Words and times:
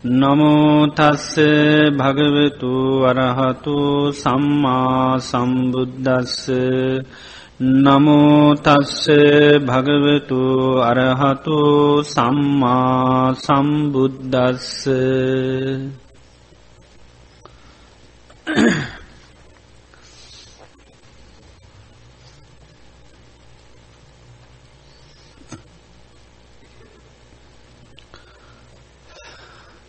නමෝතස්ස 0.00 1.34
භගවතු 1.92 3.02
වරහතු 3.02 4.12
සම්මා 4.12 5.18
සම්බුද්ධස්ස 5.20 6.50
නමෝතස්ස 7.60 9.02
භගවතු 9.60 10.38
අරහතු 10.80 11.58
සම්මා 12.04 13.34
සම්බුද්ධස්ස 13.36 14.86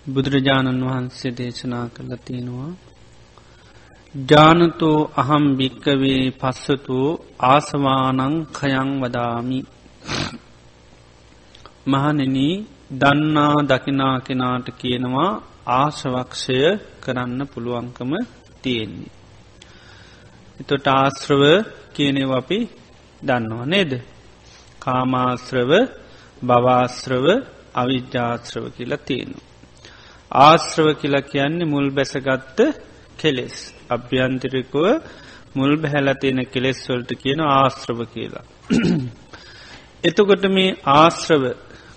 බුදුරජාණන් 0.10 0.86
වහන්සේ 0.86 1.32
දේශනා 1.32 1.86
කළ 1.88 2.14
තියෙනවා 2.26 2.72
ජානතෝ 4.16 5.00
අහම් 5.16 5.44
භික්කවේ 5.58 6.24
පස්සතු 6.32 7.00
ආසවානං 7.46 8.36
කයං 8.52 8.90
වදාමි 9.02 9.60
මහනෙන 11.88 12.38
දන්නා 12.92 13.56
දකිනා 13.64 14.16
කෙනාට 14.20 14.68
කියනවා 14.78 15.32
ආශවක්ෂය 15.72 16.60
කරන්න 17.04 17.42
පුළුවන්කම 17.48 18.12
තියෙන්නේ. 18.62 19.14
එතොට 20.60 20.88
ආශ්‍රව 20.90 21.44
කියනෙව 21.94 22.32
අපි 22.32 22.60
දන්නවා 23.22 23.66
නේද. 23.66 23.92
කාමාශ්‍රව 24.80 25.72
භවාශ්‍රව 26.42 27.26
අවිද්‍යාශ්‍රව 27.74 28.66
කියලා 28.76 29.06
තියෙනවා. 29.08 29.49
ආශ්‍රව 30.32 30.88
කියලා 30.94 31.22
කියන්නේ 31.22 31.66
මුල් 31.66 31.90
බැසගත්ත 31.90 32.60
කෙලෙස්. 33.18 33.58
අභ්‍යන්තිරිකුව 33.90 34.86
මුල් 35.56 35.74
බැහැලතියෙන 35.78 36.40
කෙලෙස් 36.46 36.80
වලට 36.90 37.12
කියන 37.16 37.40
ආශ්‍රව 37.42 38.00
කියලා. 38.06 38.46
එතකොට 40.04 40.44
මේ 40.48 40.78
ආශ්‍රව 40.86 41.44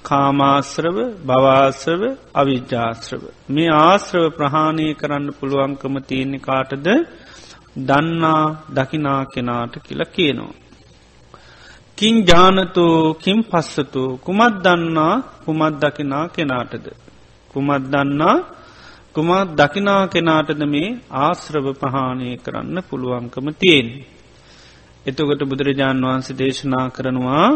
කාමාශ්‍රව 0.03 0.97
භවාශ්‍රව 1.27 2.03
අවිද්‍යාශ්‍රව. 2.35 3.23
මේ 3.51 3.69
ආශ්‍රව 3.69 4.25
ප්‍රහාණය 4.31 4.87
කරන්න 4.95 5.29
පුළුවන්කම 5.41 5.95
තියෙන්නේ 6.01 6.39
කාටද 6.39 6.89
දන්නා 7.89 8.45
දකිනා 8.75 9.23
කෙනාට 9.25 9.75
කියලා 9.83 10.05
කියනවා. 10.05 10.55
කින් 11.99 12.17
ජානතු 12.27 13.15
කින් 13.15 13.39
පස්සතු 13.45 14.03
කුමත් 14.17 14.55
දන්නා 14.65 15.15
කුමත් 15.45 15.75
දකිනා 15.81 16.29
කෙනාටද. 16.29 16.87
කුමත් 17.55 17.85
දන්නා 17.85 18.37
කුමත් 19.15 19.51
දකිනා 19.55 20.03
කෙනාටද 20.07 20.63
මේ 20.65 20.89
ආශ්‍රව 21.19 21.67
පහානය 21.75 22.29
කරන්න 22.37 22.77
පුළුවන්කම 22.83 23.47
තියෙන්. 23.55 23.89
එතකොට 25.07 25.43
බුදුරජාණන් 25.43 26.05
වහන්සේ 26.05 26.39
දේශනා 26.39 26.87
කරනවා 26.89 27.49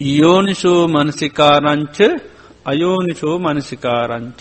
යෝනිශෝ 0.00 0.82
මනසිකාරංච 0.88 1.98
අයෝනිශෝ 2.64 3.36
මනසිකාරංච. 3.38 4.40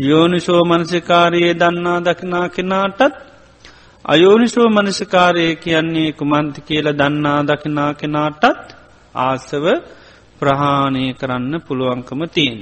යෝනිශෝ 0.00 0.62
මනසිකාරයේ 0.64 1.54
දන්නා 1.54 2.00
දකිනා 2.00 2.48
කෙනාටත් 2.48 3.00
අයෝනිශෝ 4.04 4.68
මනසිකාරය 4.68 5.56
කියන්නේ 5.56 6.12
කුමන්ති 6.12 6.60
කියල 6.60 6.88
දන්නා 6.92 7.40
දකිනා 7.42 7.92
කෙනාටත් 7.94 8.44
ආසව 9.18 9.64
ප්‍රහාණය 10.40 11.04
කරන්න 11.14 11.54
පුළුවන්කම 11.60 12.20
තියෙන්. 12.28 12.58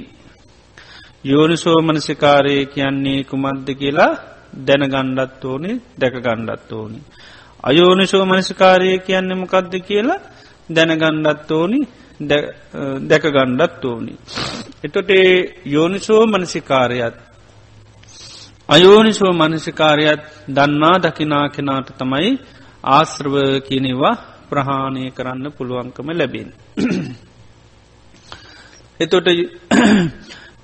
යෝනිසෝ 1.25 1.79
මනසිකාරය 1.81 2.65
කියන්නේ 2.67 3.19
කුමද්ද 3.23 3.67
කියලා 3.79 4.13
දැනගණ්ඩත් 4.67 5.45
ඕනි 5.45 5.71
දැකගණ්ඩත් 6.01 6.71
ඕනි. 6.71 6.99
අයෝනිශෝ 7.63 8.25
මනසිකාරය 8.25 8.99
කියන්නේ 8.99 9.35
මොකක්ද 9.35 9.73
කියලා 9.81 10.19
දැනගණ්ඩත් 10.69 11.51
ඕනි 11.51 11.79
දැකගණ්ඩත් 13.09 13.85
ඕනි. 13.85 14.13
එතොට 14.83 15.09
යෝනිසෝ 15.65 16.23
මනසිකාරයත් 16.27 17.17
අයෝනිසෝ 18.69 19.33
මනසිකාරයත් 19.33 20.23
දන්නා 20.47 20.97
දකිනා 20.99 21.49
කෙනාට 21.49 21.89
තමයි 21.97 22.31
ආශ්‍රව 22.89 23.35
කියනෙවා 23.67 24.15
ප්‍රහාණය 24.49 25.11
කරන්න 25.11 25.55
පුළුවන්කම 25.57 26.09
ලැබෙන්. 26.11 26.49
එතොට 28.99 29.27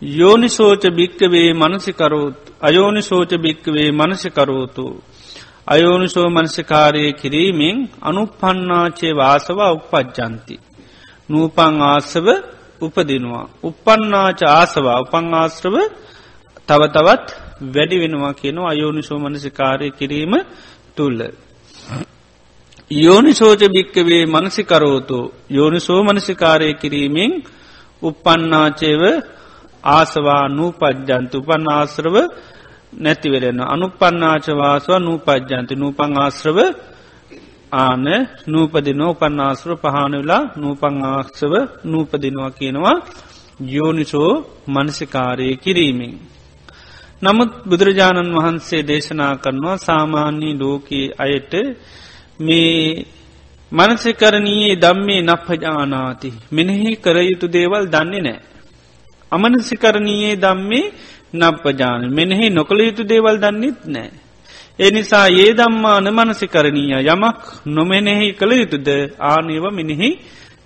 යෝනිසෝච 0.01 0.83
භික්කවේ 0.89 1.53
මනසිකරෝත් 1.53 2.37
අයෝනිසෝච 2.61 3.31
භික්කවේ 3.35 3.91
මනසිකරෝතු. 3.91 4.85
අයෝනිසෝ 5.67 6.29
මනසිකාරය 6.29 7.13
කිරීමෙන් 7.13 7.77
අනුපන්නාචේ 8.01 9.13
වාසව 9.13 9.59
උපපජ්ජන්ති. 9.67 10.55
නූපං 11.29 11.75
ආසව 11.83 12.27
උපදිනවා. 12.81 13.49
උපන්නාච 13.63 14.39
ආසවා 14.49 14.97
උපං 14.99 15.25
ආශ්‍රව 15.33 15.75
තව 16.67 16.81
තවත් 16.87 17.27
වැඩි 17.73 18.01
වෙනවා 18.01 18.33
කියනවා 18.33 18.69
අයෝනිසෝ 18.69 19.19
මනසිකාරය 19.19 19.87
කිරීම 19.91 20.33
තුල්ල. 20.95 21.19
යෝනිසෝච 22.91 23.61
භික්කවේ 23.67 24.25
මනසිකරෝතු 24.25 25.19
යෝනිසෝ 25.49 26.03
මනසිකාරය 26.03 26.73
කිරීමෙන් 26.73 27.31
උපන්නාචේව 28.01 29.03
ආසවා 29.83 30.43
නූපජ්ජන්තු 30.49 31.37
උපන් 31.37 31.63
ආශ්‍රව 31.69 32.15
නැතිවෙරෙන 32.93 33.59
අනුපන්නාචවාසව 33.65 34.91
නූපජ්ජන්ති 34.99 35.73
නූපං 35.75 36.11
ආශ්‍රව 36.17 36.57
ආන 37.73 38.05
නූපදිනෝ 38.47 39.11
උපන්නාශ්‍රව 39.11 39.75
පහන 39.75 40.13
වෙලා 40.17 40.43
නූපං 40.57 40.95
ආශ්‍රව 41.05 41.53
නූපදිනවා 41.85 42.51
කියනවා 42.51 42.97
යෝනිසෝ 43.67 44.31
මනසිකාරය 44.67 45.47
කිරීමෙන්. 45.55 46.13
නමුත් 47.21 47.51
බුදුරජාණන් 47.69 48.35
වහන්සේ 48.35 48.83
දේශනා 48.83 49.33
කරනවා 49.35 49.77
සාමාන්‍යී 49.77 50.59
ලෝකයේ 50.59 51.13
අයට 51.17 51.53
මේ 52.39 53.05
මනසිකරණයේ 53.71 54.75
දම්මේ 54.75 55.21
නප්පජානාති 55.21 56.29
මෙනෙහි 56.51 56.91
කරයුතු 56.95 57.47
දේවල් 57.47 57.85
දන්නේ 57.85 58.21
නෑ. 58.21 58.39
අමනසිකරණයේ 59.31 60.35
දම්මේ 60.37 60.85
නප්පජාන 61.33 62.01
මෙනෙහි 62.09 62.49
නොකළ 62.49 62.81
යුතු 62.81 63.03
දේවල් 63.03 63.37
දන්නෙත් 63.37 63.79
නෑ. 63.85 64.11
ඒ 64.79 64.91
නිසා 64.91 65.27
ඒ 65.35 65.51
දම්මාන 65.53 66.07
මනසිකරණීය 66.09 66.93
යමක් 67.05 67.39
නොමෙනෙහි 67.67 68.27
කළ 68.33 68.51
යුතුද 68.53 68.87
ආනීව 69.21 69.65
මිනිහි 69.71 70.09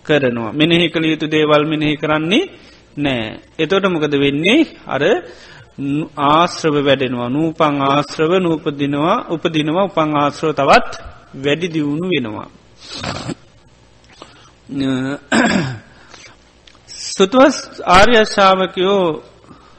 කරනවා. 0.05 0.51
මෙනෙහි 0.51 0.89
කළ 0.89 1.05
යුතු 1.05 1.27
දේවල් 1.27 1.63
මෙනෙහි 1.65 1.95
කරන්නේ 1.97 2.49
නෑ. 2.97 3.39
එතොට 3.59 3.85
මොකද 3.85 4.13
වෙන්නේ 4.15 4.59
අර 4.87 5.03
ආශ්‍රව 6.25 6.75
වැඩෙනවා 6.79 7.29
නූපං 7.29 7.75
ආශ්‍රව 7.83 8.31
නූපදිනවා 8.39 9.17
උපදිනවා 9.29 9.83
උපං 9.83 10.09
ආශ්‍රව 10.15 10.51
තවත් 10.51 10.93
වැඩි 11.35 11.67
දියුණු 11.67 12.05
වෙනවා. 12.07 12.49
සුතුවස් 17.17 17.57
ආර්යශ්ාවකයෝ 17.87 19.23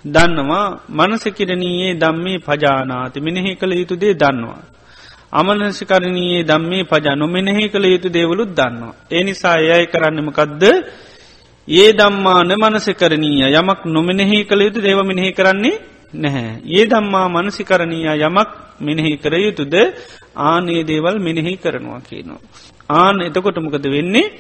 දන්නවා 0.05 0.79
මනසකිරණයේ 0.89 1.95
දම්මේ 1.95 2.39
පජානාති 2.39 3.21
මෙනෙහි 3.21 3.51
කළ 3.55 3.73
යුතු 3.73 3.97
දේ 3.97 4.15
දන්නවා. 4.15 4.63
අමනසිකරණයේ 5.33 6.45
දම්මේ 6.45 6.85
පජා 6.85 7.15
නොමෙනෙහි 7.15 7.69
කළ 7.69 7.85
යුතු 7.85 8.09
දේවලුත් 8.09 8.51
දන්නවා. 8.51 8.95
ඒ 9.11 9.23
නිසා 9.25 9.59
යයි 9.61 9.87
කරන්නමකදද 9.87 10.63
ඒ 11.69 11.93
දම්මාන 11.93 12.51
මනසකරණීය 12.55 13.45
යමක් 13.53 13.81
නොමෙනෙහි 13.87 14.45
කළ 14.45 14.61
යුතු 14.61 14.81
දේව 14.81 14.99
මෙනෙහි 15.05 15.33
කරන්නේ 15.33 15.77
නැහැ. 16.15 16.61
ඒ 16.65 16.85
දම්මා 16.87 17.29
මනසිකරණීය 17.29 18.09
යමක් 18.19 18.51
මෙනෙහි 18.81 19.17
කර 19.17 19.35
යුතුද 19.37 19.75
ආනේ 20.37 20.83
දේවල් 20.85 21.19
මෙනෙහි 21.19 21.57
කරනවා 21.57 22.01
කියනවා. 22.01 22.41
ආන 22.89 23.17
එතකොට 23.21 23.59
මොකද 23.59 23.87
වෙන්නේ 23.87 24.33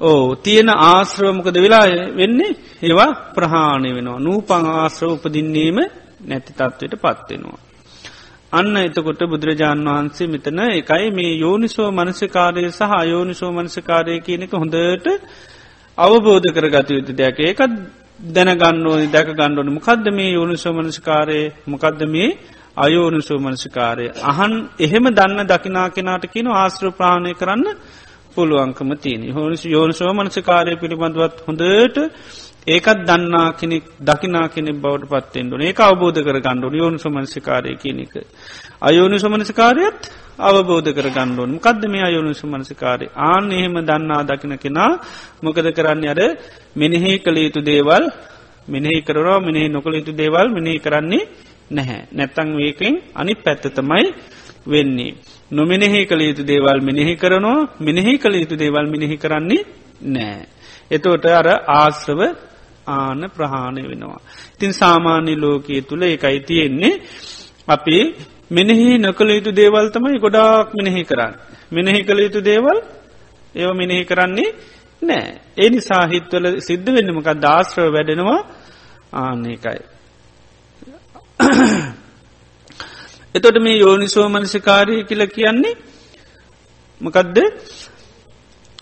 ඕ 0.00 0.36
තියෙන 0.36 0.68
ආශ්‍රවමකද 0.68 1.56
වෙලා 1.56 1.86
වෙන්නේ? 2.14 2.52
ඒවා 2.82 3.10
ප්‍රහාණය 3.34 3.90
වෙනවා. 3.94 4.20
නූපං 4.20 4.64
ආශ්‍රව 4.74 5.10
උපදින්නේම 5.10 5.78
නැති 6.22 6.52
තත්වයට 6.52 6.94
පත්වෙනවා. 6.96 7.60
අන්න 8.52 8.76
එතකොට 8.78 9.22
බුදුරජාණන් 9.24 9.88
වහන්සේ 9.88 10.26
මෙතන 10.26 10.60
එකයි 10.70 11.08
මේ 11.10 11.32
යෝනිසෝ 11.36 11.90
මනසිකාරය 11.92 12.62
සහ 12.70 12.92
අයෝනිසෝ 12.94 13.50
මනසිකාරය 13.52 14.14
කියනෙක 14.20 14.52
හොඳට 14.54 15.06
අවබෝධ 15.98 16.48
කර 16.48 16.66
ගත 16.68 16.88
යුතු 16.90 17.12
දෙයක්. 17.12 17.38
ඒකත් 17.40 17.72
දැනගන්නඕනි 18.28 19.06
දැක 19.08 19.28
ගණ්ඩෝන 19.30 19.70
මොකක්ද 19.70 20.06
මේ 20.10 20.30
යෝනිසෝ 20.30 20.72
මනසිකාරය? 20.74 21.40
මොකක්ද 21.66 22.00
මේ 22.06 22.28
අයෝනිසෝ 22.76 23.38
මනසිකාරය? 23.38 24.06
අහන් 24.22 24.52
එහෙම 24.78 25.04
දන්න 25.10 25.40
දකිනා 25.46 25.88
කෙනාට 25.90 26.24
කියන 26.26 26.48
ආශ්‍ර 26.52 26.86
ප්‍රාණය 26.90 27.32
කරන්න 27.34 27.66
පුළුවන්කම 28.40 28.92
තියෙන 28.96 29.24
හෝනිස් 29.30 29.64
යෝනිසෝ 29.68 30.12
මනසකාරය 30.12 30.76
පිළිබඳවත් 30.76 31.36
හොඳට 31.46 31.98
ඒකත් 32.66 32.98
දන්නා 33.02 33.52
කෙනෙක් 33.52 33.84
දකිනා 34.00 34.48
කෙනෙක් 34.48 34.76
බවට 34.76 35.08
පත්තෙන්ඩුන 35.10 35.62
ඒ 35.62 35.74
අවබෝධ 35.80 36.20
කර 36.20 36.38
ගණ්ඩුන 36.38 36.74
යෝනු 36.74 36.98
සමන්සිකාරය 36.98 37.76
කියනක. 37.76 38.14
අයෝනු 38.80 39.16
සමනසිකාරයත් 39.16 40.00
අවබෝධ 40.40 40.88
කර 40.88 41.08
ගණ්ඩුවන් 41.08 41.56
කද 41.58 41.82
මේ 41.86 42.02
අයෝනු 42.02 42.32
සමනසිකාරය 42.32 43.06
ආන 43.24 43.50
එහෙම 43.50 43.76
දන්නා 43.80 44.22
දකින 44.22 44.54
කෙනා 44.56 44.92
මොකද 45.42 45.66
කරන්න 45.68 46.04
අර 46.06 46.20
මෙනෙහි 46.76 47.12
කළ 47.18 47.36
යුතු 47.38 47.60
දේවල් 47.62 48.04
මෙනෙහි 48.68 49.00
කරවා 49.00 49.40
මෙනෙහි 49.40 49.68
නොකළ 49.68 49.94
යුතු 49.94 50.12
දේවල් 50.12 50.46
මෙනෙහි 50.48 50.78
කරන්නේ 50.78 51.28
නැහැ. 51.70 52.00
නැත්තං 52.10 52.48
වේකෙන් 52.56 52.94
අනි 53.14 53.32
පැත්තතමයි 53.36 54.06
වෙන්නේ. 54.66 55.14
නොමිනෙහි 55.50 56.06
කළ 56.06 56.22
යුතු 56.22 56.42
දේවල් 56.42 56.78
මෙනෙහි 56.80 57.14
කරනවා 57.16 57.68
මෙනෙහි 57.80 58.18
කළ 58.18 58.34
යුතු 58.34 58.56
දේවල් 58.56 58.86
මිනිහි 58.86 59.16
කරන්නේ 59.16 59.62
නෑ. 60.06 60.46
එතෝට 60.90 61.24
අර 61.30 61.48
ආශ්‍රව 61.70 62.20
ආන 62.88 63.20
ප්‍රහාණය 63.28 63.82
වෙනවා. 63.82 64.20
ඉතින් 64.54 64.72
සාමාන්‍ය 64.72 65.34
ලෝකයේ 65.36 65.82
තුළ 65.82 66.02
එකයි 66.02 66.40
තියෙන්නේ 66.40 66.94
අපි 67.68 67.98
මෙනෙහි 68.50 68.98
නොකළ 68.98 69.30
යුතු 69.30 69.50
දේවල් 69.52 69.86
තමයි 69.90 70.18
ගොඩාක් 70.18 70.68
මෙනෙහි 70.74 71.02
කරන්න. 71.04 71.34
මෙනෙහි 71.72 72.00
කළ 72.02 72.20
යුතු 72.20 72.40
දේවල් 72.42 72.78
ඒව 73.54 73.70
මෙනෙහි 73.74 74.04
කරන්නේ 74.04 74.50
නෑ. 75.02 75.30
ඒ 75.56 75.70
නිසා 75.70 76.04
හිත්වල 76.06 76.46
සිද්ධ 76.60 76.90
වෙන්නමක 76.90 77.28
දාශ්‍රව 77.38 77.92
වැඩෙනවා 77.92 78.40
ආන්නේකයි. 79.14 79.82
එතොට 83.34 83.56
මේ 83.62 83.76
යෝනිසෝ 83.78 84.28
මනසිකාරය 84.28 85.04
කියල 85.04 85.22
කියන්නේ 85.26 85.74
මකදද 87.00 87.38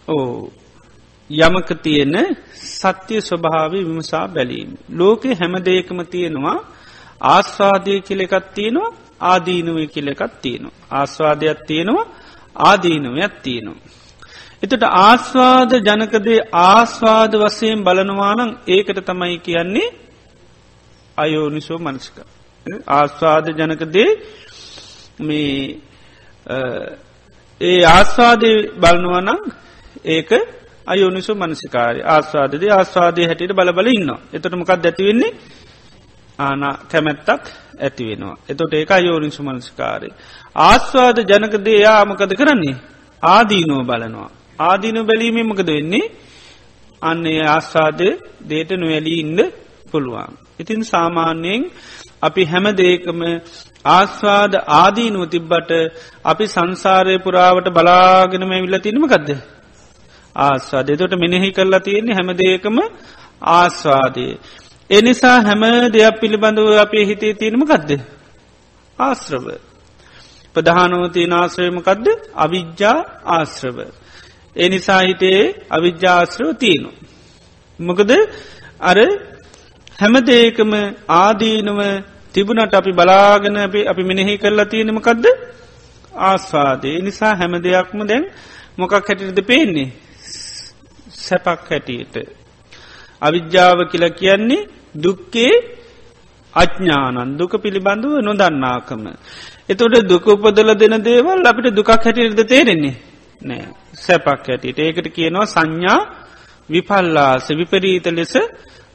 ඕ 0.08 0.52
යමක 1.30 1.68
තියෙන 1.82 2.14
සත්‍යය 2.72 3.20
ස්වභාවි 3.20 3.84
විමසා 3.84 4.28
බැලීම. 4.28 4.70
ලෝකෙ 4.90 5.34
හැම 5.34 5.54
දෙයකම 5.64 5.98
තියෙනවා 6.06 6.58
ආස්වාදය 7.26 8.00
කියලෙකත් 8.00 8.46
තියෙනවා 8.54 8.94
ආදීනුවය 9.22 9.86
කියලෙකත් 9.86 10.34
තියෙනවා. 10.42 10.76
ආස්වාදයක් 10.90 11.58
තියෙනවා 11.66 12.06
ආදීනුවයක් 12.56 13.34
තියෙනවා. 13.42 13.82
එතට 14.62 14.82
ආස්වාද 14.82 15.70
ජනකදේ 15.80 16.40
ආස්වාද 16.52 17.32
වසයෙන් 17.34 17.84
බලනවානං 17.84 18.50
ඒකට 18.66 18.98
තමයි 19.04 19.38
කියන්නේ 19.38 19.94
අයෝනිසෝ 21.18 21.78
මනස්ක. 21.78 22.37
ආස්වාද 22.88 23.46
ජනකදේ 23.50 24.10
මේ 25.20 25.78
ඒ 27.60 27.82
ආස්වාදය 27.86 28.52
බලනවනං 28.74 29.40
ඒක 30.06 30.30
අයෝනිසු 30.86 31.32
මනසිකාරය 31.34 32.00
ආස්වාදද 32.06 32.62
ආස්වාදය 32.70 33.22
හැටියට 33.24 33.54
බලබල 33.54 33.88
ඉන්න. 33.88 34.10
එතට 34.32 34.52
මොකක් 34.52 34.70
ඇතිවෙන්නේ 34.70 35.32
ආන 36.38 36.62
කැමැත්තක් 36.90 37.44
ඇතිවෙනවා. 37.78 38.36
එතොට 38.48 38.72
ඒක 38.74 38.90
අයෝනිසු 38.90 39.42
මනසිකාරය. 39.42 40.08
ආස්වාද 40.62 41.18
ජනකදේ 41.20 41.78
යාමකද 41.80 42.32
කරන්නේ. 42.34 42.76
ආදීනුව 43.22 43.80
බලනවා. 43.82 44.30
ආදීනු 44.60 45.04
බැලීමේ 45.04 45.44
මකද 45.44 45.68
වෙන්නේ 45.68 46.06
අන්නේ 47.02 47.40
ආස්වාදය 47.46 48.08
දේට 48.48 48.70
නොවැලී 48.72 49.20
ඉන්න 49.20 49.40
පුළුවන්. 49.90 50.32
ඉතින් 50.58 50.82
සාමාන්‍යයෙන් 50.84 51.62
අපි 52.22 52.42
හැම 52.44 52.66
දේකම 52.72 53.20
ආස්වාද 53.84 54.52
ආදීනුව 54.54 55.24
තිබ්බට 55.26 55.70
අපි 56.24 56.44
සංසාරය 56.46 57.18
පුරාවට 57.18 57.68
බලාගෙනම 57.68 58.50
විල්ල 58.64 58.78
තිනීමකක්ද. 58.78 59.28
ආස්වාදය 60.36 60.96
තොට 60.96 61.14
මෙනෙහි 61.14 61.50
කරලා 61.50 61.80
තියෙන්නේ 61.80 62.14
හැම 62.14 62.30
දේකම 62.36 62.76
ආස්වාදය. 63.42 64.26
එනිසා 64.90 65.38
හැම 65.40 65.62
දෙයක් 65.92 66.14
පිළිබඳව 66.20 66.68
අපේ 66.76 67.04
හිතේ 67.04 67.32
තියෙනමකක්ද. 67.34 67.90
ආශ්‍රව. 68.98 69.46
ප්‍රධානවතිය 70.54 71.26
නාශ්‍රයමකක්ද 71.26 72.06
අවිද්‍යා 72.34 72.98
ආශ්‍රව. 73.26 73.78
එනිසා 74.56 75.00
හිතේ 75.00 75.42
අවිද්‍යාශ්‍රව 75.70 76.50
තියනු. 76.52 76.90
මොකද 77.80 78.10
අර 78.80 78.98
හැම 79.98 80.14
දේකම 80.22 80.72
ආදීනුව 81.18 81.80
තිබුණට 82.34 82.74
අපි 82.74 82.92
බලාගෙන 82.92 83.56
අපි 83.86 84.02
මෙනෙහි 84.02 84.34
කරලා 84.38 84.64
තියෙනමකක්ද 84.64 85.24
ආස්වාදේ. 86.22 86.98
නිසා 87.00 87.34
හැම 87.34 87.54
දෙයක්ම 87.58 88.00
දැන් 88.06 88.24
මොකක් 88.78 88.94
හැටිරද 88.98 89.40
පේන්නේ? 89.42 89.88
සැපක් 91.18 91.66
හැටියට. 91.70 92.14
අවිද්‍යාව 93.22 93.78
කියල 93.90 94.04
කියන්නේ 94.12 94.68
දුක්කේ 94.94 95.52
අඥ්ඥානන් 96.54 97.36
දුක 97.36 97.52
පිළිබඳුව 97.56 98.14
නොදන්නාකම. 98.20 99.04
එතොට 99.68 99.94
දුක 100.04 100.26
උපදල 100.26 100.70
දෙන 100.74 100.94
දේවල් 101.00 101.42
අපිට 101.42 101.74
දුකක් 101.74 101.90
හැටිරද 101.96 102.40
තේරෙන්නේ? 102.44 102.96
නෑ. 103.40 103.66
සැපක් 103.96 104.46
හැටියට. 104.46 104.78
ඒකට 104.78 105.08
කියනවා 105.10 105.46
සංඥා 105.46 106.00
විපල්ලාස 106.68 107.46
විපරීත 107.50 108.06
ලෙස 108.08 108.34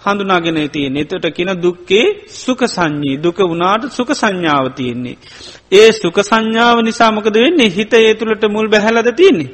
හඳුනාගෙන 0.06 0.60
තියන්නේ 0.70 1.04
එතට 1.04 1.28
කියන 1.32 1.52
දුක්කේ 1.58 2.06
සුක 2.28 2.62
සංඥී 2.68 3.18
දුක 3.20 3.38
වුණාට 3.42 3.92
සුක 3.92 4.10
සංඥාව 4.14 4.74
තියෙන්නේ. 4.74 5.18
ඒ 5.72 5.92
සුක 5.94 6.18
සංඥාව 6.22 6.78
නිසාමකද 6.82 7.36
වෙන්නේ 7.38 7.70
හිත 7.70 7.94
ඒ 7.96 8.14
තුළට 8.14 8.44
මුල් 8.48 8.68
බැහැලද 8.68 9.12
තියන්නේ. 9.14 9.52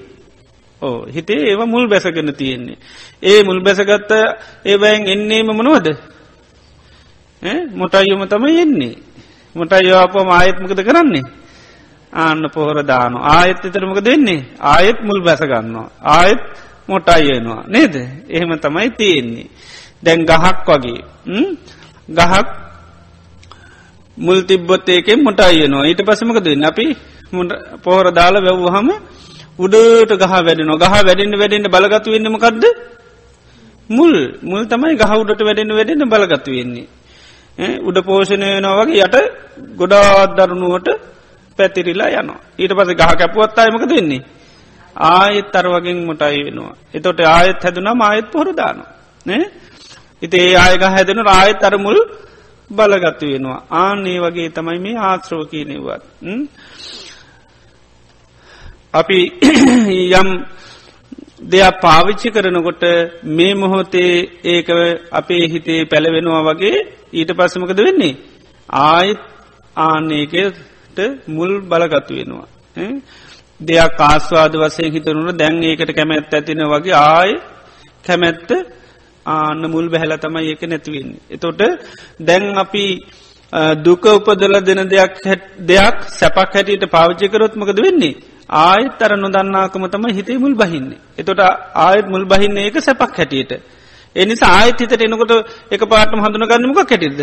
ඕ 0.81 1.05
හිතේ 1.05 1.41
ඒව 1.45 1.61
මුල් 1.65 1.87
බැසගෙන 1.87 2.33
තියෙන්නේ. 2.33 2.77
ඒ 3.23 3.43
මුල් 3.43 3.59
බැසගත්ත 3.59 4.11
ඒබැයින් 4.65 5.07
එන්නේම 5.07 5.49
මොනවද. 5.49 5.87
මොටයියොම 7.73 8.23
තම 8.25 8.45
එන්නේ. 8.45 8.95
මොටයියෝපම 9.55 10.29
ආයත්මකද 10.29 10.81
කරන්නේ. 10.81 11.25
ආන්න 12.13 12.49
පොහොර 12.49 12.83
දාන 12.83 13.13
ආයත් 13.15 13.65
එතරමක 13.65 13.99
දෙන්නේ 14.01 14.45
ආයෙත් 14.59 14.99
මුල් 15.01 15.21
බැසගන්නවා. 15.21 15.89
ආයෙත් 16.01 16.41
මොටයියනවා 16.87 17.63
නේද 17.67 17.95
එහෙම 18.27 18.51
තමයි 18.57 18.89
තියෙන්නේ. 18.91 19.47
දැන් 20.03 20.25
ගහක් 20.25 20.67
වගේ. 20.67 21.01
ගහක් 22.09 22.47
මුල් 24.17 24.39
තිබ්බොත් 24.43 24.89
ඒකෙන් 24.89 25.19
මොටයියනවා 25.21 25.85
ඊට 25.85 26.01
පසමක 26.01 26.39
දෙන්න 26.39 26.63
අපි 26.63 26.85
පොහොර 27.83 28.07
දාල 28.11 28.35
වැැව්හම 28.37 28.87
උඩට 29.59 30.11
ගහ 30.13 30.33
වැඩෙන 30.37 30.71
ගහ 30.75 30.95
වැඩෙන්න්න 30.99 31.35
වැඩෙන්ට 31.35 31.67
බලගතු 31.67 32.09
වෙන්නමකක්ද 32.11 32.65
මුල්. 33.89 34.13
මුල් 34.41 34.63
තමයි 34.65 34.95
ගහ 34.95 35.11
උඩට 35.15 35.41
වැඩෙන 35.41 35.71
වැඩෙන 35.71 36.09
බලගතු 36.09 36.51
වෙන්නේ. 36.51 36.87
උඩ 37.79 37.97
පෝෂණය 38.01 38.49
වෙනවගේ 38.55 39.03
යට 39.03 39.15
ගොඩාත් 39.77 40.35
දරුණුවට 40.37 40.87
පැතිරිලා 41.59 42.11
යන 42.15 42.29
ඊට 42.57 42.73
පස 42.73 42.91
ගහ 42.93 43.11
කැපුවත්තායමක 43.13 43.85
දෙන්නේ 43.85 44.23
ආයෙත් 44.95 45.55
අර 45.55 45.65
වගෙන් 45.67 45.97
මොටයි 46.05 46.43
වෙනවා. 46.45 46.75
එතොට 46.93 47.19
ආයෙත් 47.27 47.59
හැදුනම් 47.59 48.01
ආයෙත් 48.01 48.27
පොරදානවා 48.27 48.91
නේ 49.25 49.43
ඉති 50.21 50.37
ඒ 50.39 50.55
ආයක 50.55 50.83
හැදෙන 50.87 51.21
ආයෙත් 51.27 51.63
අර 51.63 51.75
මුල් 51.77 51.99
බලගත්තු 52.71 53.25
වෙනවා. 53.25 53.59
ආන්නේ 53.73 54.19
වගේ 54.19 54.49
තමයි 54.49 54.79
මේ 54.79 55.01
ආශ්‍රව 55.01 55.41
කියනෙවත් 55.51 56.03
අපි 58.93 59.19
යම් 60.19 60.29
දෙයක් 61.43 61.75
පාවිච්චි 61.81 62.29
කරනකොට 62.29 62.83
මේ 63.29 63.53
මොහොතේ 63.53 64.13
ඒක 64.45 64.69
අපේ 65.11 65.43
හිතේ 65.47 65.81
පැළවෙනවා 65.85 66.43
වගේ 66.43 66.77
ඊට 67.13 67.31
පස්සමකද 67.31 67.79
වෙන්නේ? 67.79 68.19
ආයත් 68.69 69.21
ආන්නේකට 69.77 70.97
මුල් 71.27 71.51
බලගත්තු 71.61 72.13
වෙනවා. 72.15 72.47
දෙයක් 73.61 74.01
ආස්වාද 74.01 74.53
වසය 74.55 74.83
හිතරුණ 74.87 75.37
දැන් 75.37 75.63
ඒකට 75.63 75.91
කැමැත් 75.91 76.33
ඇතින 76.33 76.61
වගේ 76.65 76.99
ආය 77.11 77.31
කැමැත්ත 78.05 78.49
ආන්න 79.33 79.63
මුල් 79.73 79.87
බැහල 79.93 80.13
තමයි 80.23 80.49
ඒක 80.51 80.63
නැතිවෙන්නේ. 80.71 81.21
එතොට 81.35 81.61
දැන් 82.19 82.45
අපි 82.63 82.85
දුක 83.85 84.05
උපදල 84.07 84.55
දෙන 84.67 84.81
දෙයක් 84.93 85.15
දෙයක් 85.71 85.97
සැපක් 86.19 86.53
හැටියට 86.55 86.85
පාවිච්චකරොත්මකද 86.95 87.79
වෙන්නේ 87.85 88.15
ආයත් 88.63 89.01
අර 89.01 89.11
නොදන්නාකම 89.17 89.85
තම 89.93 90.05
හිතේ 90.17 90.37
මුල් 90.37 90.55
බහින්නේ. 90.55 90.99
එතොට 91.17 91.41
ආයත් 91.85 92.07
මුල් 92.07 92.25
බහින්නේ 92.25 92.65
ඒක 92.67 92.77
සැපක් 92.81 93.13
හැටියට. 93.19 93.53
එනිසා 94.15 94.51
ආයත් 94.59 94.79
හිතට 94.81 95.05
එනකොට 95.07 95.33
එක 95.71 95.81
පාටම 95.93 96.19
හඳුන 96.25 96.49
ගන්නමක් 96.51 96.79
හැටිද. 96.91 97.21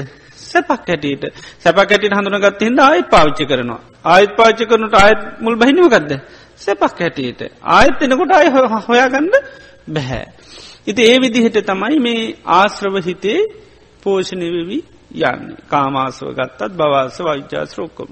සැපක් 0.50 0.88
හැටියට 0.90 1.24
සැපක් 1.64 1.78
හැටිට 1.92 2.16
හඳුනගත් 2.18 2.60
හිද 2.60 2.78
ආයත් 2.80 3.06
පාවිච්චි 3.14 3.44
කරනවා. 3.50 3.82
ආයත් 4.04 4.32
පාච්චි 4.38 4.64
කරනට 4.70 4.94
ආයත් 4.94 5.20
මුල් 5.44 5.56
බහිනමකක්ද. 5.56 6.12
සැපක් 6.56 7.00
හැටියට. 7.00 7.40
ආයත් 7.76 8.02
එනකොට 8.02 8.32
අය 8.38 8.48
හොයාගන්න 8.88 9.34
බැහැ. 9.88 10.24
ඉති 10.86 11.02
ඒ 11.02 11.18
විදිහට 11.18 11.58
තමයි 11.62 11.98
මේ 11.98 12.22
ආශ්‍රව 12.52 12.94
හිතේ 13.00 13.40
පෝෂණයවෙවී 14.02 14.82
යන්න 15.22 15.56
කාමාසව 15.68 16.28
ගත්තත් 16.30 16.72
බවාස 16.72 17.18
වෛද්‍යාශ්‍රෝක්කොම. 17.20 18.10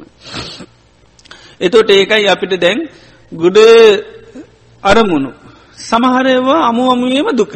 එතොට 1.61 1.91
ඒකයි 1.91 2.29
අපිට 2.29 2.55
දැන් 2.57 2.81
ගුඩ 3.33 3.59
අරමුණු. 4.83 5.31
සමහරයවා 5.81 6.61
අමු 6.69 6.91
අමුයේම 6.91 7.29
දුක. 7.33 7.55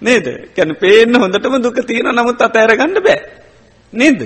නේද 0.00 0.26
කැන 0.54 0.70
පේන්න 0.76 1.14
හොඳටම 1.14 1.56
දුක 1.58 1.78
තියෙන 1.82 2.10
නමුත් 2.12 2.40
අතෑරගන්න 2.40 2.98
බෑ 3.00 3.20
නේද 3.92 4.20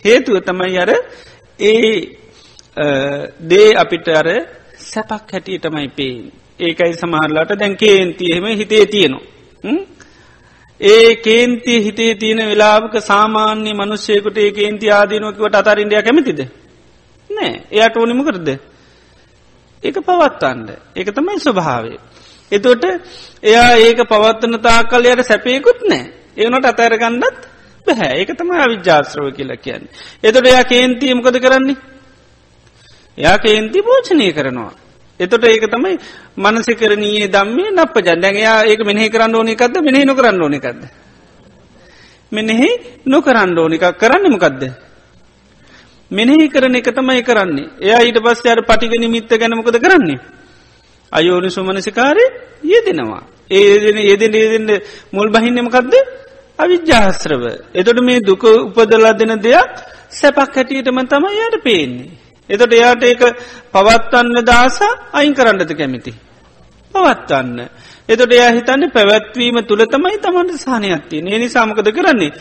හේතුව 0.00 0.40
තමයි 0.40 0.78
අර 0.78 0.90
ඒ 1.60 1.92
දේ 3.42 3.68
අපිට 3.76 4.08
අර 4.10 4.28
සැපක් 4.92 5.32
හැටියටමයි 5.32 5.88
පේෙන් 5.90 6.24
ඒකයි 6.60 6.92
සමහරලාට 6.94 7.52
දැන් 7.56 7.76
කේන්තියෙම 7.76 8.44
හිතේ 8.54 8.86
තියෙනවා. 8.86 9.26
ඒ 10.80 11.16
කේන්තිය 11.18 11.78
හිතේ 11.84 12.14
තියෙන 12.14 12.40
වෙලාවක 12.48 12.94
සාමාන්‍ය 13.02 13.72
මනුෂ්‍යයකුට 13.74 14.38
ඒ 14.38 14.50
කේන්ති 14.52 14.90
ආදීනුවකිවට 14.90 15.56
අතරින්ඩිය 15.56 16.02
කැමතිද 16.02 16.40
නෑ. 17.30 17.52
එයට 17.72 17.96
ඕනිමකරද 17.96 18.48
ඒක 19.82 19.96
පවත්තන්න 20.00 20.68
ඒක 20.96 21.08
තමයි 21.10 21.38
ස්වභාවේ 21.40 21.98
එතොට 22.52 22.84
එයා 23.42 23.70
ඒක 23.78 24.00
පවත්වන 24.04 24.60
තාකල්යට 24.60 25.24
සැපයකුත් 25.24 25.80
නෑ. 25.84 26.04
ඒනොට 26.36 26.64
අතෑරගන්නත් 26.64 27.40
බැහැ 27.86 28.12
ඒක 28.18 28.30
තම 28.32 28.50
අවිජාශ්‍රව 28.56 29.32
කියලා 29.32 29.56
කියන්න. 29.58 29.88
එතොට 30.22 30.46
එයා 30.46 30.64
කේන්තිය 30.64 31.14
මොකද 31.14 31.38
කරන්නේ. 31.38 31.76
එයා 33.18 33.38
කේන්ති 33.38 33.82
පෝචනය 33.82 34.32
කරනවා. 34.32 34.72
එතොට 35.20 35.44
ඒක 35.44 35.64
තමයි 35.66 35.98
මනසි 36.36 36.74
කරනයේ 36.74 37.28
දම්මේ 37.28 37.70
නප 37.72 37.94
ජන්දැන්යා 37.98 38.58
ඒක 38.64 38.80
මෙහි 38.82 39.08
කරන්න 39.08 39.34
ඕනිකක්ද 39.34 39.74
මෙහි 39.80 40.04
නොකරන්න 40.04 40.42
ඕනිකක්ද. 40.42 40.82
මෙනෙහි 42.32 42.68
නොකරන්න 43.06 43.58
ඕනිකක් 43.58 43.84
කරන්න 43.94 44.30
මොකක්ද. 44.30 44.62
මෙනෙහි 46.10 46.48
කරන 46.48 46.74
එක 46.74 46.88
තමයි 46.90 47.22
කරන්නේ 47.22 47.68
එයා 47.78 48.00
ඊට 48.00 48.18
පස්ස 48.18 48.46
අර 48.46 48.60
පටික 48.62 48.96
නිමිත්ත 48.96 49.28
ගැනමකද 49.30 49.76
කරන්නේ. 49.78 50.20
අයෝනි 51.12 51.50
සුමනසිකාරය 51.50 52.24
යෙදෙනවා. 52.64 53.22
ඒදන 53.50 53.98
ඒදෙන 54.00 54.34
ඒදෙන්ට 54.34 54.70
මුල් 55.12 55.28
බහින්නමකක්ද 55.28 55.94
අවිජ්‍යාස්ත්‍රව. 56.58 57.44
එතොට 57.70 58.00
මේ 58.00 58.20
දුක 58.20 58.42
උපදලා 58.44 59.12
දෙන 59.12 59.36
දෙයක් 59.38 59.72
සැපක් 60.10 60.56
හැටියටම 60.56 60.98
තම 61.04 61.24
යට 61.28 61.56
පේන්නේ. 61.62 62.21
එතොට 62.50 62.72
එයාට 62.72 63.02
ඒක 63.02 63.22
පවත්වන්න 63.70 64.38
දස 64.42 64.78
අයින් 65.12 65.34
කරන්නට 65.34 65.72
කැමිති. 65.72 66.12
පවත්වන්න. 66.94 67.58
එතොට 68.08 68.32
එයා 68.32 68.50
හිතන්න 68.50 68.90
පැවැත්වීම 68.90 69.58
තුළ 69.62 69.84
තමයි 69.86 70.18
තමන්ට 70.18 70.60
සානයක්තිය 70.60 71.22
ඒ 71.24 71.38
නිසාමකද 71.38 71.88
කරන්නේ. 71.90 72.32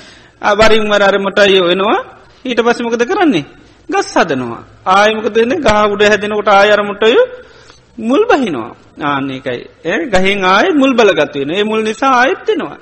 අබරින් 0.42 0.86
වරරමට 0.88 1.40
අය 1.40 1.56
වෙනවා 1.62 2.00
ඊට 2.46 2.60
පසමකද 2.60 3.04
කරන්නේ. 3.06 3.46
ගස් 3.90 4.12
හදනවා. 4.16 4.62
ආයමක 4.88 5.26
දෙන්න 5.32 5.56
ගහ 5.60 5.80
උඩ 5.88 6.04
හැදෙනකොට 6.04 6.50
ආයරමටය 6.50 7.16
මුල් 8.00 8.24
බහිනවා 8.26 8.72
ආන්නේකයි 9.08 9.60
ඒ 9.86 10.00
ගහින් 10.08 10.46
ආය 10.46 10.68
මුල් 10.74 10.94
බලගත්වයෙන 10.94 11.52
ඒ 11.52 11.64
මුල් 11.64 11.82
නිසා 11.82 12.14
ආයත්තෙනවා 12.14 12.78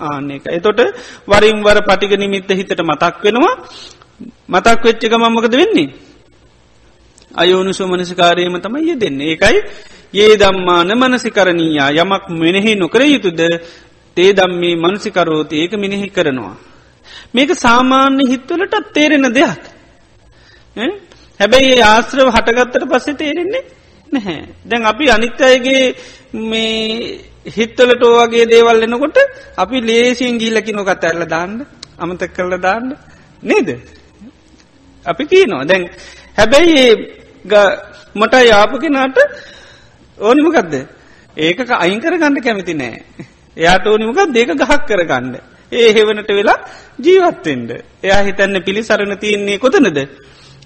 ආන්නේක 0.00 0.46
එතොට 0.48 0.80
වරින් 1.26 1.58
වර 1.62 1.80
පටික 1.82 2.12
නිමිත්ත 2.16 2.50
හිතට 2.50 2.80
මතක් 2.82 3.22
වෙනවා 3.24 3.54
මතක් 4.48 4.82
වෙච්චක 4.84 5.14
මම්මකද 5.14 5.54
වෙන්නේ 5.54 5.88
අයෝනුසු 7.34 7.86
මනසිකාරයම 7.86 8.56
තමයි 8.60 8.94
දෙන්නේ 8.96 9.30
ඒකයි 9.30 9.58
ඒ 10.14 10.34
දම්මාන 10.36 10.90
මනසිකරණීයා 10.94 11.90
යමක් 11.94 12.24
මෙනෙහි 12.32 12.72
නොකර 12.74 13.02
යුතුද? 13.04 13.40
තේ 14.16 14.30
දම්මේ 14.32 14.76
මනසිකරෝති. 14.76 15.54
ඒක 15.56 15.72
මිනිහි 15.74 16.08
කරනවා. 16.08 16.56
මේක 17.34 17.50
සාමාන්‍ය 17.56 18.24
හිත්වලටත් 18.30 18.92
තේරෙන 18.94 19.26
දෙයක්. 19.34 19.62
හැබැයි 21.40 21.72
ඒ 21.72 21.82
ආශ්‍රව 21.84 22.28
හටගත්තට 22.28 22.84
පස්සේ 22.90 23.14
තේරෙන්නේ 23.14 23.64
නැහැ. 24.12 24.42
දැන් 24.64 24.86
අපි 24.86 25.10
අනිත්‍යයගේ 25.10 25.84
මේ 26.42 27.18
හිත්තලට 27.46 28.04
වගේ 28.12 28.46
දේවල් 28.46 28.82
එනකොට 28.82 29.18
අපි 29.56 29.76
ලේසින් 29.80 30.38
ගිල්ලකි 30.38 30.72
නොකත් 30.72 31.04
ඇල්ල 31.04 31.26
දාන්න 31.26 31.58
අමතක් 31.98 32.32
කරල 32.36 32.54
දාන්න 32.58 32.86
නේද? 33.42 33.68
අපි 35.06 35.22
කියනවා. 35.26 35.64
දැන් 35.64 35.82
හැබැයි 36.38 36.84
මොට 38.14 38.34
යාප 38.44 38.72
කෙනාට 38.78 39.18
ඕනිමකක්ද 40.18 40.74
ඒක 41.36 41.58
අයින් 41.70 42.00
කර 42.00 42.14
ගන්න 42.14 42.40
කැමති 42.40 42.74
නෑ. 42.74 43.02
එයාට 43.56 43.86
ඕනිමකක් 43.86 44.32
දෙක 44.32 44.48
ගහක් 44.50 44.86
කරගන්න. 44.86 45.36
ඒ 45.72 45.88
හෙවනට 45.90 46.28
වෙලා 46.30 46.58
ජීවත්තෙන්ට 46.98 47.70
එයා 48.02 48.22
හිතන්න 48.22 48.62
පිළිසරණ 48.62 49.18
තියන්නේ 49.18 49.58
කොතනද? 49.58 49.98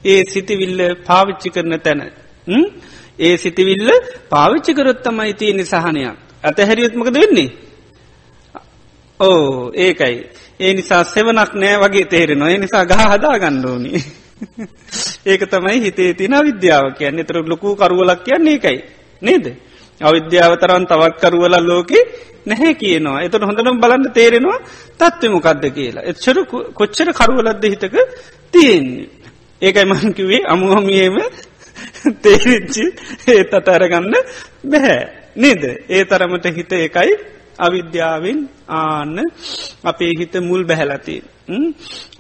ඒ 0.05 0.23
සිතිවිල්ල 0.25 0.81
පාවිච්චි 1.07 1.51
කරන 1.51 1.81
තැන. 1.81 2.03
ඒ 3.19 3.37
සිතිවිල්ල 3.37 3.91
පාවිච්චි 4.29 4.75
කරොත්තමයි 4.75 5.35
තියෙන 5.35 5.67
සහනයක්. 5.67 6.17
ඇතහැරියත්මකද 6.45 7.15
වෙන්නේ? 7.15 7.51
ඕ 9.21 9.73
ඒකයි. 9.77 10.17
ඒ 10.61 10.73
නිසා 10.75 11.05
සෙවනක් 11.07 11.53
නෑ 11.55 11.77
වගේ 11.79 12.05
තේරෙනවා. 12.05 12.51
ඒ 12.51 12.59
නිසා 12.59 12.85
ගහ 12.85 13.03
හදා 13.09 13.39
ගණ්ඩෝනි 13.39 14.05
ඒක 15.27 15.43
තමයි 15.47 15.81
හිතේ 15.81 16.15
තින 16.15 16.35
විද්‍යාව 16.41 16.95
කියන්න 16.95 17.19
එතර 17.19 17.43
ලොකු 17.45 17.77
කරුවලක් 17.77 18.25
කියන්නේ 18.25 18.55
ඒකයි. 18.55 18.79
නේද? 19.23 19.47
අවිද්‍යාව 20.01 20.53
තරන් 20.57 20.85
තවත් 20.87 21.21
කරුවල 21.23 21.55
ලෝකෙ 21.63 21.99
නැහැ 22.47 22.75
කියනවා. 22.75 23.23
එතට 23.23 23.43
හොඳනම් 23.43 23.81
බලන්න 23.81 24.13
තේරෙනවා 24.13 24.59
තත්වමොකක්ද 24.99 25.65
කියලා. 25.71 26.05
එච්චර 26.05 26.37
කොච්චර 26.75 27.09
කරුවලද්ද 27.13 27.65
හිතක 27.65 27.95
තියෙන්නේ. 28.55 29.09
ඒකයි 29.63 29.87
මංකිවේ 29.87 30.43
අමුහමියම 30.47 31.17
තේරිච්චි. 32.23 32.85
ඒත් 33.29 33.55
අතඇරගන්න 33.55 34.15
බැහැ. 34.65 35.01
නේද? 35.37 35.63
ඒ 35.89 36.05
තරමට 36.05 36.47
හිත 36.57 36.73
එකයි 36.75 37.13
අවිද්‍යාවෙන් 37.59 38.39
ආන්න 38.77 39.17
අපේ 39.85 40.13
හිත 40.19 40.35
මුල් 40.41 40.63
බැහැලති 40.65 41.17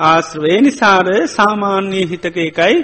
ආශ්‍රවේ 0.02 0.58
නිසාර 0.60 1.06
සාමාන්‍යය 1.28 2.04
හිතක 2.04 2.36
එකයි. 2.38 2.74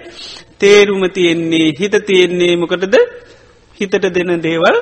තේරුම 0.58 1.02
තියෙන්නේ 1.10 1.68
හිත 1.80 1.94
තියෙන්නේ 2.06 2.54
මොකටද? 2.56 2.94
හිතට 3.76 4.04
දෙන 4.10 4.30
දේවල් 4.40 4.76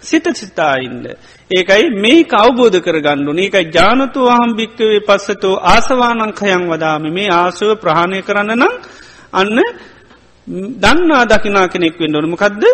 සිත 0.00 0.26
සිතායින්ද. 0.32 1.06
ඒකයි 1.50 1.84
මේ 1.96 2.20
කවබෝධ 2.24 2.78
කරගණ්ඩු 2.80 3.32
ඒකයි 3.36 3.66
ජානතු 3.70 4.20
හම් 4.28 4.50
භික්කවේ 4.56 5.00
පස්සතෝ 5.00 5.60
ආසවානංකයන් 5.64 6.64
වදාම. 6.66 7.04
මේ 7.10 7.28
ආසුව 7.32 7.70
ප්‍රහණය 7.76 8.18
කරන්න 8.22 8.52
නම් 8.54 8.74
අන්න 9.32 9.58
දන්නා 10.82 11.24
දකිනා 11.26 11.66
කෙනෙක් 11.68 11.96
වෙන්න 11.98 12.16
ඕනමකක්ද 12.16 12.64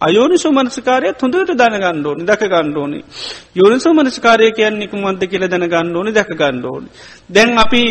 අයෝනිසෝ 0.00 0.52
මනසිකාරය 0.52 1.12
හොඳට 1.14 1.52
දැන 1.54 1.76
ගණ්ඩෝනි 1.76 2.24
දක 2.24 2.42
ගණ්ඩෝනි 2.44 3.04
යෝනිසෝ 3.56 3.94
මනසිකාරය 3.94 4.52
කියන්නේ 4.52 4.88
කුමන්ද 4.88 5.22
කියල 5.26 5.44
දැන 5.46 5.66
ගණ්ඩෝනි 5.66 6.10
දැක 6.12 6.30
ගණ්ඩෝනි 6.32 6.88
දැන් 7.30 7.58
අපි 7.58 7.82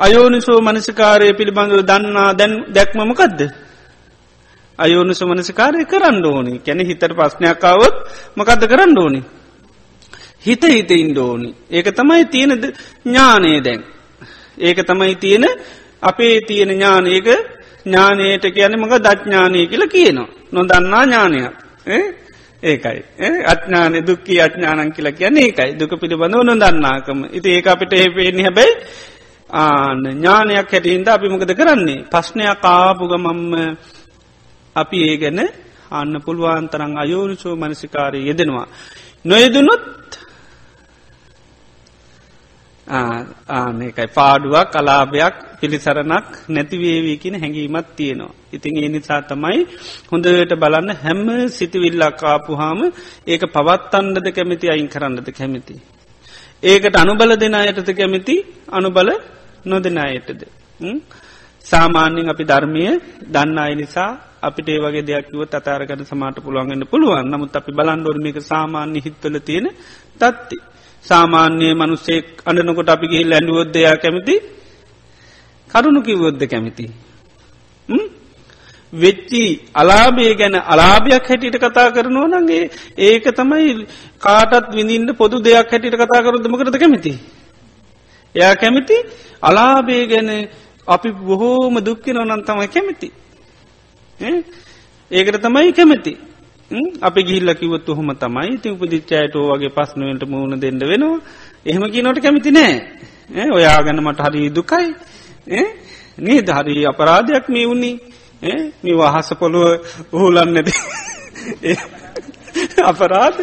අයෝනිසෝ 0.00 0.58
මනසිකාරය 0.60 1.34
පිළිබඳව 1.34 1.80
දන්නා 1.82 2.30
දැන් 2.32 2.54
දැක්මමකක්ද 2.68 3.40
අයෝනිසු 4.78 5.26
මනසිකාරය 5.26 5.84
කරන්න 5.84 6.24
ඕනි. 6.24 6.58
කැන 6.58 6.80
හිතට 6.80 7.04
පස්්නයක්කාවත් 7.10 7.96
මකක්ද 8.36 8.62
කරන්න 8.64 8.98
ඕනි? 8.98 9.20
හිත 10.40 10.62
හිත 10.64 10.90
ඉන්ඩෝනි 10.92 11.50
ඒක 11.70 11.88
තමයි 11.92 12.24
තියෙන 12.26 12.52
ඥානය 13.04 13.60
දැන්. 13.60 13.80
ඒක 14.58 14.78
තමයි 14.80 15.14
තියෙන 15.16 15.44
අපේ 16.02 16.40
තියෙන 16.40 16.70
ඥානයක 16.70 17.28
ඥානයට 17.86 18.44
කියන 18.50 18.72
මක 18.74 18.92
දඥ්ඥානය 18.98 19.66
කියල 19.66 19.84
කියනවා. 19.88 20.28
නොදන්නා 20.52 21.02
ඥානයක්. 21.04 21.54
ඒකයි. 22.62 23.00
අඥානය 23.44 23.98
දුක්කි 24.02 24.40
අඥානන් 24.40 24.92
කියලා 24.92 25.12
කියන 25.12 25.36
ඒකයි. 25.36 25.70
දුක 25.74 25.92
පිළිබඳව 25.92 26.42
නොදන්නාකම. 26.42 27.18
ඉති 27.32 27.48
ඒ 27.50 27.62
අපිට 27.64 27.92
ඒපේනි 27.92 28.42
හැබැයි 28.42 28.74
ආන 29.50 30.00
ඥානයක් 30.12 30.70
හැටින්ද 30.72 31.08
අපි 31.08 31.28
මොකද 31.28 31.52
කරන්නේ? 31.52 32.04
පස්්නයක් 32.04 32.64
ආපුග 32.64 33.12
මම්ම 33.14 33.54
අපි 34.76 34.98
ඒ 35.04 35.16
ගැන 35.16 35.40
අන්න 35.90 36.14
පුළුවන්තරං 36.20 36.92
අයෝනිසෝ 36.98 37.56
මනසිකාරය 37.56 38.26
යෙදෙනවා. 38.26 38.66
නොයදුනොත් 39.24 39.82
ආනකයි 42.88 44.06
පාඩුවක් 44.14 44.70
කලාභයක් 44.70 45.34
පිළිසරණක් 45.60 46.28
නැතිවේවී 46.48 47.16
කියන 47.16 47.34
හැඟීමත් 47.34 47.88
තියෙනවා. 47.96 48.34
ඉතින් 48.52 48.78
ඒ 48.78 48.88
නිසා 48.88 49.20
තමයි 49.22 49.58
හොඳට 50.12 50.52
බලන්න 50.54 50.90
හැම්ම 50.96 51.28
සිතිවිල්ලක් 51.48 52.22
ආපුහාම 52.24 52.80
ඒක 53.26 53.42
පවත්තන්නද 53.52 54.26
කැමිති 54.30 54.70
අයින් 54.70 54.88
කරන්නද 54.88 55.28
කැමිති. 55.30 55.74
ඒකට 56.62 56.96
අනුබල 56.96 57.30
දෙන 57.34 57.54
අයටද 57.54 57.90
කැමිති 57.92 58.36
අනුබල 58.68 59.08
නොදෙන 59.64 59.98
අයටද. 59.98 60.40
සාමාන්‍යෙන් 61.64 62.30
අපි 62.30 62.44
ධර්මය 62.44 62.84
දන්න 63.26 63.58
අය 63.58 63.74
නිසා 63.74 64.10
අපිට 64.42 64.68
ඒ 64.68 64.78
වගේ 64.78 65.02
දෙයක්ව 65.02 65.42
අතාරකට 65.42 66.06
සමාට 66.06 66.38
පුළුවන්ගන්න 66.38 66.86
පුළුවන් 66.86 67.26
නමුත් 67.26 67.56
අපි 67.56 67.72
බලන්ඩොර්මික 67.72 68.38
සාමාන්‍ය 68.42 68.98
හිත්වල 69.00 69.36
තියෙන 69.38 69.66
තත්ති. 70.14 70.56
සාමාන්‍යයේ 71.08 71.74
මනුස්සෙක් 71.74 72.26
අඩනකොට 72.46 72.88
අපි 72.88 73.06
ගිහිල් 73.08 73.32
ඇඩුවොද්දයා 73.32 73.96
කැමති 73.96 74.34
කරුණු 75.70 76.00
කිවොද්ද 76.02 76.42
කැමති. 76.44 76.86
වෙච්චි 78.92 79.42
අලාබේ 79.74 80.32
ගැන 80.34 80.54
අලාභයක් 80.64 81.24
හැටියට 81.28 81.58
කතා 81.58 81.88
කරනවා 81.90 82.40
නගේ 82.40 82.70
ඒක 82.98 83.24
තමයි 83.30 83.86
කාටත් 84.18 84.74
විඳින්න 84.74 85.16
පොදු 85.16 85.36
දෙයක් 85.38 85.70
හැටියට 85.70 85.96
කතා 85.96 86.22
කරුදමකරද 86.22 86.76
කැමති. 86.76 87.12
එයා 88.34 88.54
කැමති 88.54 88.96
අලාබේ 89.42 90.02
ගැන 90.06 90.30
අපි 90.88 91.08
බොහෝම 91.20 91.74
දුක්කෙන 91.80 92.18
නන් 92.24 92.42
තමයි 92.42 92.68
කැමති. 92.68 93.08
ඒකට 95.10 95.42
තමයි 95.42 95.72
කැමති. 95.72 96.12
අපි 97.02 97.22
ගිල්ල 97.22 97.54
කිවත් 97.54 97.88
හොම 97.88 98.10
තමයි. 98.14 98.58
ති 98.58 98.68
උපදිච්චායටෝ 98.70 99.44
වගේ 99.50 99.68
පස්නුවන්ට 99.68 100.24
මුණ 100.24 100.60
දෙන්න 100.60 100.80
වෙනවා. 100.82 101.20
එහෙම 101.66 101.82
කියනොට 101.90 102.18
කැමති 102.18 102.50
නෑ. 102.50 102.74
ඔයා 103.50 103.82
ගැන 103.82 104.00
මට 104.00 104.20
හරි 104.20 104.50
දුකයි. 104.50 104.86
නේ 106.18 106.40
දහරි 106.42 106.84
අපරාධයක් 106.84 107.48
මේ 107.48 107.66
වුණේ. 107.66 107.96
මේ 108.82 108.94
වහස 108.94 109.28
පොළුව 109.34 109.80
උහුලන්නද 110.12 110.68
අපරාධ 112.84 113.40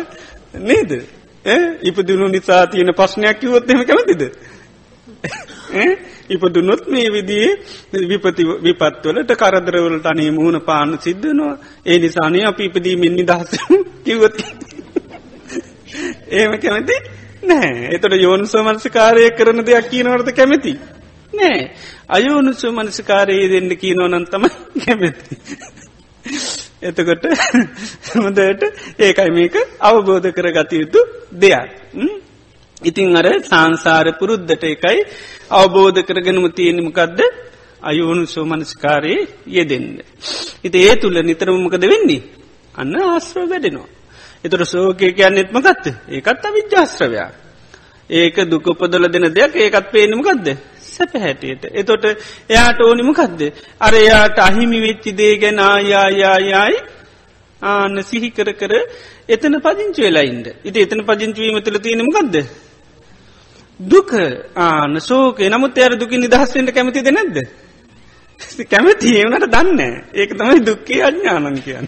නේද? 0.59 0.91
ඉපදිනු 1.81 2.27
නිසා 2.27 2.67
තියෙන 2.67 2.93
පස්්නයක් 2.93 3.39
කිවොත් 3.39 3.69
එම 3.69 3.85
කැමතිද? 3.85 4.21
ඉපදුනොත් 6.33 6.83
මේ 6.87 7.07
විදිේ 7.09 7.49
විපති 8.07 8.43
විපත්වලට 8.61 9.33
කරදරවලට 9.35 10.05
අනේ 10.05 10.29
මුහුණ 10.31 10.61
පාන 10.61 10.95
සිද්ධනවා 10.99 11.55
ඒ 11.85 11.97
නිසානේ 11.99 12.45
අප 12.45 12.59
ඉපදීමෙන් 12.59 13.15
නිදහස 13.15 13.51
කිව්වොත් 14.05 14.39
ඒම 16.31 16.53
කැමති 16.59 16.97
නෑ 17.43 17.71
එතට 17.89 18.15
යෝන්සෝ 18.17 18.63
මනසිකාරය 18.63 19.23
කරන 19.31 19.59
දෙයක් 19.61 19.89
කියනවරද 19.89 20.29
කැමති? 20.31 20.73
නෑ 21.33 21.61
අයෝනුසු 22.09 22.71
මනසිකාරයේ 22.71 23.47
දෙන්න 23.49 23.71
කියනවනන් 23.77 24.25
තමයි 24.25 24.49
කැමැති. 24.81 25.35
එතකොට 26.81 27.25
හොදට 28.17 28.63
ඒකයි 28.99 29.31
මේක 29.31 29.55
අවබෝධ 29.81 30.29
කර 30.31 30.49
ගතයුතු 30.53 31.01
දෙයක්. 31.37 31.69
ඉතිං 32.83 33.15
අර 33.15 33.27
සංසාර 33.41 34.07
පුරුද්ධට 34.19 34.63
එකයි 34.65 34.99
අවබෝධ 35.51 35.99
කරගෙනම 36.01 36.45
තියෙනමකක්ද 36.51 37.19
අයෝනු 37.81 38.23
සෝමනස්කාරයේ 38.27 39.27
යෙදෙන්න. 39.47 39.87
ඉති 40.63 40.77
ඒ 40.79 40.95
තුළ 40.95 41.17
නිතරමකද 41.21 41.83
වෙන්නේ. 41.85 42.21
අන්න 42.75 42.95
ආශ්‍රව 43.03 43.49
වැඩෙනවා. 43.49 43.89
එතුර 44.43 44.61
සෝකය 44.65 45.11
කියන්නෙත්ම 45.11 45.57
ගත්ත 45.59 45.85
ඒකත් 46.09 46.43
අවිද්‍යාශ්‍රවයක්. 46.43 47.33
ඒක 48.09 48.35
දුකපදල 48.45 49.05
දෙන 49.07 49.25
දෙයක් 49.29 49.55
ඒකත් 49.57 49.91
පේනමකක්ද 49.91 50.47
සැප 50.85 51.13
හැටියට. 51.15 51.63
එතොට 51.71 52.03
එයාට 52.49 52.79
ඕනිමකක්ද. 52.79 53.41
අර 53.79 53.93
එයාට 53.95 54.37
අහිමි 54.39 54.79
වෙච්චි 54.81 55.11
දේ 55.13 55.37
ගැන 55.37 55.59
ආයායායායි 55.61 56.77
ආන්න 57.61 58.03
සිහි 58.03 58.29
කර 58.29 58.49
කර 58.53 58.73
එතන 59.27 59.55
පදිංචි 59.59 60.01
වෙලායින්ද. 60.01 60.47
ඉති 60.63 60.79
එතන 60.79 61.01
පදිංචවීම 61.01 61.59
තුළ 61.61 61.79
තියෙනමකක්ද. 61.79 62.35
දුක 63.85 64.11
ආන 64.57 64.99
සෝක 65.01 65.39
නමුත් 65.45 65.77
එයට 65.77 65.99
දුකින් 65.99 66.21
නිදහස්සෙන්ට 66.21 66.71
කැමතිද 66.71 67.07
නැද්ද. 67.09 67.37
කැමති 68.65 69.15
ඒවනට 69.15 69.47
දන්න 69.47 69.81
ඒක 70.13 70.31
තමයි 70.31 70.59
දුක්කේ 70.61 71.01
අඥ්ඥානන් 71.01 71.61
කියන්න. 71.61 71.87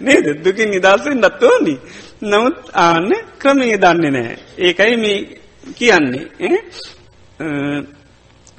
නේද 0.00 0.26
දුකින් 0.44 0.70
නිදස්සෙන් 0.70 1.20
දත්වෝනි. 1.20 1.74
නමුත් 2.22 2.58
ආන්න 2.76 3.10
ක්‍රමේ 3.38 3.76
දන්නේ 3.78 4.10
නෑ. 4.10 4.36
ඒකයි 4.58 4.96
මේ 4.96 5.18
කියන්නේ. 5.74 6.24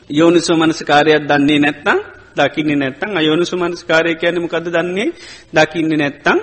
යෝනිසෝ 0.10 0.58
මනස්කාරයක් 0.58 1.24
දන්නේ 1.24 1.60
නැත්තං 1.60 2.00
දකින්නේ 2.36 2.76
නැත්තං 2.76 3.18
අයෝනිසු 3.18 3.58
මනස්කාරය 3.58 4.16
කියනමකද 4.16 4.68
දන්නේ 4.68 5.10
දකින්නේ 5.54 5.98
නැත්තං 5.98 6.40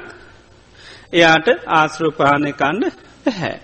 එයාට 1.13 1.49
ආශ්‍රෝපානය 1.69 2.53
කණ්ඩ 2.53 2.95
පැහැ. 3.27 3.55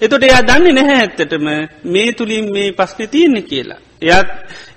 එතොට 0.00 0.22
එයා 0.22 0.42
දන්නේ 0.42 0.72
නැහැ 0.72 0.98
ඇත්තටම 0.98 1.46
මේ 1.86 2.12
තුළින් 2.12 2.52
මේ 2.52 2.72
පස්්න 2.72 3.08
තියන්නේ 3.08 3.42
කියලා. 3.44 3.80
එයත් 4.02 4.28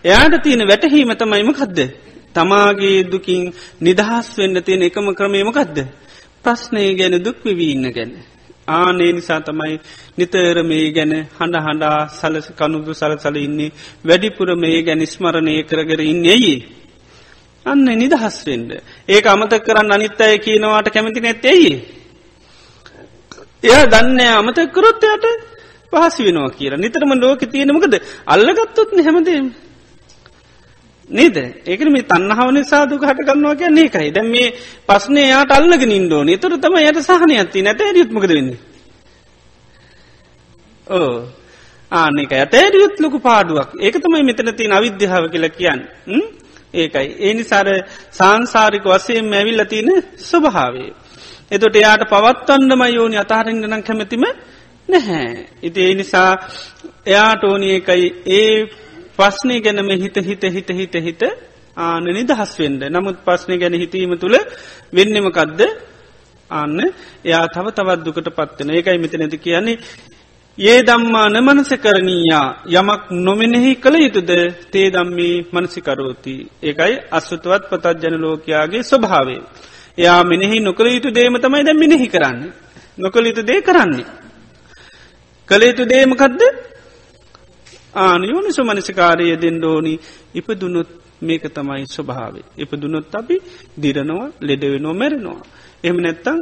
එයාට 0.04 0.44
තියෙන 0.44 0.68
වැටහීම 0.68 1.12
තමයිම 1.14 1.52
කදද. 1.54 1.80
තමාගේ 2.36 3.00
දුකින් 3.06 3.44
නිදහස් 3.82 4.28
වෙන්න 4.38 4.64
තියෙන 4.64 4.84
එකම 4.84 5.08
ක්‍රමේමකදද. 5.14 5.78
ප්‍රශ්නය 6.44 6.86
ගැන 6.94 7.16
දුක්විවීන්න 7.26 7.92
ගැන. 7.92 8.12
ආනේ 8.68 9.12
නිසා 9.12 9.42
තමයි 9.42 9.76
නිතර 10.18 10.58
මේ 10.64 10.88
ගැන 10.92 11.14
හඬ 11.32 11.64
හඬා 11.66 12.00
සලස 12.12 12.48
කනුදු 12.52 12.94
සලසල 12.94 13.38
ඉන්නේ 13.38 13.72
වැඩිපුර 14.06 14.50
මේ 14.56 14.80
ගැන 14.84 15.06
ස්මරණය 15.08 15.56
කරගර 15.64 16.02
ඉන්න 16.04 16.26
ඇයි. 16.28 16.56
අන්න 17.66 17.86
නිදහස්වෙන්ඩ. 17.96 18.72
ඒක 19.08 19.26
අමතක් 19.26 19.64
කරන්න 19.66 19.92
අනිත් 19.92 20.22
අය 20.22 20.38
කියනවාට 20.38 20.90
කැමති 20.90 21.22
නැත්තෙයි. 21.22 21.72
එයා 23.66 23.86
දන්න 23.88 24.20
අමතකරොත් 24.32 25.06
එයට 25.06 25.26
පහසි 25.94 26.22
වෙනවා 26.24 26.50
කියලා 26.52 26.78
නිතරම 26.78 27.14
ලෝක 27.18 27.42
තියෙනමකද 27.48 27.96
අල්ලගත්තොත් 28.28 28.92
හැමදේම. 29.00 29.48
නේද 31.10 31.38
ඒක 31.66 31.82
මේ 31.88 32.04
තන්නහාවන 32.04 32.60
සාදුක 32.66 33.04
හටගන්නවා 33.04 33.56
කිය 33.56 33.72
ඒකයි 33.78 34.12
දැ 34.12 34.26
මේ 34.26 34.48
පස්න 34.88 35.18
යාට 35.24 35.52
අල්ලග 35.52 35.84
නින්දෝ 35.86 36.22
නතුර 36.26 36.54
තම 36.58 36.78
යට 36.82 37.02
සහන 37.02 37.32
ඇති 37.34 37.62
නැත 37.62 37.82
යුත්මකද 37.94 38.32
වෙන්නේ. 38.32 38.60
ඕ 40.88 41.14
ආනෙක 41.92 42.32
ඇතෑරියුත් 42.34 42.96
ලොකු 43.00 43.20
පාඩුවක් 43.20 43.70
ඒක 43.80 43.96
තමයි 43.98 44.24
මෙතන 44.24 44.50
තින් 44.54 44.72
අවිද්‍යාව 44.72 45.24
කියලා 45.30 45.50
කියන්න. 45.52 45.82
ඒකයි. 46.74 47.08
ඒ 47.20 47.34
නිසාර 47.34 47.68
සංසාරික 48.12 48.86
වසයෙන් 48.86 49.26
මැවිල්ල 49.26 49.64
තියෙන 49.66 49.90
ස්වභාවේ. 50.20 50.92
එතොට 51.52 51.76
එයාට 51.76 52.04
පවත්වන්නම 52.10 52.82
යෝනි 52.90 53.18
අතාරෙන්ගනම් 53.18 53.84
කැමැතිම 53.84 54.26
නැහැ. 54.90 55.48
ඉති 55.64 55.82
ඒ 55.82 55.94
නිසා 55.94 56.32
එයාට 57.06 57.44
ඕනි 57.44 57.68
එකයි 57.72 58.08
ඒ 58.32 58.56
පස්්නය 59.18 59.62
ගැනම 59.62 59.90
හිත 59.96 60.18
හිත 60.20 60.44
හිත 60.50 60.70
හිත 60.72 60.96
හිත 61.00 61.24
ආන 61.78 62.04
නිදහස්වෙන්ඩ 62.10 62.84
නමුත් 62.90 63.18
පස්්නය 63.26 63.58
ගැන 63.58 63.76
හිතීම 63.76 64.18
තුළ 64.18 64.38
වෙන්නමකදද 64.94 65.62
අන්න 66.50 66.80
එයා 67.26 67.46
තව 67.48 67.66
තවත් 67.70 68.06
දුකට 68.06 68.30
පත්වන 68.32 68.70
ඒකයි 68.72 68.98
මෙත 68.98 69.14
නැති 69.14 69.38
කියන්නේ. 69.38 69.78
ඒ 70.58 70.80
දම්මා 70.82 71.28
නමනස 71.30 71.72
කරනීයා 71.76 72.48
යමක් 72.72 73.02
නොමෙනෙහි 73.20 73.72
කළ 73.76 73.96
යුතුද? 73.98 74.32
තේ 74.72 74.88
දම්මී 74.90 75.36
මනසිකරෝති. 75.54 76.36
ඒකයි 76.64 76.94
අස්වතුවත් 77.12 77.64
පතත් 77.70 77.96
ජන 78.02 78.22
ලෝකයාගේ 78.22 78.84
ස්වභාවේ. 78.84 79.42
එයා 79.98 80.24
මෙනෙහි 80.24 80.60
නොකළ 80.60 80.88
යුතු 80.88 81.10
දේම 81.12 81.36
තමයි 81.38 81.64
දැ 81.64 81.74
මිනෙහි 81.76 82.08
කරන්න. 82.08 82.40
නොකළ 82.98 83.26
යුතු 83.26 83.44
දේ 83.44 83.62
කරන්නේ. 83.62 84.06
කළ 85.50 85.64
යුතු 85.64 85.86
දේමකදද 85.86 86.42
ආනයෝනිසු 87.96 88.62
මනසිකාරය 88.64 89.26
දෙන්න 89.38 89.64
ඕනි 89.64 89.94
ඉපදුනොත් 90.34 90.90
මේක 91.22 91.44
තමයි 91.48 91.86
ස්වභාවේ. 91.88 92.46
ඉපදුනොත් 92.58 93.16
අපි 93.16 93.36
දිරනවා 93.78 94.30
ලෙඩවෙනෝ 94.42 94.94
මැරෙනවා. 94.94 95.42
එම 95.84 95.98
නැත්තං 95.98 96.40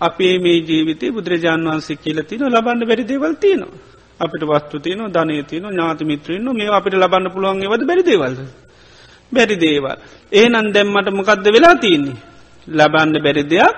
අපේ 0.00 0.34
මේ 0.38 0.58
ජීවිතය 0.60 1.10
බුදුරජාන් 1.10 1.66
වන්සේ 1.66 1.96
කියලතින 1.96 2.42
ලබන්න 2.44 2.82
බැරිදේවල් 2.82 3.34
තියනවා. 3.36 3.74
අපිට 4.20 4.42
වස්තු 4.44 4.76
තියන 4.78 5.00
ධනය 5.08 5.42
තියන 5.44 5.64
ඥාති 5.64 6.04
මිත්‍රයන්න 6.04 6.48
මේ 6.52 6.70
අපිට 6.70 6.94
ලබන්න 6.94 7.30
පුළුවන් 7.30 7.60
වද 7.64 7.82
බැරිදේවල්ද. 7.84 8.38
බැරි 9.32 9.56
දේවල්. 9.56 9.98
ඒ 10.32 10.48
නන් 10.48 10.72
දැම්මට 10.72 11.08
මොකක්ද 11.12 11.46
වෙලා 11.48 11.76
තියන්නේ. 11.76 12.16
ලබන්න 12.68 13.22
බැරි 13.22 13.42
දෙයක් 13.44 13.76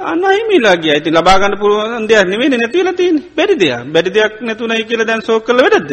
අනහිමිලාගේ 0.00 0.92
ඇති 0.92 1.10
ලබාගන්න 1.10 1.58
පුළුවන් 1.58 2.08
දෙයක් 2.08 2.26
නෙවේ 2.26 2.48
නැතිවල 2.50 2.94
තින් 2.94 3.16
බැරි 3.36 3.54
දෙයක්. 3.54 3.84
බැරි 3.86 4.10
දෙයක් 4.10 4.32
නැතුනයි 4.40 4.84
කියල 4.84 5.04
දැන් 5.04 5.22
සෝ 5.22 5.40
කළ 5.40 5.60
වැඩද 5.60 5.92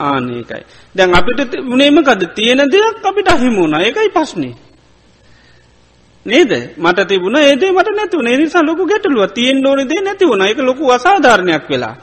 ආනකයි 0.00 0.62
දැන් 0.94 1.10
අපිට 1.12 1.52
මුණේමකද 1.60 2.22
තියෙන 2.34 2.62
දෙයක් 2.66 2.96
අපිට 3.02 3.28
අහිමුණ 3.28 3.74
එකයි 3.80 4.10
පස්්නේ 4.10 4.54
නේද? 6.26 6.52
මට 6.76 7.08
තිබුණ 7.08 7.36
ඒදේ 7.36 7.72
මට 7.72 7.88
නැතු 7.90 8.22
නිසා 8.22 8.62
ලොකු 8.62 8.86
ගැටලුව 8.86 9.32
තියෙන් 9.32 9.66
ඕන 9.66 9.88
දේ 9.88 10.00
නැති 10.00 10.24
වුණ. 10.24 10.42
එක 10.42 10.58
ලොකු 10.58 10.90
අසාධාරණයක් 10.90 11.68
වෙලා. 11.70 11.96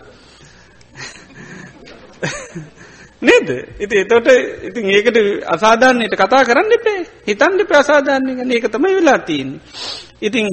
නේද 3.22 3.50
ඉති 3.80 3.96
එතොට 3.98 4.28
ඉතින් 4.64 4.86
ඒකට 4.90 5.18
අසාධාරණයට 5.48 6.16
කතා 6.16 6.44
කරන්න 6.44 6.72
එපේ 6.72 7.00
හිතන්ඩ 7.24 7.62
ප්‍රසාධාරණය 7.66 8.34
ගන 8.36 8.52
ඒක 8.52 8.68
තමයි 8.68 8.96
වෙලා 8.96 9.20
තියන්. 9.22 9.50
ඉතිං 10.22 10.48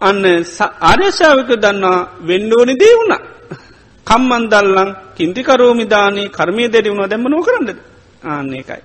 අන්න 0.00 0.24
ආර්යශාවක 0.82 1.50
දන්නා 1.56 1.98
වෙන්ඩෝනි 2.22 2.74
දේ 2.74 2.94
වුණ 2.94 3.14
කම්මන්දල්ලං 4.06 4.90
කින්තිකරෝමිධානී 5.14 6.28
කර්මය 6.30 6.64
දෙඩි 6.68 6.90
වුණ 6.90 7.08
දැම 7.08 7.24
නෝ 7.26 7.42
කරන්නද 7.42 7.70
ආන්න 8.24 8.52
එකයි. 8.54 8.82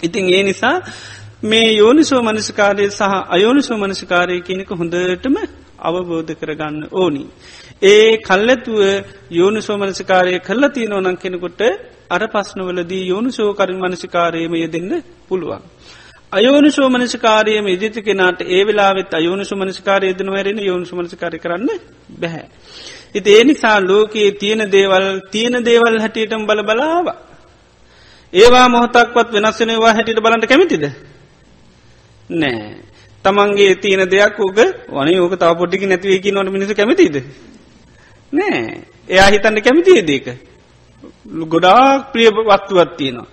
ඉතිං 0.00 0.26
ඒ 0.28 0.42
නිසා 0.42 0.76
මේ 1.42 1.68
යෝනිසෝ 1.72 2.22
මනසිකාරය 2.22 2.90
සහ 2.90 3.02
අයෝනිසෝ 3.28 3.78
මනසිකාරය 3.78 4.40
කියනක 4.40 4.70
හොඳටම 4.72 5.36
අවබෝධ 5.80 6.32
කරගන්න 6.34 6.88
ඕනි. 6.92 7.22
ඒ 7.82 8.16
කල්ලතුව 8.18 8.80
යෝනු 9.30 9.60
සෝමනසිකාරය 9.60 10.40
කල්ල 10.40 10.64
තියනෝ 10.68 11.00
නං 11.00 11.16
කෙනෙකුට 11.16 11.60
අර 12.10 12.22
පස්නවලදී 12.26 13.08
යෝනු 13.08 13.30
ශෝකරින් 13.30 13.78
මනසිකාරයම 13.78 14.54
යෙදෙන්න 14.54 15.02
පුළුවන්. 15.28 15.62
අයෝනු 16.32 16.68
ශෝමනසිකාරයම 16.70 17.66
ඉදිති 17.68 18.02
කෙනට 18.02 18.40
ඒ 18.42 18.64
වෙලාවෙත් 18.64 19.12
අයෝනු 19.14 19.44
සුමනසිකාරය 19.44 20.14
දන 20.14 20.30
වැරෙන 20.30 20.58
යෝනු 20.58 20.84
සුමනසිකාරය 20.84 21.38
කරන්න 21.38 21.68
බැහැ. 22.20 22.46
ඉති 23.14 23.30
ඒ 23.30 23.44
නිසා 23.44 23.80
ලෝකයේ 23.80 24.30
තියෙන 24.32 24.72
දේවල් 24.72 25.20
තියෙන 25.30 25.64
දේවල් 25.64 26.00
හැටියටම 26.00 26.46
බල 26.46 26.62
බලාව. 26.62 27.06
ඒවා 28.32 28.68
මොහතක්වත් 28.68 29.28
වෙනස්සෙනවා 29.32 29.92
හැටියට 29.92 30.20
බලට 30.20 30.46
කැමතිද. 30.46 30.84
නෑ. 32.30 32.76
තමන්ගේ 33.24 33.74
තියෙන 33.76 34.02
දෙයක් 34.06 34.38
ඕක 34.38 34.58
වන 34.88 35.08
ඕක 35.18 35.34
තව 35.34 35.52
පොඩ්ඩිකි 35.54 35.86
නැතිවේකි 35.86 36.32
නොට 36.32 36.50
මිනිස 36.50 36.72
කැමතිද. 36.72 37.16
නෑ. 38.36 38.62
එයා 39.08 39.28
හිතන්න 39.28 39.58
කැමතිය 39.60 40.02
දේක. 40.02 40.26
ගොඩාක් 41.44 42.12
ප්‍රිය 42.12 42.28
වත්තුවත් 42.30 42.96
තියෙනවා. 42.96 43.28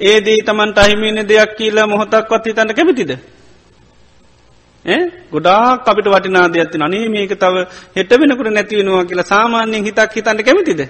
ඒදී 0.00 0.42
තමන්ට 0.42 0.78
අහිමින 0.78 1.18
දෙයක් 1.24 1.56
කියලා 1.56 1.86
මොහොතක්වත් 1.86 2.44
හිතන්න 2.46 2.74
කැමතිද. 2.74 3.12
ගොඩා 5.32 5.80
අපිට 5.82 6.06
වටිනා 6.06 6.48
දෙයක්ති 6.48 6.78
අනේ 6.80 7.08
මේක 7.08 7.32
තව 7.34 7.54
හෙට 7.96 8.10
වෙනකට 8.12 8.48
නැතිවෙනවා 8.48 9.04
කියලා 9.04 9.24
සාමාන්‍යයෙන් 9.24 9.84
හිතක් 9.84 10.12
හිතන්න 10.12 10.44
කැමතිද. 10.44 10.80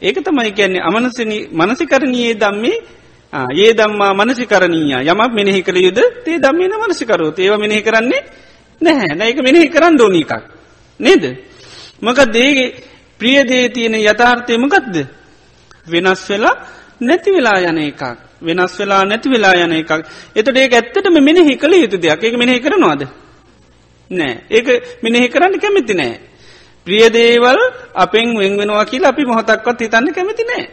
ඒක 0.00 0.16
තමයි 0.18 0.52
කියන්නේ 0.52 0.82
අමනසන 0.82 1.32
මනසිකරණයේ 1.52 2.34
දම්මේ 2.34 2.76
ඒ 3.32 3.72
දම්මා 3.72 4.12
මනසිකරණීය. 4.14 4.94
යමක් 5.02 5.32
මෙනෙහි 5.32 5.62
කළ 5.62 5.78
යුද? 5.78 5.98
තේ 6.24 6.38
දම්මන 6.38 6.72
මනසිකරුත්. 6.82 7.38
ඒව 7.38 7.54
මෙනෙහි 7.58 7.82
කරන්නේ 7.82 8.22
නැහැ. 8.80 9.14
නැක 9.16 9.38
මෙනෙහි 9.38 9.68
කරන්න 9.68 9.96
දෝන 9.96 10.14
එකක්. 10.14 10.32
නේද. 11.02 11.24
මක 12.00 12.18
දේගේ 12.28 12.74
ප්‍රියදේ 13.20 13.68
තියෙන 13.68 13.94
යථාර්ථයමකක්ද 13.96 14.96
වෙනස් 15.86 16.22
වෙලා 16.28 16.56
නැති 17.00 17.30
වෙලා 17.30 17.58
යන 17.60 17.78
එකක්. 17.80 18.02
වෙනස් 18.40 18.78
වෙලා 18.78 19.04
නැති 19.04 19.28
වෙලා 19.28 19.54
යන 19.56 19.72
එකක්. 19.72 19.90
එතට 20.34 20.56
ඒ 20.56 20.68
ඇත්තටම 20.68 21.16
මෙනෙහි 21.20 21.56
කළ 21.56 21.74
යුතු 21.74 21.96
දෙයක්. 21.98 22.22
එක 22.22 22.34
මෙනෙහි 22.34 22.60
කරනවාද? 22.60 23.02
නෑ. 24.10 24.34
ඒක 24.50 24.66
මෙනෙහි 25.02 25.28
කරන්න 25.28 25.58
කැමති 25.58 25.94
නෑ. 25.94 26.20
ප්‍රියදේවල් 26.86 27.60
අපෙන් 27.94 28.26
වෙන්වෙනවා 28.34 28.84
කියලා 28.84 29.10
අපි 29.10 29.24
මොහොතක්වත් 29.24 29.80
හිතන්න 29.80 30.12
කැමති 30.12 30.44
නෑ. 30.44 30.64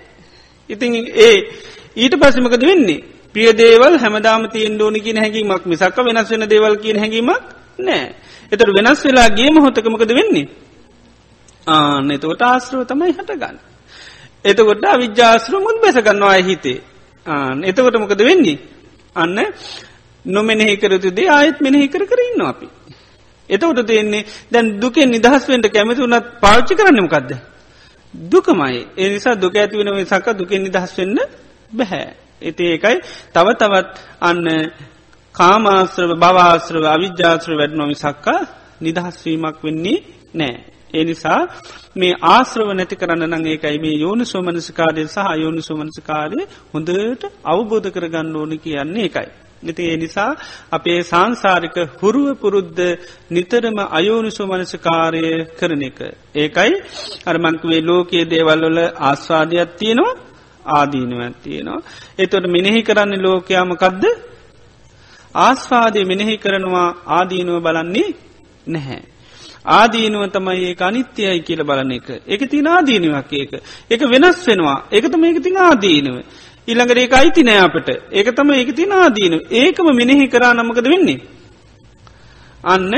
ඉතින් 0.69 0.91
ඒ 1.17 1.37
ඊට 1.95 2.15
පසමකද 2.15 2.63
වෙන්නේ? 2.63 3.03
ප්‍රියදේවල් 3.35 3.95
හැමදාම 3.97 4.49
තියෙන් 4.49 4.81
ෝනි 4.81 4.99
කියන 4.99 5.17
හැඟීමක් 5.17 5.65
මිසක්ක 5.65 5.97
වෙනස් 5.99 6.29
වෙන 6.29 6.45
දේවල් 6.45 6.75
කියන 6.77 6.97
හැඟීමක් 6.97 7.58
නෑ. 7.79 8.05
එතට 8.51 8.69
වෙනස් 8.69 9.01
වෙලා 9.05 9.29
ගේ 9.29 9.49
මොහොතකමකද 9.49 10.11
වෙන්නේ? 10.11 10.47
ආන 11.67 12.11
එතකොට 12.11 12.41
ආශ්‍රව 12.43 12.81
තමයි 12.85 13.11
හටගන්න. 13.11 13.57
එතකොට 14.45 14.83
අවිද්‍යාශ්‍රමුත් 14.85 15.77
බැසගන්නවා 15.81 16.39
හිතේ. 16.41 16.79
ආන 17.25 17.63
එතකොට 17.63 17.95
මොකද 17.95 18.21
වෙන්නේ? 18.21 18.57
අන්න 19.15 19.37
නොමෙනෙහි 20.25 20.75
කරතුදේ 20.77 21.29
ආයත් 21.29 21.57
මෙනෙහි 21.59 21.87
කර 21.87 22.03
කර 22.05 22.19
ඉන්න 22.21 22.41
අපි. 22.43 22.67
එතකොට 23.49 23.85
තියෙන්නේ 23.85 24.25
දැන් 24.51 24.67
දුකෙන් 24.77 25.09
නිදහස්වෙන්ට 25.09 25.67
කැමති 25.67 26.01
වනත් 26.01 26.25
පාච්චි 26.39 26.73
කරන්නමකක්ද 26.75 27.31
දුකමයි. 28.13 28.87
ඒ 28.97 29.09
නිසා 29.09 29.35
දුක 29.35 29.55
ඇති 29.55 29.77
වෙන 29.77 30.05
සක 30.05 30.25
දුකෙන් 30.33 30.61
නිදහස් 30.63 30.97
වෙන්න 30.97 31.19
බැහැ 31.71 32.07
එති 32.41 32.63
ඒකයි 32.65 32.97
තව 33.33 33.47
තවත් 33.53 33.87
අන්න 34.21 34.45
කාමාශ්‍රව 35.39 36.11
භවාශ්‍රව 36.15 36.83
අවිද්‍යාශ්‍ර 36.87 37.53
වැඩනොමි 37.53 37.95
සක්කා 37.95 38.41
නිදහස්වීමක් 38.81 39.57
වෙන්නේ 39.63 39.97
නෑ 40.35 40.57
ඒ 40.93 41.03
නිසා 41.03 41.41
මේ 41.95 42.13
ආශ්‍රව 42.29 42.69
නැති 42.73 42.95
කරන්න 42.95 43.25
නං 43.29 43.45
ඒකයි 43.47 43.77
මේ 43.77 43.95
යෝනු 43.95 44.23
සෝමනසිකාරය 44.25 45.03
සහ 45.07 45.27
යෝනු 45.35 45.61
සෝමනසිකාරය 45.61 46.39
හොඳට 46.73 47.23
අවබෝධ 47.45 47.89
කරගන්න 47.89 48.35
ඕන 48.35 48.53
කියන්නේ 48.57 49.05
එකයි. 49.05 49.29
ඉති 49.63 49.83
ඒ 49.83 49.97
නිසා 49.97 50.31
අපේ 50.71 50.99
සංසාරික 51.03 51.77
හුරුව 52.01 52.27
පුරුද්ධ 52.35 52.81
නිතරම 53.31 53.77
අයෝනිසු 53.91 54.43
මනසකාරය 54.45 55.23
කරන 55.59 55.83
එක. 55.83 55.99
ඒකයි 56.35 56.73
අරමංකවේ 57.25 57.81
ලෝකයේ 57.81 58.25
දේවල්වල 58.25 58.79
ආස්වාදයක් 59.01 59.69
තියෙනවා 59.75 60.19
ආදීනුවත් 60.65 61.37
තියෙනවා. 61.43 61.85
එතොට 62.17 62.45
මෙනෙහි 62.47 62.81
කරන්න 62.83 63.21
ලෝකයාමකදද 63.21 64.03
ආස්වාදය 65.35 66.05
මෙනෙහි 66.05 66.37
කරනවා 66.37 66.95
ආදීනුව 67.07 67.63
බලන්නේ 67.63 68.09
නැහැ. 68.67 69.01
ආදීනුව 69.65 70.29
තමයි 70.29 70.65
ඒ 70.65 70.75
අනිත්‍යයයි 70.79 71.41
කියල 71.41 71.63
බලන 71.63 71.91
එක. 71.91 72.07
එක 72.27 72.49
තින 72.49 72.67
ආදීනුවක් 72.67 73.33
ඒක. 73.33 73.51
එක 73.91 74.01
වෙනස් 74.03 74.47
වෙනවා. 74.47 74.83
එකතම 74.91 75.23
ඒක 75.23 75.43
තින 75.43 75.57
ආදීනුව. 75.57 76.23
ඉළඟට 76.67 76.97
ඒක 76.97 77.13
අයිති 77.13 77.43
නෑ 77.43 77.59
අපට. 77.59 77.89
ඒක 78.11 78.35
තම 78.35 78.49
ඒක 78.51 78.75
තින 78.75 78.91
ආදීනු 78.93 79.37
ඒකම 79.51 79.87
මෙනෙහි 79.91 80.27
කරා 80.27 80.53
නමකද 80.53 80.85
වෙන්නේ? 80.85 81.19
අන්න 82.63 82.93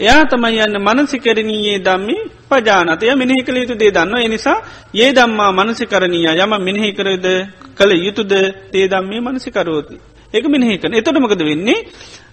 එයා 0.00 0.24
තමයි 0.24 0.60
යන්න 0.60 0.78
මනසිකරණයේ 0.78 1.78
දම්මි 1.78 2.16
පජානතය 2.48 3.14
මෙනෙහි 3.14 3.42
කළ 3.42 3.56
යුතු 3.56 3.74
දේ 3.74 3.90
දන්න 3.90 4.16
එනිසා 4.18 4.58
ඒ 4.94 5.12
දම්මා 5.12 5.52
මනසිකරණීය 5.52 6.28
යම 6.36 6.52
මෙනෙහි 6.60 6.92
කරද 6.92 7.26
කළ 7.74 7.92
යුතුද? 7.98 8.32
තේ 8.72 8.88
දම්මේ 8.88 9.20
මනසිකරෝති. 9.20 10.13
ඒක 10.34 10.46
මෙනෙහි 10.46 10.78
කන 10.78 10.94
එතොටමකද 10.94 11.42
වෙන්නේ 11.42 11.86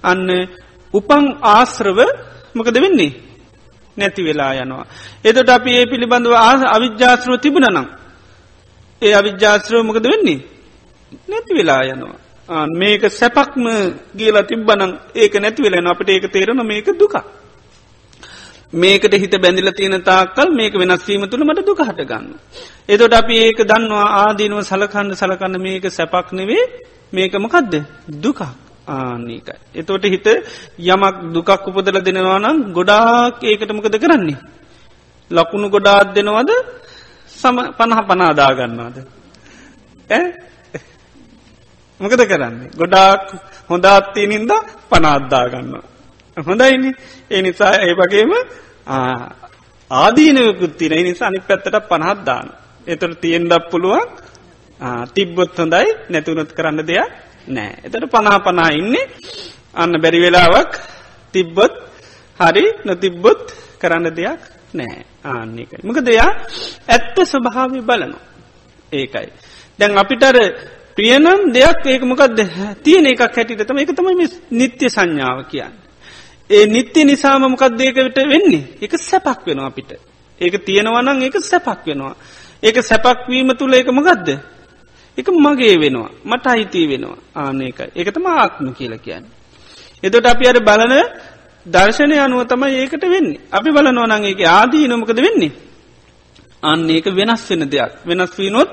අන්න 0.04 0.30
උපං 0.94 1.26
ආශ්‍රව 1.48 2.00
මකද 2.56 2.78
වෙන්නේ 2.78 3.12
නැති 3.98 4.22
වෙලා 4.24 4.54
යනවා. 4.56 4.86
එතට 5.26 5.50
අපි 5.50 5.72
ඒ 5.72 5.86
පිළිබඳව 5.86 6.34
අවිද්‍යාශ්‍රව 6.68 7.36
තිබුණනම්. 7.38 7.88
ඒ 9.02 9.14
අවිද්‍යාශ්‍රව 9.14 9.84
මොකද 9.84 10.06
වෙන්නේ. 10.06 10.40
නැති 11.30 11.54
වෙලා 11.54 11.82
යනවා. 11.86 12.16
මේක 12.72 13.04
සැපක්ම 13.12 13.66
ගේලා 14.16 14.44
තිබ්බනං 14.44 14.92
ඒක 15.16 15.34
නැති 15.36 15.64
වෙලෙන 15.64 15.88
අපට 15.88 16.10
ඒක 16.10 16.26
තේරන 16.28 16.62
මේක 16.64 16.88
දුක. 16.94 17.16
මේකට 18.74 19.14
හිත 19.14 19.34
බැඳිල 19.38 19.72
තියෙන 19.72 20.02
තාකල් 20.02 20.50
මේක 20.52 20.74
වෙනස්වීම 20.74 21.24
තුළ 21.24 21.44
මට 21.44 21.66
දුක 21.66 21.80
හටගන්න. 21.80 22.26
එතොට 22.90 23.14
අපි 23.14 23.36
ඒක 23.38 23.60
දන්නවා 23.64 24.08
ආදීනුව 24.22 24.64
සලකන්න 24.64 25.14
සලකන්න 25.14 25.56
මේක 25.60 25.84
සැපක් 25.90 26.32
නෙවේ 26.32 26.66
මේකමකදද 27.14 27.74
දුකක්. 28.08 28.42
ආනකයි. 28.88 29.40
එතෝට 29.74 30.06
හිත 30.06 30.28
යමක් 30.80 31.16
දුකක් 31.34 31.50
උපදල 31.68 31.98
දෙනවා 32.02 32.40
නම් 32.40 32.58
ගොඩාක් 32.74 33.44
ඒකට 33.44 33.72
මොකද 33.72 33.96
කරන්නේ. 33.96 34.40
ලකුණු 35.32 35.68
ගොඩාත් 35.70 36.08
දෙනවද 36.16 36.52
සම 37.32 37.58
පණහ 37.78 38.02
පනාදාගන්නවාද. 38.08 38.98
මොකද 42.00 42.22
කරන්නේ. 42.22 42.70
ගොඩාක් 42.74 43.22
හොඳාත්තිය 43.70 44.28
නින්ද 44.28 44.52
පනාද්දාගන්න. 44.90 45.74
හොඳයිනි 46.38 46.90
ඒ 47.32 47.42
නිසා 47.42 47.74
ඒ 47.80 47.94
වගේම 47.94 48.32
ආදීනයකුත්තින 49.92 50.94
නිසා 51.04 51.28
අනි 51.28 51.40
පැත්තට 51.40 51.78
පණහත්දාන. 51.90 52.48
එතට 52.88 53.14
තියෙන්ඩක් 53.22 53.70
පුළුවන් 53.72 54.08
තිබ්බොත් 55.14 55.54
හොඳයි 55.56 55.88
නැතුනත් 56.10 56.52
කරන්න 56.54 56.82
දෙයක් 56.82 57.12
නෑ. 57.48 57.72
එතට 57.86 58.06
පනා 58.10 58.40
පනා 58.40 58.70
ඉන්නේ 58.72 59.06
අන්න 59.74 59.94
බැරි 60.02 60.20
වෙලාවක් 60.20 60.74
තිබ්බොත් 61.34 61.74
හරි 62.40 62.66
නොතිබ්බොත් 62.86 63.44
කරන්න 63.80 64.10
දෙයක් 64.12 64.42
නෑ 64.74 65.06
ආන්නේකයි. 65.24 65.84
මක 65.84 65.98
දෙයා 66.02 66.32
ඇත්ත 66.88 67.18
ස්වභාවි 67.24 67.82
බලනවා. 67.82 68.26
ඒකයි. 68.92 69.30
දැන් 69.80 69.98
අපිටර 69.98 70.38
ප්‍රියනම් 70.98 71.54
දෙයක් 71.54 71.86
ඒක 71.86 72.04
මොකක්ද 72.04 72.40
තියෙන 72.84 73.06
එකක් 73.06 73.22
හැටිට 73.28 73.62
තම 73.62 73.78
එක 73.78 73.94
තමයි 73.94 74.28
නිත්‍ය 74.52 74.90
සංඥාව 74.90 75.46
කියන්න. 75.46 75.76
ඒ 76.50 76.66
නිත්‍ය 76.66 77.06
නිසාම 77.06 77.46
මොකක් 77.46 77.70
දේකට 77.72 78.18
වෙන්නේ 78.18 78.82
එක 78.82 78.98
සැපක් 79.00 79.46
වෙනවා 79.46 79.68
අපිට. 79.68 79.92
ඒක 80.42 80.54
තියෙනවනං 80.66 81.22
ඒක 81.22 81.38
සැපක් 81.42 81.86
වෙනවා. 81.86 82.16
ඒක 82.64 82.78
සැපක්වීම 82.82 83.54
තුළ 83.56 83.74
ඒක 83.74 83.88
මොකක්ද 83.90 84.28
එක 85.18 85.28
මගේ 85.28 85.76
වෙනවා. 85.78 86.12
මට 86.26 86.46
අයිතිී 86.48 86.88
වෙනවා. 86.88 87.18
ආනකයි 87.36 87.92
එකතම 87.96 88.26
ආත්ම 88.28 88.66
කියල 88.74 88.94
කියන්න. 88.98 89.26
එතොට 90.04 90.26
අපි 90.26 90.48
අර 90.48 90.58
බලන 90.60 90.94
දර්ශනය 91.66 92.16
අනුව 92.18 92.48
තමයි 92.48 92.76
ඒකට 92.82 93.04
වෙන්නේ. 93.06 93.40
අපි 93.52 93.70
බල 93.72 93.88
නොනන්ගේ 93.90 94.46
ආදී 94.48 94.88
නොමකද 94.88 95.18
වෙන්නේ. 95.18 95.52
අන්න 96.64 96.90
ඒක 96.90 97.06
වෙනස් 97.10 97.44
වෙන 97.50 97.70
දෙයක්. 97.70 97.92
වෙනස් 98.06 98.34
වීනොත් 98.38 98.70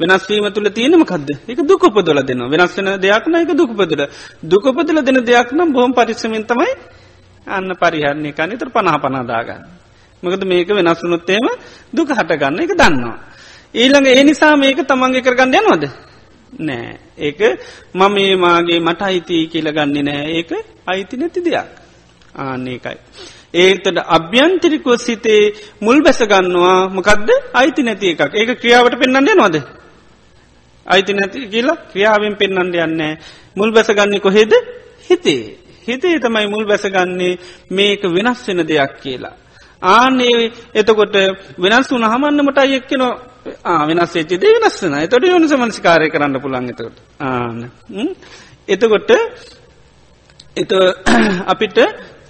වෙනස්වීම 0.00 0.46
තුළ 0.52 0.68
තියෙනමකක්ද 0.68 1.30
එක 1.48 1.58
දුකපදල 1.62 2.18
දෙන්න 2.24 2.42
වෙනස් 2.48 2.72
වෙන 2.76 2.88
දෙයක්න 2.98 3.34
එක 3.36 3.52
දුකපදල 3.52 4.02
දුකපදල 4.42 4.98
දෙන 5.02 5.18
දෙයක් 5.24 5.52
නම් 5.52 5.72
බොහොම 5.72 5.92
පරිස්සමෙන් 5.92 6.44
තමයි 6.44 6.72
අන්න 7.46 7.70
පරිහරණය 7.74 8.30
කනිතර 8.32 8.68
පනා 8.68 8.98
පනාදාගන්න. 8.98 9.62
මකද 10.22 10.42
මේක 10.44 10.68
වෙනස්වනුත්තේම 10.68 11.46
දුක 11.92 12.08
හටගන්න 12.10 12.60
එක 12.60 12.72
දන්නවා. 12.72 13.18
ඊළඟ 13.74 14.06
ඒ 14.08 14.24
නිසා 14.24 14.56
මේක 14.56 14.78
තමන්ගේ 14.84 15.22
කරගන්න 15.22 15.54
යනවද? 15.56 15.84
නෑ. 16.60 16.98
ඒක 17.18 17.40
මම 17.94 18.16
ඒ 18.18 18.36
මාගේ 18.36 18.80
මට 18.80 19.02
අයිති 19.02 19.46
කියල 19.46 19.68
ගන්නේ 19.70 20.02
නෑ. 20.02 20.24
ඒක 20.32 20.50
අයිති 20.86 21.16
නැති 21.16 21.40
දෙයක්. 21.40 21.68
ආන්නේකයි. 22.34 22.98
ඒතට 23.54 23.98
අභ්‍යන්තරිකෝ 24.08 24.96
සිතේ 24.98 25.54
මුල් 25.80 26.02
බැසගන්නවා 26.02 26.88
මොකක්ද 26.88 27.28
අයිති 27.52 27.82
නැති 27.82 28.06
එකක්. 28.08 28.34
ඒක 28.34 28.58
ක්‍රියාවට 28.60 28.98
පෙන්න්නන්නේ 28.98 29.34
නොද 29.34 29.56
අයිති 30.86 31.12
නැති 31.12 31.46
කියලා 31.46 31.76
ක්‍රියාවෙන් 31.90 32.36
පෙන්න්නට 32.36 32.74
යන්නේ 32.76 33.18
මුල් 33.56 33.72
බැසගන්නේ 33.72 34.20
කොහෙද? 34.20 34.52
හිතේ. 35.00 35.58
හිතේ 35.86 36.18
තමයි 36.18 36.46
මුල් 36.46 36.66
බැසගන්නේ 36.66 37.38
මේක 37.70 38.02
වෙනස් 38.04 38.46
වෙන 38.48 38.66
දෙයක් 38.66 38.92
කියලා. 39.02 39.34
ආනේ 39.82 40.52
එතකොට 40.74 41.14
වෙනස් 41.58 41.90
වුන 41.90 42.04
හමන්නමට 42.04 42.58
අයෙක්කෙන 42.58 43.02
වෙනස් 43.88 44.12
වෙච්චිද 44.14 44.44
වෙනස්සන 44.56 44.96
තොට 45.06 45.24
යොනිස 45.24 45.52
මනසිකාරය 45.54 46.06
කරන්න 46.08 46.36
පුළන් 46.38 46.70
එතකොට 46.70 46.96
ආන 47.22 47.58
එතකොට 48.68 49.10
එත 50.56 50.72
අපිට 51.52 51.78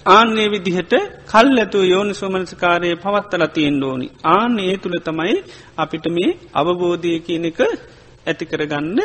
ආන්නේ 0.07 0.47
විදිහට 0.47 0.93
කල් 1.25 1.57
ඇතු 1.57 1.79
යෝනි 1.83 2.13
සෝමනසිකාරය 2.13 2.89
පවත්තල 2.97 3.45
තියෙන් 3.49 3.83
ඕනි 3.83 4.07
ආනේ 4.27 4.73
තුළ 4.77 4.97
තමයි 4.99 5.35
අපිට 5.77 6.05
මේ 6.09 6.37
අවබෝධය 6.53 7.19
කියන 7.19 7.45
එක 7.45 7.59
ඇති 8.25 8.45
කරගන්න 8.45 8.99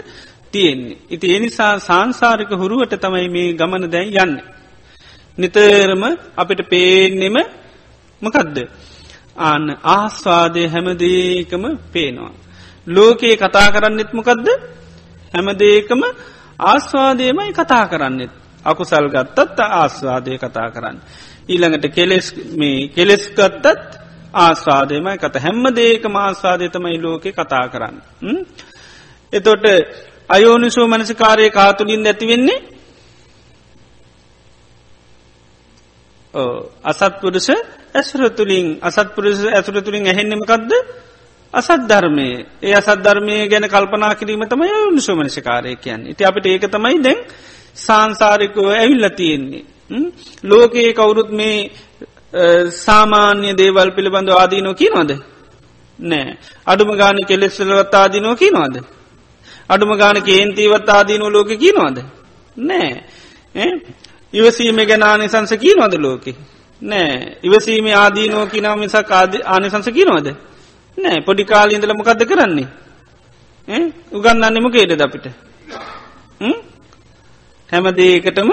තියෙන්නේ. 0.52 0.98
ඉති 1.10 1.26
එනිසා 1.36 1.72
සංසාරික 1.78 2.50
හුරුවට 2.52 2.94
තමයි 2.96 3.28
මේ 3.28 3.52
ගමන 3.52 3.84
දැන් 3.90 4.10
යන්න. 4.16 4.34
නිතරම 5.38 6.02
අපිට 6.36 6.60
පේනෙම 6.64 7.36
මකදද. 8.22 8.58
අන්න 9.36 9.76
ආස්වාදය 9.84 10.62
හැමදේකම 10.66 11.64
පේනවා. 11.92 12.32
ලෝකයේ 12.86 13.36
කතා 13.36 13.68
කරන්නෙත් 13.70 14.12
මොකදද 14.12 14.48
හැමදේකම 15.34 16.02
ආස්වාදයමයි 16.60 17.52
කතා 17.52 17.86
කරන්නෙත්. 17.86 18.32
අකුසල් 18.64 19.08
ගත්තත් 19.08 19.58
ආස්වාදය 19.60 20.38
කතා 20.38 20.70
කරන්න. 20.70 20.98
ඊළඟට 21.48 21.86
කෙලෙස් 21.90 22.34
මේ 22.56 22.88
කෙලෙස් 22.88 23.24
ගත්තත් 23.30 23.66
ආස්වාදයමයි 24.34 25.18
කත 25.18 25.34
හැම්ම 25.36 25.64
දේක 25.72 26.04
ආස්වාදය 26.06 26.68
තමයි 26.68 26.98
ලෝකෙ 26.98 27.32
කතා 27.32 27.68
කරන්න. 27.68 27.96
එතොට 29.32 29.64
අයෝනිසෝ 30.28 30.86
මනසිකාරය 30.86 31.50
කාතුලින් 31.50 32.06
ඇතිවෙන්නේ 32.06 32.60
අසත්පුරුෂ 36.82 37.48
ඇසුරතුළින් 37.96 38.66
අසත්පුරුෂ 38.82 39.40
ඇසුරතුළින් 39.50 40.06
ඇහෙන්නෙමකක්ද 40.06 40.72
අසත් 41.54 41.82
ධර්මය. 41.84 42.28
ඒ 42.62 42.74
අසත් 42.74 42.98
ධර්මය 42.98 43.36
ගැන 43.48 43.66
කල්පනා 43.66 44.14
කිරීම 44.14 44.42
තමයි 44.44 44.72
නිසෝමනසිකාරය 44.92 45.76
කියන්න. 45.76 46.02
ඉති 46.06 46.22
අපට 46.24 46.46
ඒක 46.46 46.64
තමයි 46.68 46.98
දැන් 47.00 47.18
සංසාරිකව 47.76 48.58
ඇවිල්ල 48.72 49.08
තියෙන්නේ. 49.12 49.64
ලෝකයේ 50.42 50.92
කවුරුත් 50.92 51.30
මේ 51.30 51.70
සාමාන්‍ය 52.76 53.54
දේවල් 53.54 53.90
පිළිබඳ 53.90 54.28
ආදීනෝ 54.30 54.74
කියනවද? 54.74 55.12
නෑ. 55.98 56.36
අඩුම 56.66 56.90
ගාන 56.92 57.16
කෙලෙස්සලවත් 57.26 57.94
ආදීනෝ 57.94 58.34
කියනවාද? 58.34 58.76
අඩුම 59.68 59.90
ගාන 59.94 60.22
කේන්තීවත් 60.22 60.88
ආදීනෝ 60.88 61.30
ලෝක 61.30 61.48
කියනවාද? 61.56 61.96
නෑ. 62.56 62.92
ඉවසීම 64.32 64.78
ගැන 64.82 65.02
ආනිසංස 65.02 65.52
කියනවද 65.56 65.94
ලෝකෙ? 65.98 66.34
නෑ. 66.82 67.36
ඉවසීම 67.42 67.86
ආදීනෝ 67.94 68.46
කිනාව 68.46 68.78
මිසක් 68.78 69.10
ආනිසංස 69.10 69.88
කියනවද? 69.88 70.28
නෑ. 70.98 71.20
පොඩි 71.20 71.44
කාලීන්දල 71.44 71.94
මොකක්ද 71.94 72.22
කරන්නේ? 72.24 72.68
උගන්නන්න 74.12 74.62
මොකේද 74.62 75.00
අපිට? 75.00 75.26
හැම? 77.68 77.84
දේකටම 77.92 78.50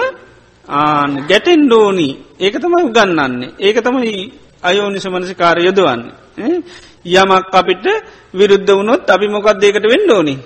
ආන 0.68 1.10
ගැටෙන් 1.28 1.66
ඩෝනී 1.66 2.12
ඒක 2.40 2.56
තමයි 2.56 2.82
උගන්නන්නේ 2.82 3.54
ඒක 3.60 3.78
තමයි 3.78 4.32
අයෝනිස 4.62 5.06
මනසි 5.06 5.34
කාර 5.34 5.58
යොදවන්න 5.58 6.02
යමක් 7.04 7.52
අපිට 7.52 7.84
විරුද්ධ 8.32 8.70
වුණොත් 8.70 9.06
අපි 9.06 9.28
මොකක් 9.28 9.48
දේකට 9.54 9.84
වෙන්න 9.84 10.10
ඕනි? 10.10 10.36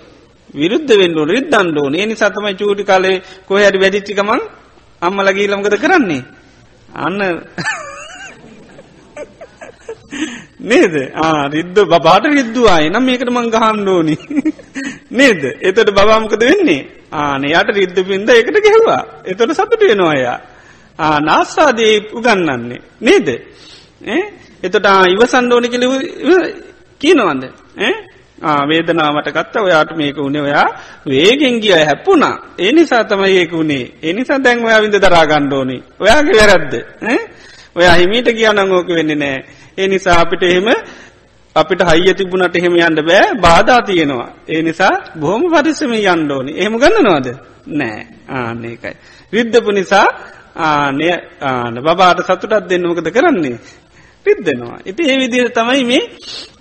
විරුද්ධ 0.50 0.92
වෙන්න 0.92 1.18
ඕන. 1.18 1.28
රිද්දන්න 1.28 1.76
ඕන. 1.76 1.94
ඒ 1.94 2.06
නිසා 2.06 2.30
තමයි 2.30 2.54
චූටි 2.54 2.84
කාලේ 2.84 3.22
කොහරි 3.46 3.78
වැඩිච්චිකමන් 3.78 4.40
අම්මල 5.02 5.28
ගීලමකද 5.30 5.74
කරන්නේ? 5.76 6.22
අන්න. 6.98 7.18
නේද? 10.60 10.94
රිද්ද 11.52 11.78
බාට 11.86 12.24
රිද්දුවාය 12.28 12.90
නම් 12.90 13.04
මේකට 13.04 13.30
මං 13.30 13.50
ගහන්න 13.50 13.88
ඕනි. 13.88 14.16
නේද? 15.12 15.42
එතට 15.60 15.90
බවාමකද 15.90 16.42
වෙන්නේ? 16.42 16.82
ආන 17.12 17.44
යට 17.44 17.70
රිද්ද 17.70 17.98
පින්ද 18.04 18.30
එකට 18.30 18.60
ගෙහවා. 18.60 19.02
එතොට 19.24 19.52
සතුට 19.52 19.82
වෙනවායා 19.82 20.38
නාස්වාදයේ 21.20 22.10
උගන්නන්නේ. 22.12 22.82
නේද? 23.00 23.28
එතට 24.62 24.86
ඉවසන්ඩෝනි 25.08 25.68
කළ 25.68 25.86
කියනවන්ද 27.00 27.44
වේදනාවට 28.40 29.30
ගත්ත 29.30 29.56
ඔයාට 29.58 29.96
මේක 29.96 30.16
වුණේ 30.16 30.42
ඔයා 30.42 30.66
වේගෙන් 31.06 31.60
ගිය 31.60 31.72
හැප්පුනා 31.80 32.36
ඒ 32.58 32.72
නිසා 32.72 33.04
තමයි 33.04 33.36
ඒක 33.36 33.52
වුණේ 33.52 33.84
ඒ 34.02 34.12
නිසා 34.12 34.38
දැන් 34.38 34.64
ඔයා 34.64 34.82
විඳ 34.82 34.96
දරා 34.96 35.26
ගන්න 35.26 35.52
ඕනේ. 35.52 35.82
ඔයාගේ 36.00 36.38
වැරද්ද 36.40 36.74
ඔයා 37.76 37.94
හිමීට 37.94 38.28
කියනනම් 38.30 38.72
ඕක 38.72 38.88
වෙන්නේ 38.90 39.16
නෑ 39.16 39.44
ඒ 39.78 39.88
නිසා 39.88 40.20
අපිට 40.20 40.42
එහෙම 40.42 40.68
අපිට 41.56 41.82
හයිය 41.82 42.14
තිබුණට 42.14 42.56
එහෙම 42.56 42.74
යන්න 42.76 43.02
බෑ. 43.02 43.34
බාධා 43.36 43.82
තියෙනවා. 43.82 44.30
ඒ 44.48 44.62
නිසා 44.62 44.94
බොහොම 45.20 45.42
පරිස්සම 45.44 45.92
යන්න 45.92 46.32
ඕනේ. 46.32 46.54
එහෙම 46.54 46.74
ගන්නනවද? 46.74 47.28
නෑ 47.68 48.06
ආන්න 48.28 48.64
ඒකයි. 48.64 48.94
රිද්දපු 49.32 49.70
නිසා 49.72 50.06
ආනය 50.56 51.10
ආන 51.42 51.74
බබාට 51.76 52.22
සතුටත් 52.22 52.68
දෙන්න 52.68 52.86
මොකද 52.86 53.10
කරන්නේ? 53.10 53.58
පිද්දෙනවා. 54.26 54.78
ඉති 54.86 55.02
ඒ 55.04 55.18
විදිර 55.18 55.48
තමයි 55.50 55.84
මේ 55.84 56.02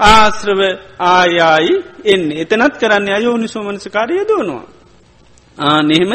ආශ්‍රව 0.06 0.62
ආයායි 1.08 1.74
එන්නේ 2.06 2.42
එතනත් 2.42 2.74
කරන්න 2.80 3.08
අයෝනිසෝමනසකාරය 3.10 4.16
දෝනවා. 4.24 4.66
ආනෙහෙම 5.58 6.12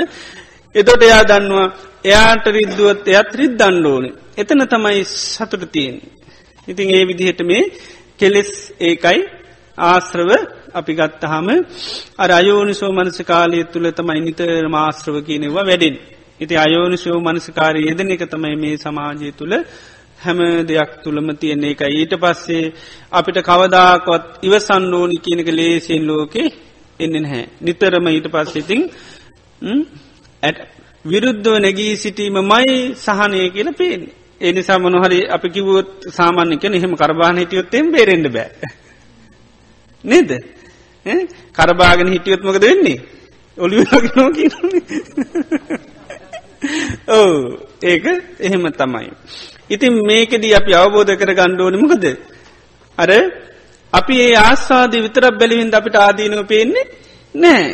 එතොට 0.75 1.03
එයා 1.03 1.23
දන්නවා 1.25 1.69
එයාට 2.05 2.47
රිද්දුවත් 2.49 3.07
එයත් 3.09 3.31
රිද් 3.35 3.55
දණ්ඩෝන. 3.55 4.05
එතන 4.37 4.61
තමයි 4.67 5.05
සතුට 5.05 5.65
තියෙන්. 5.73 5.97
ඉතින් 6.69 6.89
ඒ 6.91 7.05
විදිහට 7.07 7.41
මේ 7.43 7.63
කෙලෙස් 8.19 8.51
ඒකයි 8.81 9.21
ආශ්‍රව 9.79 10.31
අපි 10.75 10.93
ගත්තහම 10.95 11.49
අර 12.19 12.31
අයෝනිසෝ 12.31 12.93
මනස 12.93 13.19
කාලය 13.23 13.65
තුළ 13.65 13.87
තමයි 13.91 14.21
නිතර 14.21 14.49
මාශ්‍රව 14.69 15.17
කියනෙවා 15.21 15.65
වැඩෙන්. 15.65 15.97
ඉති 16.41 16.55
අයෝනිසෝ 16.57 17.19
මනසකාරය 17.21 17.81
යෙදන 17.81 18.11
එක 18.11 18.25
තමයි 18.25 18.57
මේ 18.57 18.77
සමාජය 18.77 19.33
තුළ 19.33 19.55
හැම 20.23 20.41
දෙයක් 20.65 20.91
තුළම 21.03 21.29
තියෙන 21.37 21.65
එක 21.65 21.81
ඊට 21.91 22.15
පස්සේ 22.17 22.73
අපිට 23.13 23.39
කවදාකොත් 23.41 24.25
ඉවසන්න 24.43 24.95
ඕනි 24.95 25.17
කියනක 25.19 25.49
ලේසින් 25.51 26.03
ලෝකෙ 26.05 26.45
එන්න 27.01 27.25
හැ 27.25 27.45
නිතරම 27.61 28.07
ඊට 28.09 28.29
පස්සෙතින් 28.29 28.83
ඇ 30.43 30.53
විරුද්ධව 31.05 31.55
නැගී 31.59 31.95
සිටීම 31.97 32.37
මයි 32.45 32.75
සහනය 32.97 33.41
කියල 33.51 33.71
පේෙන් 33.75 34.03
එනිසා 34.41 34.79
මොනහරි 34.79 35.19
අපි 35.29 35.49
කිවුවොත් 35.51 35.91
සාමාන්‍යක 36.11 36.65
එහෙම 36.67 36.95
කරබාන 36.97 37.39
හිටියොත්තෙන් 37.39 37.93
බේරෙන්ඩ 37.93 38.29
බෑ. 38.29 38.51
නේද? 40.05 40.31
කරබාගෙන 41.53 42.09
හිටියොත්මකද 42.09 42.63
වෙන්නේ? 42.63 42.99
ඔලිනෝ 43.59 44.31
කියන්නේ 44.31 44.83
ඕ 47.09 47.35
ඒක 47.83 48.05
එහෙම 48.41 48.65
තමයි. 48.73 49.11
ඉතින් 49.75 49.95
මේකෙදී 50.03 50.55
අපි 50.55 50.73
අවබෝධ 50.75 51.15
කර 51.15 51.33
ගණ්ඩෝනමකද 51.33 52.05
අර 52.99 53.11
අපි 53.93 54.15
ඒ 54.21 54.35
ආස්වාද 54.41 54.93
විතරක් 54.99 55.35
බැලිවින්ද 55.37 55.75
අපිට 55.75 55.97
ආදීනව 55.99 56.45
පේන්නේ 56.47 56.91
නෑ 57.35 57.65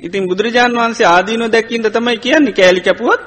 ඉතින් 0.00 0.26
බුදුරජාණන් 0.26 0.76
වහන්සේ 0.76 1.06
ආදීනෝ 1.06 1.48
දැක්කින්ද 1.48 1.86
තමයි 1.88 2.18
කියන්නේ 2.18 2.52
කෑලි 2.52 2.80
කැපුවත්? 2.80 3.22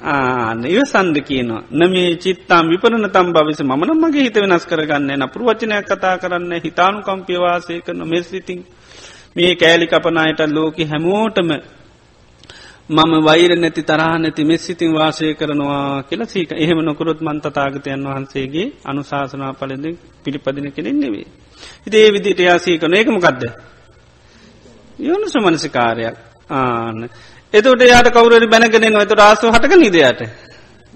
ආන 0.00 0.60
ඉවසන්ද 0.66 1.16
කියනවා. 1.22 1.62
නමේ 1.72 2.10
චිත්තාම් 2.16 2.68
විපරණ 2.68 3.06
තම් 3.08 3.32
භවිස 3.32 3.62
මන 3.62 3.90
මගේ 3.96 4.24
හිත 4.24 4.36
වෙනස් 4.36 4.66
කරගන්න 4.66 5.10
නපුර 5.18 5.42
වචනයක් 5.42 5.86
කතා 5.86 6.14
කරන්න 6.18 6.52
හිතානු 6.58 7.02
කම්පියවාසය 7.02 7.80
කරන 7.80 8.02
මෙස්රිතින් 8.06 8.60
මේ 9.36 9.52
කෑලි 9.56 9.86
කපනායට 9.86 10.40
ලෝක 10.48 10.78
හැමෝටම 10.84 11.50
මම 12.90 13.12
වෛර 13.22 13.50
නැති 13.54 13.82
තරහ 13.82 14.18
නැති 14.18 14.42
මෙස්සිතින් 14.44 14.92
වාසය 14.92 15.26
කරනවා 15.34 16.02
කියලා 16.02 16.26
සීක 16.26 16.52
එහෙම 16.54 16.78
නොකරොත් 16.80 17.20
මන්තතාගතයන් 17.20 18.02
වහන්සේගේ 18.04 18.66
අනුශාසනා 18.84 19.52
පලද 19.54 19.84
පිළිපදින 20.24 20.66
කෙනෙන් 20.72 20.96
නෙවේ. 20.96 21.26
හිතේ 21.84 22.06
විදිට 22.08 22.40
යාසීකන 22.40 22.94
ඒකමකක්ද. 22.94 23.42
යොනු 25.00 25.26
සුමනසිකාරයක් 25.28 26.16
ආන. 26.50 26.98
එතට 27.54 27.82
යාට 27.84 28.10
කවුරරි 28.10 28.46
බැනගෙන 28.48 28.92
නොතට 28.92 29.20
ආසු 29.20 29.46
හටක 29.48 29.74
නිදයට. 29.76 30.20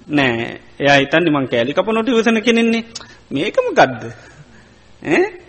නෑ 0.09 0.45
එයා 0.77 0.97
ඉතන් 0.97 1.27
මං 1.29 1.47
කෑලි 1.47 1.73
කප 1.73 1.87
නොට 1.89 2.09
වසන 2.09 2.41
කෙනෙන්නේ 2.41 2.83
මේකම 3.31 3.67
ගදද. 3.71 4.03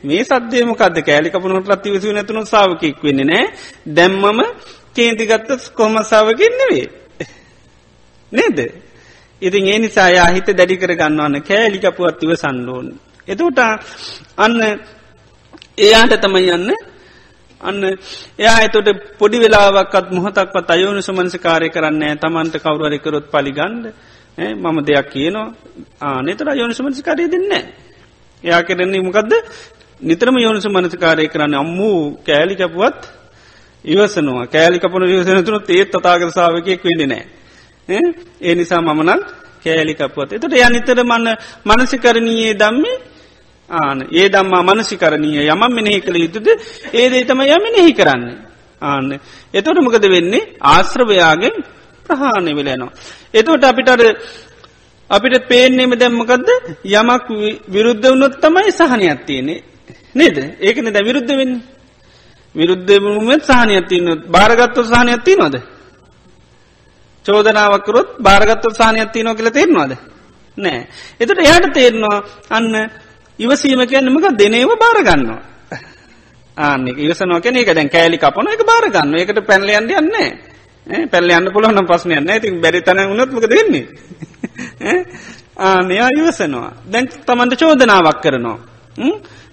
මේ 0.05 0.23
සද්‍යමකද 0.25 0.97
කෑලි 1.03 1.31
කපනොට 1.31 1.69
රත්ති 1.69 1.91
විසු 1.91 2.13
නැතුනු 2.13 2.47
සාාවකෙක් 2.47 3.03
වෙන්නේ 3.03 3.27
නෑ 3.27 3.45
දැම්මම 3.91 4.41
කේන්තිගත්ත 4.97 5.51
කොමසාාවකින් 5.73 6.55
නෙවේ. 6.55 6.87
නේද. 8.33 8.59
ඉතින් 9.43 9.67
ඒ 9.67 9.79
නිසා 9.79 10.09
යා 10.11 10.29
හිත 10.29 10.49
දැඩි 10.49 10.77
කර 10.77 10.93
ගන්නවන්න 10.95 11.43
කෑලිකපුවත් 11.43 12.23
ඉව 12.23 12.33
සන්නෝන්. 12.35 12.87
එතට 13.29 13.59
අන්න 14.37 14.57
එයාට 15.79 16.15
තමයි 16.19 16.51
යන්න 16.51 16.71
අන්න 17.61 17.81
එයා 18.39 18.59
එතොට 18.63 18.89
පොඩි 19.19 19.39
වෙලාවක්ත් 19.39 20.11
මොහතක්වත් 20.11 20.69
අයෝනු 20.71 21.01
සමන්සකාරය 21.03 21.69
කරන්නේ 21.69 22.15
තමන්ට 22.17 22.57
කවුරරිකරොත් 22.59 23.27
පලිගන්ඩ 23.29 23.85
මම 24.39 24.79
දෙයක් 24.83 25.09
කියනවා 25.09 25.49
ආනෙතර 26.03 26.49
යෝනු 26.53 26.75
සමන්සකාරය 26.75 27.25
දෙන්නේ. 27.27 27.65
එයා 28.45 28.63
කරන්නේ 28.63 29.03
මොකක්ද 29.03 29.33
නිතරම 30.01 30.37
යෝනිස 30.37 30.67
මනසිකාරය 30.67 31.29
කරන්න 31.29 31.55
අම්මූ 31.55 32.21
කෑලි 32.21 32.57
කැපුවත් 32.57 33.01
ඉවසනවා. 33.87 34.47
කෑලි 34.47 34.79
කපන 34.79 35.05
විවසනතුන 35.05 35.63
ඒත් 35.71 35.91
තතාගත 35.93 36.31
සාාවකයෙක් 36.31 36.83
වෙඩි 36.83 37.07
නෑ 37.07 37.25
ඒ 37.89 38.55
නිසා 38.55 38.81
මමනක් 38.83 39.23
කෑලි 39.65 39.95
කපුවත්. 39.95 40.33
එතට 40.33 40.55
ය 40.55 40.65
නිතර 40.71 40.99
මන්න 41.03 41.29
මනසිකරණයේ 41.65 42.55
දම්මේ 42.55 42.97
ආන. 43.71 43.99
ඒ 44.13 44.29
දම්මා 44.29 44.63
මනසිකරණීය 44.65 45.47
යම 45.47 45.63
මෙනෙහි 45.71 46.01
කළ 46.01 46.17
යුතුද? 46.17 46.49
ඒදේ 46.93 47.25
තම 47.25 47.41
යමනෙහි 47.49 47.93
කරන්නේ. 47.93 48.37
ආන්න. 48.83 49.21
එතොට 49.55 49.79
මොකද 49.79 50.07
වෙන්නේ? 50.07 50.49
ආශ්‍රවයාගෙන් 50.63 51.55
ප්‍රහාණය 52.07 52.53
වෙලයනවා. 52.55 52.93
එතවට 53.35 53.65
අපිටර 53.65 54.01
අපිට 55.11 55.49
පේන්නේම 55.49 55.93
දැම්මකක්ද 55.95 56.49
යමක් 56.93 57.29
විරුද්ධ 57.69 58.05
වුණොත් 58.05 58.35
තමයි 58.41 58.71
සහනයක් 58.73 59.21
තියනෙ 59.27 59.55
නේද? 60.15 60.37
ඒකන 60.61 60.89
ද 60.89 60.99
විරුද්ධ 61.01 61.33
වෙන්න. 61.33 61.55
විරුද්ධමුත් 62.57 63.43
සහනයක්තින්න 63.45 64.09
භාරගත්ව 64.27 64.85
සහනයක්ති 64.85 65.33
නොද 65.35 65.57
චෝදනාවකරොත් 67.25 68.09
භාරගත්ව 68.19 68.73
සහනයක්ති 68.73 69.23
නෝ 69.23 69.35
කියල 69.35 69.51
තේරවාද 69.51 69.93
නෑ. 70.59 70.81
එතට 71.21 71.39
එයාට 71.39 71.67
තේරනවා 71.73 72.19
අන්න 72.51 72.75
ඉවසීම 73.39 73.81
කියන්නමක 73.85 74.27
දෙනේව 74.35 74.71
භාරගන්නවා 74.77 75.41
ආන්න 76.57 76.89
ඉවසනෝ 76.97 77.41
කැන 77.41 77.57
එක 77.57 77.71
දැන් 77.71 77.89
කෑලි 77.89 78.19
කපන 78.19 78.49
එක 78.49 78.63
භාරගන්න 78.65 79.17
එකට 79.17 79.41
පැල්ලයන්ද 79.43 79.91
යන්නේ 79.93 80.29
පැල්ල 81.07 81.31
යන්න 81.31 81.53
පුළුවන 81.53 81.85
පස්සනයන්න 81.85 82.29
ඇති 82.29 82.53
බැරිතන 82.57 83.01
උනත්මක 83.05 83.47
දෙන්නේ 83.47 83.85
ආනයා 85.61 86.09
ඉවසනවා. 86.13 86.71
දැන් 86.85 87.09
තමන්ට 87.21 87.55
චෝදනාවක් 87.57 88.21
කරනවා. 88.21 88.59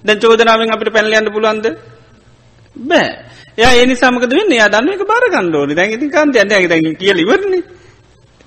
දැන් 0.05 0.19
චෝදනාවෙන් 0.19 0.73
අපිට 0.73 0.93
පැල්ලයන්න 0.93 1.31
පුළුවන්ද? 1.31 1.65
බෑ. 2.75 3.09
ය 3.55 3.63
ඒ 3.63 3.95
සමක 3.95 4.23
වෙන්න? 4.29 4.51
යා 4.51 4.69
දන්න 4.69 4.93
එක 4.93 5.07
බාර 5.07 5.25
ගණ්ඩෝනි 5.29 5.75
දැන් 5.75 5.91
ඉතින් 5.91 6.11
කාන්ත 6.11 6.35
ඇද 6.35 6.49
දැ 6.69 6.95
කිය 6.95 7.13
ඉවරන්නේ 7.15 7.63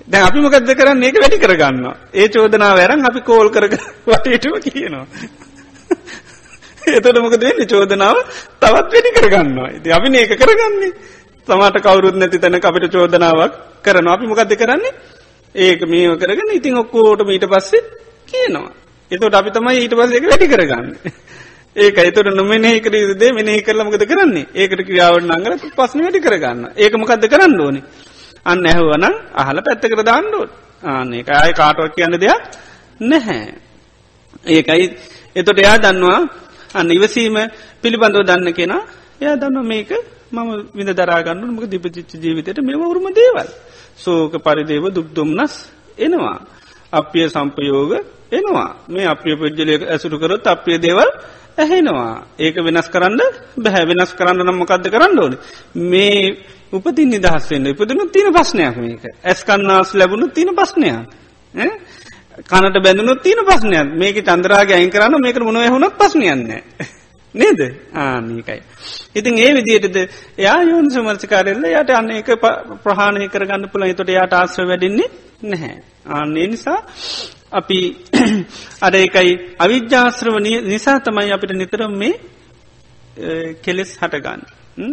දැන් 0.05 0.23
අපි 0.23 0.39
මොකක්ද 0.39 0.71
කරන්න? 0.73 1.03
ඒක 1.03 1.19
වැඩි 1.19 1.37
කරගන්න 1.37 1.85
ඒ 2.13 2.27
චෝදනාව 2.29 2.77
වැරන් 2.77 3.05
අපි 3.05 3.21
කෝල් 3.21 3.49
කර 3.49 3.67
වටටම 4.07 4.55
කියනවා. 4.65 5.05
එතට 6.97 7.19
මොකද 7.19 7.43
වෙන්න? 7.43 7.67
චෝදනාව 7.67 8.17
තවත් 8.59 8.91
වැඩි 8.93 9.11
කරගන්නවා. 9.17 9.69
ඉති 9.77 9.91
අපි 9.91 10.07
ඒක 10.15 10.33
කරගන්නේ. 10.35 10.91
සමට 11.47 11.77
කවරුත් 11.81 12.15
නැති 12.15 12.39
තැන 12.39 12.59
අපිට 12.61 12.91
චෝදනාවක් 12.91 13.53
කරන 13.83 14.07
අපි 14.07 14.27
මොකක්ද 14.27 14.55
කරන්නේ? 14.55 14.93
ඒක 15.55 15.81
මේව 15.87 16.17
කරගෙන 16.17 16.53
ඉතින් 16.53 16.77
ඔක්කෝට 16.77 17.25
මීට 17.25 17.45
පස්සේ 17.45 17.81
කියනවා. 18.27 18.71
එතට 19.11 19.33
අපි 19.33 19.51
තමයි 19.51 19.79
ඊට 19.81 19.95
පස්ස 19.95 20.13
එක 20.13 20.25
වැඩි 20.29 20.47
කරගන්න. 20.47 20.89
ඒක 21.77 21.97
එතට 21.99 22.29
නොමනෙහි 22.31 22.79
කරීදේ 22.79 23.31
මෙනෙහි 23.31 23.61
කරලමකද 23.61 24.03
කරන්නේ? 24.03 24.47
ඒකට 24.53 24.81
ක්‍රියාවට 24.81 25.29
අංගල 25.29 25.53
පස්සන 25.69 26.01
වැඩි 26.01 26.19
කරගන්න 26.19 26.63
ඒකමකක්ද 26.75 27.25
කරන්න 27.27 27.59
ඕනි? 27.59 27.81
අන්න 28.45 28.65
ඇහුවන 28.65 29.05
අහල 29.35 29.57
පැත්ත 29.61 29.83
කර 29.83 30.01
දාන්නඩුවත් 30.03 30.51
ආන්න 30.83 31.13
එක 31.13 31.29
අය 31.35 31.53
කාටුවක් 31.53 31.93
කියන්න 31.93 32.15
දෙයක් 32.15 32.41
නැහැ. 33.01 33.53
ඒකයි 34.47 34.85
එතොට 35.35 35.59
එයා 35.59 35.77
දන්නවා 35.77 36.19
අන්න 36.73 36.89
ඉවසීම 36.89 37.37
පිළිබඳව 37.81 38.23
දන්න 38.23 38.53
කෙනා 38.53 38.83
එයා 39.19 39.35
දන්න 39.35 39.65
මේක 39.65 39.91
මම 40.31 40.49
විඳ 40.71 40.91
දරාගන්න 40.91 41.45
මක 41.47 41.65
දිපචිච්ච 41.67 42.11
ජීවිතයට 42.15 42.59
මෙ 42.59 42.73
වරුම 42.73 43.07
දේවල්. 43.11 43.49
සෝක 43.95 44.33
පරිදේව 44.39 44.85
දුක්දුම්නස් 44.89 45.53
එනවා. 45.97 46.37
අපිය 46.91 47.27
සම්පයෝග 47.27 47.91
එනවා. 48.31 48.69
මේ 48.87 49.05
අපිය 49.05 49.35
පුද්ජලය 49.35 49.73
ඇසුරු 49.85 50.17
කරොත් 50.17 50.47
අපිය 50.47 50.77
දේවල් 50.79 51.09
ඇහෙනවා. 51.57 52.13
ඒක 52.39 52.55
වෙනස් 52.57 52.87
කරන්න 52.89 53.21
බැහැ 53.57 53.85
වෙනස් 53.85 54.11
කරන්න 54.13 54.45
නම්මකක්ද 54.45 54.89
කරන්න 54.89 55.19
ඕන? 55.19 55.33
මේ 55.75 56.21
උපතින් 56.71 57.09
නිදහස්වෙන්න 57.09 57.67
ඉපදනු 57.67 58.09
තින 58.09 58.27
ප්‍රශ්නයක් 58.31 58.77
මේක. 58.77 59.03
ඇස්කන්නාස් 59.23 59.95
ලැබුණු 59.95 60.27
තින 60.29 60.53
ප්‍රශ්නයක්. 60.55 61.07
කනට 62.43 62.77
බැඳනු 62.83 63.15
තින 63.17 63.39
ප්‍රශ්නයක්. 63.43 63.87
මේක 63.95 64.21
චන්දරාගේ 64.21 64.75
අයින් 64.75 64.91
කරන්න 64.91 65.21
මේක 65.21 65.39
මොනව 65.39 65.67
හුණත් 65.67 65.97
ප්‍රශ්නයන්න 65.97 66.43
නේද? 67.33 67.59
ආනකයි. 67.95 68.61
ඉතින් 69.15 69.37
ඒ 69.37 69.51
විදියටද 69.57 69.97
එයා 70.37 70.61
යෝන් 70.63 70.89
සමර්චකාරෙල්ල 70.89 71.65
යට 71.65 71.89
අන්න 71.91 72.11
එක 72.11 72.29
ප්‍රහාණය 72.83 73.27
කරගන්න 73.27 73.69
පුළ 73.71 73.93
තොට 73.93 74.09
යාට 74.09 74.33
ආශ්‍ර 74.33 74.67
වැඩින්නේ 74.67 75.09
නැහැ. 75.43 75.75
ආන්නේ 76.07 76.47
නිසා 76.47 76.79
අපි 77.51 77.79
අර 78.81 78.93
එකයි 78.95 79.55
අවිද්‍යාශ්‍රව 79.59 80.35
නිසා 80.63 80.99
තමයි 80.99 81.31
අපිට 81.31 81.51
නිතරම් 81.51 81.93
මේ 81.97 82.15
කෙලෙස් 83.63 83.97
හටගන්න. 83.97 84.41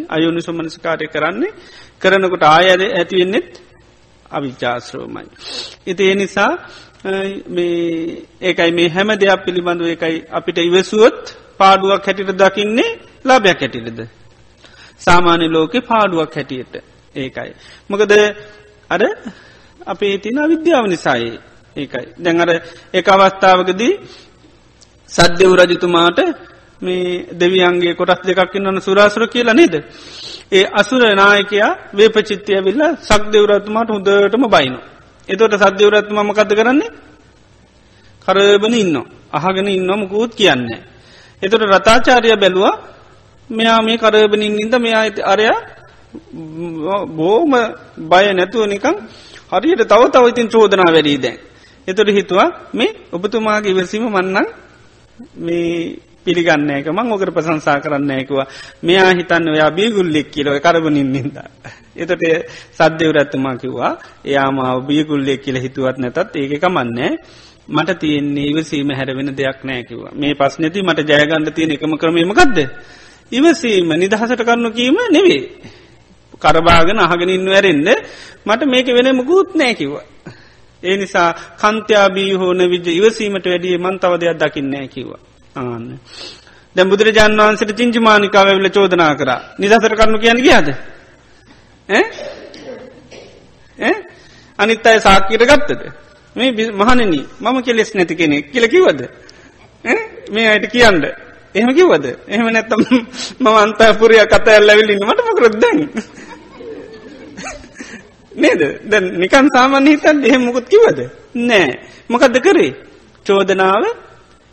අයුනු 0.08 0.40
සුමනස්කාරය 0.40 1.06
කරන්නේ 1.08 1.52
කරනකොට 2.00 2.44
ආයද 2.44 2.82
ඇතිවෙන්නෙත් 2.82 3.50
අවිචාශ්‍රවමයි. 4.30 5.28
ඉති 5.86 6.02
ඒ 6.04 6.14
නිසා 6.14 6.52
ඒකයි 8.40 8.72
මේ 8.72 8.88
හැම 8.88 9.08
දෙයක් 9.14 9.40
පිළිබඳු 9.44 9.84
එකයි 9.84 10.16
අපිට 10.30 10.58
ඉවසුවොත් 10.58 11.20
පාඩුවක් 11.58 12.06
හැටිට 12.06 12.30
දකින්නේ 12.32 12.90
ලාභයක් 13.24 13.60
හැටිටද. 13.60 14.00
සාමාන්‍ය 14.98 15.46
ලෝකෙ 15.48 15.78
පාඩුවක් 15.82 16.32
හැටියට 16.34 16.74
ඒකයි. 17.14 17.50
මොකද 17.90 18.12
අර 18.90 19.02
අපේ 19.86 20.18
තින 20.18 20.38
විද්‍යාව 20.48 20.86
නිසායි 20.86 21.30
ඒකයි. 21.76 22.06
දැඟර 22.16 22.50
එක 22.92 23.06
අවස්ථාවකදී 23.08 23.92
සද්‍යව 25.08 25.52
රජතුමාට 25.60 26.18
මේ 26.82 27.26
දෙවියන්ගේ 27.32 27.94
කොටස් 27.94 28.22
දෙකක් 28.22 28.52
වන්න 28.54 28.80
සුරාසුර 28.80 29.24
කියලා 29.26 29.54
නේද. 29.54 29.74
ඒ 30.50 30.64
අසුර 30.72 31.02
නායකයා 31.12 31.70
වේපචිත්‍යය 31.92 32.60
විල්ල 32.60 32.82
සක්දෙවරත්තුමාට 33.00 33.88
හොඳටම 33.88 34.44
බයින. 34.48 34.74
එතොට 35.28 35.54
සද්‍යවරත්තුම 35.56 36.18
මකද 36.20 36.50
කරන්නේ 36.52 36.90
කරබන 38.22 38.74
ඉන්න 38.74 38.96
අහගෙන 39.30 39.68
ඉන්නම 39.68 40.02
කූත් 40.08 40.32
කියන්නේ. 40.32 40.80
එතොට 41.42 41.64
රතාචාරය 41.68 42.28
බැලුවා 42.34 42.74
මෙයා 43.50 43.80
මේ 43.80 43.98
කරබනින් 43.98 44.54
ඉද 44.56 44.74
මෙයා 44.76 45.04
අරය 45.24 45.46
බෝම 47.08 47.52
බය 48.02 48.26
නැතුව 48.30 48.66
නිකං 48.66 48.96
හරියට 49.50 49.82
තව 49.82 50.02
තව 50.08 50.24
ඉතින් 50.28 50.48
චෝදනා 50.48 50.92
වැඩී 50.92 51.18
දැන්. 51.18 51.38
එතොට 51.88 52.10
හිතුවා 52.10 52.48
මේ 52.72 52.90
ඔබතුමාගේ 53.12 53.72
ඉවසීම 53.72 54.04
මන්නන් 54.08 54.46
මේ 55.38 55.70
පිළිගන්න 56.24 56.70
එක 56.72 56.88
මං 56.88 57.12
ඕකට 57.12 57.30
ප්‍රසංසා 57.30 57.78
කරන්නයකුවා 57.78 58.46
මෙයා 58.82 59.10
හිතන්න 59.12 59.48
ඔයා 59.48 59.70
බියගුල්ලෙක් 59.70 60.28
කියලව 60.28 60.56
කරබනින් 60.58 61.08
නින්ද. 61.08 61.36
එතට 61.94 62.22
සද්‍යවරඇත්තමා 62.72 63.56
කිව්වා 63.56 63.92
එයාම 64.24 64.58
බියගුල්ලෙක් 64.82 65.40
කියල 65.40 65.58
හිතුවත් 65.58 65.98
නැතත් 65.98 66.36
ඒක 66.36 66.52
කමන්නේ 66.58 67.10
මට 67.68 67.98
තියෙන්නේ 67.98 68.46
ඉවසීම 68.46 68.90
හැරවෙන 68.90 69.30
දෙයක් 69.32 69.60
නෑකිව 69.62 70.00
මේ 70.14 70.34
පස් 70.34 70.58
නැති 70.58 70.82
මට 70.82 71.08
ජයගන්න 71.10 71.52
තියෙන 71.52 71.70
එකම 71.70 71.96
ක්‍රමීමකක්ද. 71.96 72.58
ඉවසීම 73.32 73.88
නිදහසට 73.94 74.40
කරනු 74.40 74.70
කීම 74.72 74.96
නෙවේ. 75.10 75.42
කරබාගෙන 76.36 76.98
අහගෙනින් 76.98 77.46
වැරෙන්ද 77.46 77.88
මට 78.46 78.62
මේක 78.66 78.86
වෙන 78.88 79.08
මුකුත් 79.14 79.54
නෑකිවා. 79.54 80.04
ඒ 80.84 80.96
නිසා 80.96 81.28
කන්ත්‍යාබී 81.58 82.32
හෝන 82.34 82.60
විජ 82.70 82.86
ඉවසීමට 82.90 83.46
වැඩිය 83.46 83.76
මන්තව 83.78 84.12
දෙයක් 84.16 84.38
දකින්නෑ 84.38 84.88
කිවා. 84.88 85.20
ආන්න. 85.56 85.86
දැ 86.76 86.84
බුදුරජාන් 86.84 87.36
වන්සට 87.38 87.72
චිංචිමානිකාව 87.72 88.48
වෙල 88.48 88.70
චෝදනා 88.70 89.12
කර 89.14 89.30
නිදසර 89.58 89.92
කරනු 89.96 90.18
කියන්න 90.18 90.42
ගියාද. 90.42 90.68
අනිත් 94.58 94.86
අය 94.86 95.00
සාක්කීට 95.00 95.44
ගත්තද. 95.44 95.82
මේ 96.36 96.50
මහනනී 96.72 97.24
මම 97.40 97.56
කෙලෙස් 97.62 97.94
නැති 97.94 98.14
කෙනෙ 98.14 98.42
කියලකිවද. 98.44 99.00
මේ 100.30 100.48
අයට 100.48 100.66
කියන්න. 100.68 101.04
එහෙම 101.54 101.70
කිවද 101.70 102.04
එහෙම 102.28 102.46
නැත්තම් 102.48 102.82
මම 103.40 103.56
අන්තපුරය 103.56 104.16
කත 104.26 104.46
ඇල්ලවිල්ලින්න 104.48 105.04
මට 105.04 105.20
මොකරද 105.22 105.54
දැන්. 105.56 105.80
නේද? 108.34 108.62
දැ 108.84 109.00
නිකන් 109.14 109.46
සාමාන්‍ය 109.48 109.90
හිතන් 109.90 110.24
එහෙම 110.24 110.42
මොකුත් 110.42 110.66
කිවද 110.66 110.98
නෑ. 111.42 111.68
මොකක්ද 112.08 112.36
කරේ? 112.40 112.72
චෝදනාව 113.26 113.84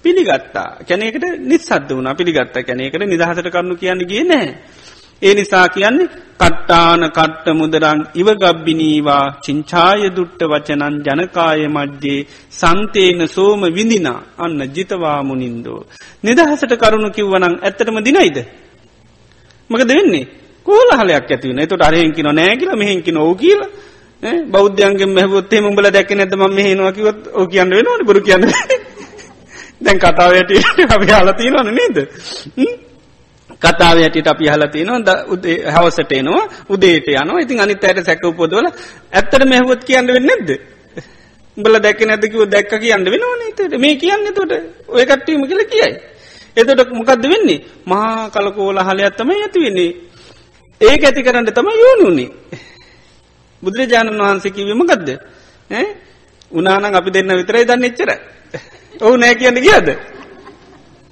පිළිගත්තා. 0.06 0.70
කැනෙකට 0.82 1.26
නිස්සද්ද 1.42 1.90
වුණ. 1.90 2.10
පිළිගත්ත 2.16 2.56
කැනෙකට 2.62 3.04
නිදහසට 3.04 3.50
කරනු 3.50 3.76
කියන්න 3.76 4.02
ගිය 4.04 4.24
නෑ. 4.24 4.48
ඒ 5.22 5.34
නිසා 5.34 5.68
කියන්නේ 5.70 6.08
කට්ටාන 6.40 7.04
කට්ට 7.10 7.48
මුදරං 7.54 8.00
ඉවගබ්බිනීවා 8.16 9.26
චිංචාය 9.44 10.10
දුට්ට 10.10 10.42
වචනන් 10.44 10.96
ජනකාය 11.06 11.68
මජ්්‍යයේ 11.68 12.28
සන්තේන 12.52 13.22
සෝම 13.28 13.62
විඳිනා 13.70 14.20
අන්න 14.38 14.62
ජිතවාමුනින්දෝ. 14.76 15.80
නිදහසට 16.24 16.74
කරුණු 16.76 17.10
කිව්වනං 17.10 17.56
ඇත්තටම 17.60 17.98
දිනයිද. 18.00 18.38
මක 19.70 19.82
දෙවෙන්නේ 19.84 20.26
කෝලහලයක් 20.66 21.32
ඇතිවන 21.32 21.60
එතට 21.60 21.82
අරහෙන්කි 21.82 22.24
නෑ 22.24 22.58
කියල 22.58 22.76
මෙහෙන්කි 22.76 23.12
නෝ 23.12 23.36
කියල. 23.36 23.62
බෞද්ධයන්ගේ 24.52 25.06
මැහොත්තේ 25.08 25.62
මුඹල 25.62 25.90
දැක 25.90 26.12
නැදම 26.12 26.44
මෙහෙනවාකිවත් 26.50 27.28
ඕ 27.34 27.48
කියන්න 27.48 27.70
වෙනවන 27.70 28.06
බරු 28.06 28.22
කියන්න. 28.22 28.46
දැන් 29.82 30.00
කතාවයට 30.00 30.52
අපි 30.90 31.08
හලතිීනවන 31.12 31.76
නේද. 31.76 31.98
කතාව 33.62 33.98
ඇයට 33.98 34.28
අපි 34.28 34.46
හලතිනවා 34.48 35.16
උදේ 35.28 35.58
හවසට 35.68 36.12
එනවා 36.12 36.44
උදේට 36.70 37.08
යනවා. 37.08 37.40
ඉතින් 37.40 37.60
අනිත් 37.60 37.84
අයට 37.84 38.06
සැක 38.06 38.24
උපොදවල 38.24 38.68
ඇත්තට 39.12 39.46
මෙහොත් 39.46 39.84
කියන්න 39.84 40.08
වෙන්න 40.08 40.26
නැද්ද? 40.26 40.50
බල 41.58 41.76
දැක 41.80 42.00
නැදකිව 42.02 42.46
දැක්ක 42.46 42.72
කියන්න 42.80 43.06
වෙනවා 43.06 43.36
නතට 43.40 43.74
මේ 43.78 43.96
කියන්න 43.96 44.34
තොට 44.34 44.54
ඔය 44.88 45.06
කට්ටීම 45.06 45.48
කියල 45.48 45.62
කියයි. 45.66 45.92
එතට 46.58 46.90
මොකක්ද 46.92 47.24
වෙන්නේ? 47.24 47.60
මහා 47.88 48.30
කලකෝල 48.30 48.78
හලයත්තම 48.80 49.30
ඇති 49.30 49.60
වෙන්නේ. 49.60 50.11
ඒක 50.82 51.04
ඇති 51.04 51.24
කරන්න 51.24 51.48
තම 51.50 51.68
යෝනුන්නේ 51.76 52.30
බුදුරජාණන් 53.64 54.22
වහන්සේ 54.22 54.52
කිවීමකක්ද 54.52 55.10
උනානං 56.52 56.96
අපි 56.96 57.10
දෙන්න 57.12 57.32
විතරයි 57.34 57.66
දන්න 57.66 57.84
එච්චර 57.84 58.10
ඔහු 59.00 59.16
නෑ 59.18 59.36
කියන්න 59.36 59.60
කියද 59.60 59.88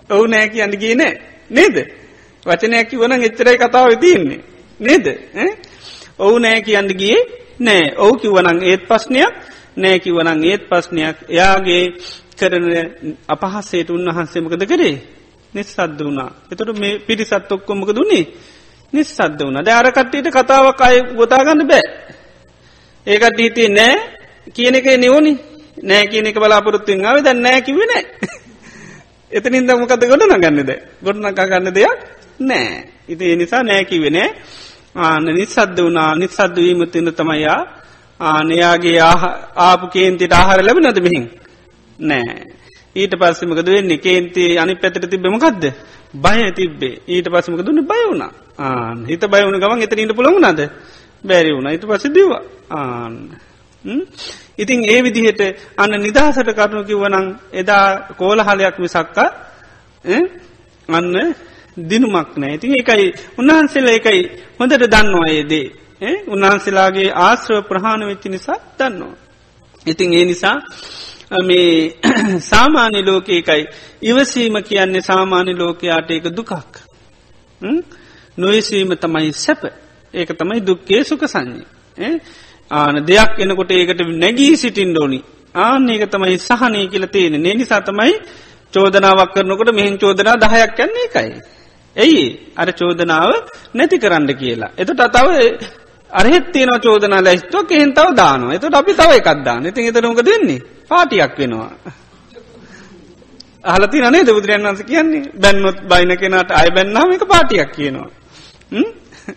ඔහු 0.09 0.27
නෑ 0.27 0.49
කියන්න 0.49 0.73
කිය 0.73 0.95
නෑ. 0.95 1.13
නේද? 1.49 1.77
වචනයක් 2.45 2.89
කිවන 2.89 3.11
එච්චරයි 3.13 3.57
කතාව 3.57 3.93
තියන්නේ. 3.95 4.41
නේද? 4.79 5.05
ඔවු 6.19 6.39
නෑ 6.39 6.61
කියන්න 6.61 6.89
ගිය 6.93 7.17
නෑ. 7.59 7.93
ඔවු 7.97 8.17
කිවනං 8.17 8.63
ඒත් 8.63 8.87
ප්‍රශ්නයක්. 8.87 9.33
නෑ 9.77 9.99
කිවනං 9.99 10.43
ඒත් 10.43 10.63
ප්‍රශ්නයක්. 10.69 11.17
එයාගේ 11.29 11.83
කරන 12.35 12.65
අපහස්සේට 13.27 13.89
උන්වහන්සේමකද 13.89 14.65
කරේ? 14.65 14.95
නිස්සද්ද 15.53 15.99
වුණා. 15.99 16.29
එතට 16.51 16.69
මේ 16.75 16.99
පිරිසත් 16.99 17.51
ඔක්කොමක 17.51 17.89
දුන්නේ 17.91 18.25
නිස්සද්ද 18.93 19.39
වුණ. 19.39 19.61
දෑරකට්ටට 19.61 20.31
කතාවක් 20.31 20.81
අය 20.81 20.97
ගොතාගන්න 21.15 21.67
බෑ. 21.67 21.83
ඒකට 23.07 23.39
හිතේ 23.39 23.69
නෑ 23.69 23.95
කියන 24.49 24.75
එක 24.75 24.87
නිවනි. 24.97 25.33
නෑ 25.83 26.07
කියන 26.07 26.25
එක 26.25 26.37
බලාපොරොත්තුවෙන් 26.37 27.05
ආව. 27.05 27.23
දැන් 27.23 27.41
නෑ 27.41 27.61
කිව 27.61 27.77
නෑ. 27.83 28.03
එතනින් 29.31 29.67
දමකද 29.67 30.03
ගොඩ 30.05 30.23
නගන්නද 30.27 30.71
ගොඩනකා 31.03 31.47
ගන්න 31.47 31.73
දෙයක් 31.73 31.99
නෑ. 32.41 32.83
ඉති 33.07 33.31
එනිසා 33.31 33.63
නෑකිවෙන 33.63 34.17
ආන 34.95 35.25
නිසද්ද 35.31 35.77
වනා 35.79 36.15
නිසද්දවීම 36.15 36.81
තින්න 36.87 37.13
තමයියා 37.13 37.61
ආනයාගේ 38.19 38.99
ආපු 39.57 39.85
කේන්තිට 39.87 40.33
ආහාර 40.33 40.61
ලැබ 40.61 40.79
නද 40.79 40.97
මෙහින්? 40.99 41.25
නෑ. 41.99 42.57
ඊට 42.95 43.13
පස්සමක 43.13 43.61
දුවෙන්නේ 43.61 43.97
කේන්ති 43.99 44.57
අනි 44.57 44.75
පැතට 44.75 45.05
තිබෙමකක්ද 45.05 45.63
බය 46.13 46.51
තිබ්බේ. 46.51 47.01
ඊට 47.05 47.27
පස්සමක 47.27 47.61
දුන්න 47.61 47.81
බය 47.83 48.01
වුණා. 48.03 48.31
ආන 48.57 49.05
හිත 49.05 49.23
බයවුණ 49.23 49.59
ගමන් 49.59 49.81
එතනට 49.81 50.15
පුළමුණද 50.15 50.61
බැරි 51.23 51.51
වුණ. 51.51 51.67
ඊට 51.67 51.85
පස 51.85 52.05
දව 52.07 52.31
ආන්න. 52.71 53.15
ඉතින් 54.57 54.79
ඒ 54.85 55.01
විදිහට 55.01 55.41
අන්න 55.77 55.93
නිදහසට 55.97 56.49
කරුණු 56.51 56.83
කිව්වනං 56.83 57.27
එදා 57.53 57.85
කෝලහලයක් 58.13 58.75
විසක්කා 58.77 59.29
අන්න 60.89 61.15
දිනුමක් 61.81 62.29
නෑ. 62.35 62.53
ඉතින් 62.53 62.73
එකයි 62.73 63.05
උන්වහන්සේලා 63.37 63.95
එකයි 63.95 64.21
හොඳට 64.59 64.83
දන්නවා 64.85 65.29
ඒදේ 65.29 65.65
උන්වහන්සේලාගේ 66.27 67.09
ආශ්‍රව 67.17 67.63
ප්‍රහාණ 67.63 68.07
වෙච්චි 68.07 68.29
නිසා 68.29 68.59
දන්නවා. 68.79 69.15
ඉතින් 69.85 70.13
ඒ 70.13 70.25
නිසා 70.25 70.57
මේ 71.31 71.93
සාමාන්‍ය 72.41 73.01
ලෝකයකයි 73.03 73.67
ඉවසීම 74.01 74.55
කියන්නේ 74.63 75.01
සාමාන්‍ය 75.03 75.53
ලෝකයාට 75.53 76.11
ඒක 76.11 76.25
දුකක්. 76.31 76.51
නොයසීම 78.37 78.89
තමයි 78.95 79.31
සැප. 79.33 79.63
ඒක 80.13 80.29
තමයි 80.31 80.61
දුක්කේ 80.61 81.03
සුක 81.03 81.23
සංඥය. 81.23 81.65
ආන 82.71 83.05
දෙයක් 83.05 83.39
එනකොට 83.39 83.71
ඒකට 83.71 84.01
නැගී 84.15 84.57
සිටින් 84.57 84.93
ඩෝනි 84.93 85.23
ආන 85.55 85.89
ඒක 85.89 86.03
තමයි 86.07 86.37
සහනය 86.39 86.87
කියල 86.87 87.07
තියෙන 87.07 87.37
නේ 87.37 87.53
නිසා 87.53 87.81
තමයි 87.81 88.13
චෝදනාවක් 88.73 89.33
කරනකොට 89.33 89.71
මෙහින් 89.71 89.97
චෝදනා 89.97 90.35
දහයක් 90.35 90.79
යන්නේ 90.79 91.05
එකයි. 91.05 91.31
ඇයි 91.95 92.25
අර 92.55 92.69
චෝදනාව 92.71 93.31
නැති 93.73 93.97
කරන්න 93.97 94.33
කියලා. 94.33 94.71
එතට 94.77 95.01
තව 95.07 95.27
අරහෙත් 96.09 96.51
තියෙන 96.51 96.73
චෝදනා 96.79 97.21
ලැස්තුවක් 97.21 97.71
එහෙන් 97.71 97.93
තව 97.93 98.07
දානවා. 98.15 98.53
එතට 98.53 98.73
අපි 98.73 98.93
තව 98.93 99.11
එකක්දාන්න 99.13 99.65
ඉතින් 99.65 99.85
එතරමක 99.85 100.25
දෙන්නේ 100.25 100.78
පාටියක් 100.89 101.33
වෙනවා. 101.37 101.71
අහලති 103.63 104.01
නේ 104.01 104.25
දෙබුදුරයන් 104.25 104.63
වන්ස 104.63 104.83
කියන්නේ 104.83 105.31
බැන්නොත් 105.35 105.77
බයින 105.83 106.11
කෙනට 106.17 106.51
අය 106.51 106.69
බැන්නාම 106.71 107.11
එක 107.11 107.23
පාටියක් 107.27 107.71
කියනවා. 107.71 108.09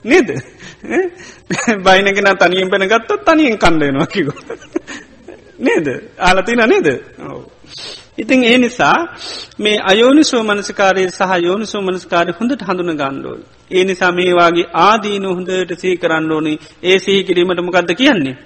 නේද 0.05 0.29
බයිනගෙන 1.79 2.37
තනියෙන් 2.39 2.71
පැන 2.71 2.89
ගත්තොත් 2.89 3.25
තනියෙන් 3.25 3.59
කණ්ඩයනවා 3.59 4.07
කිකෝ. 4.07 4.41
නේද 5.59 5.87
ආලතින 6.19 6.63
නේද 6.67 6.87
ඉතින් 8.19 8.45
ඒ 8.45 8.59
නිසා 8.59 8.97
මේ 9.59 9.77
අයෝනිසෝ 9.83 10.43
මනසිකාරය 10.43 11.11
සහ 11.11 11.33
යෝනිසෝ 11.43 11.83
මනස්කාරය 11.83 12.33
හොඳට 12.33 12.63
හඳුන 12.63 12.97
ගණ්ඩෝල්. 12.97 13.41
ඒ 13.71 13.85
නිසා 13.85 14.13
මේවාගේ 14.13 14.67
ආදීන 14.81 15.27
හොඳට 15.27 15.73
සහි 15.81 15.97
කරන්න 15.97 16.33
ඕනේ 16.33 16.59
ඒ 16.83 16.99
සිහි 16.99 17.25
කිරීමට 17.25 17.61
මොකක්ද 17.61 17.91
කියන්නේ. 17.95 18.37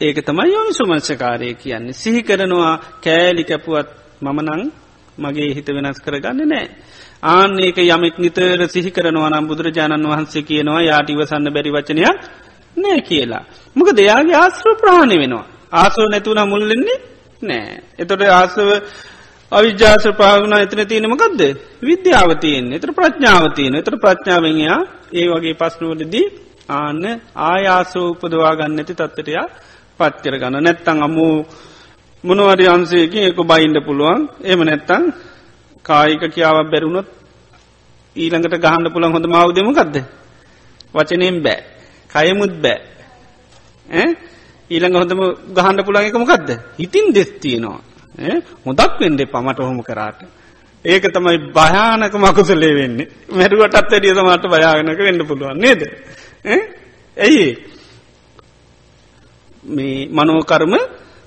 ඒක 0.00 0.18
තමයි 0.20 0.52
යෝනිසු 0.52 0.84
මංසකාරය 0.84 1.54
කියන්නේ. 1.54 1.92
සිහි 1.94 2.22
කරනවා 2.22 2.72
කෑලිකැපුවත් 3.00 3.88
මමනං 4.22 4.62
මගේ 5.18 5.54
හිත 5.54 5.68
වෙනස් 5.68 5.98
කරගන්න 6.00 6.40
නෑ. 6.44 6.66
ආන 7.24 7.58
ඒක 7.58 7.78
යමෙක් 7.78 8.16
නිතර 8.18 8.68
සිහි 8.68 8.90
කරනවා 8.90 9.30
නම් 9.30 9.46
බුදුරජාණන් 9.46 10.06
වහන්සේ 10.06 10.42
කියනවා 10.42 10.82
යාටිවසන්න 10.82 11.48
බැරි 11.48 11.70
වචනයක් 11.70 12.16
නෑ 12.76 13.00
කියලා. 13.00 13.44
මොක 13.76 13.88
දෙයාගේ 13.92 14.36
ආශ්‍ර 14.36 14.76
ප්‍රාණය 14.76 15.16
වෙනවා. 15.16 15.46
ආසෝ 15.72 16.06
නැතුවන 16.06 16.40
මුල්ලෙන්නේ 16.44 16.98
නෑ. 17.42 17.80
එතොට 17.98 18.22
ආසව 18.30 18.68
අවිජාස 19.52 20.04
පාගුණ 20.14 20.56
එතන 20.56 20.82
තියෙනමකක්ද 20.84 21.42
විද්‍යාවතියෙන් 21.82 22.66
එතර 22.72 22.90
ප්‍රඥාවතියන 22.92 23.74
එතර 23.74 23.96
ප්‍රඥාවෙන්යා 23.96 24.78
ඒ 25.12 25.26
වගේ 25.30 25.54
පස්නුවලදී 25.54 26.26
ආන්න 26.70 27.02
ආයාසෝ 27.44 28.06
උපදවා 28.10 28.54
ගන්න 28.56 28.78
ඇති 28.78 28.94
තත්තරයා 28.94 29.46
පත්කර 30.00 30.34
ගන්න 30.36 30.62
නැත්තං 30.62 31.02
අමූ 31.02 31.34
මොනවරි 32.24 32.66
අන්සේකින් 32.66 33.22
එක 33.24 33.38
බයින්ඩ 33.42 33.78
පුළුවන්. 33.80 34.20
එම 34.42 34.60
නැත්තං 34.62 35.02
කායික 35.84 36.22
කියාවක් 36.28 36.70
බැරුණොත් 36.70 37.08
ඊළඟට 38.16 38.56
ගහන්න 38.58 38.92
පුළන් 38.92 39.12
හොඳ 39.12 39.26
මවදමකක්ද 39.26 39.96
වචනයෙන් 40.94 41.42
බෑ. 41.42 41.60
කයමුත් 42.10 42.54
බෑ. 42.58 42.78
ඊළඟ 44.70 44.94
හොඳම 44.94 45.20
ගහන්ඩ 45.50 45.84
පුළන් 45.84 46.02
එක 46.02 46.16
මොකක්ද 46.16 46.48
හිතින් 46.76 47.12
දෙස් 47.12 47.30
තියෙනවා. 47.38 47.80
හොදක් 48.64 48.98
වෙන්ඩ 48.98 49.22
පමට 49.26 49.58
හොම 49.60 49.80
කරාට. 49.82 50.20
ඒක 50.84 51.04
තමයි 51.08 51.38
භයානක 51.52 52.14
මකුසලේ 52.16 52.74
වෙන්නේ. 52.74 53.08
මැරුවටත් 53.30 53.76
ඇඩිය 53.86 54.12
තමට 54.12 54.44
භයාගනක 54.46 55.00
වෙන්න 55.00 55.26
පුළුවන් 55.26 55.58
නේද? 55.58 55.80
ඇයි 57.16 57.46
මේ 59.66 60.08
මනෝකර්ම 60.08 60.74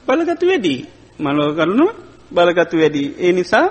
බලගතු 0.07 0.45
වැඩී 0.47 0.79
මනෝකරනු 1.19 1.85
බලගතු 2.31 2.75
වැඩී 2.77 3.07
ඒ 3.17 3.31
නිසා 3.31 3.67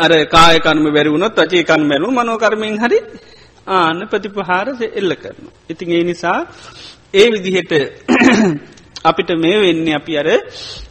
අර 0.00 0.12
කායකර්ම 0.26 0.84
බැරිවුණොත් 0.86 1.38
අචේ 1.38 1.62
කන් 1.62 1.82
මැරු 1.82 2.08
මනෝකර්මයෙන් 2.10 2.76
හරි 2.78 2.98
ආන 3.68 3.98
ප්‍රතිපහාර 4.08 4.66
එල්ල 4.92 5.12
කරන. 5.14 5.46
ඉතින් 5.70 5.90
ඒ 5.90 6.04
නිසා 6.04 6.38
ඒ 7.14 7.26
විදිහට 7.32 7.72
අපිට 9.04 9.30
මේ 9.36 9.56
වෙන්න 9.58 9.88
අපි 9.92 10.12
අර 10.16 10.28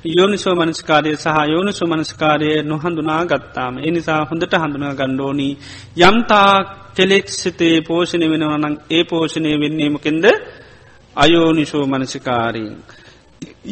යෝනිසෝ 0.09 0.55
මනස්කාරය 0.55 1.11
සහ 1.15 1.38
යෝනිසෝ 1.45 1.88
මනස්කාරය 1.88 2.49
නොහඳුනා 2.63 3.21
ගත්තාම. 3.25 3.73
එනිසා 3.79 4.21
හොඳට 4.25 4.53
හඳුනා 4.55 4.93
ගණ්ඩෝනී 4.93 5.53
යම්තා 6.01 6.53
කෙලෙක් 6.95 7.27
සිතේ 7.31 7.77
පෝෂණය 7.81 8.25
වෙනවනං 8.31 8.75
ඒ 8.89 9.03
පෝෂණය 9.03 9.51
වෙන්නේමකෙන්ද 9.55 10.25
අයෝනිශෝ 11.16 11.86
මනසිකාරීන්. 11.86 12.76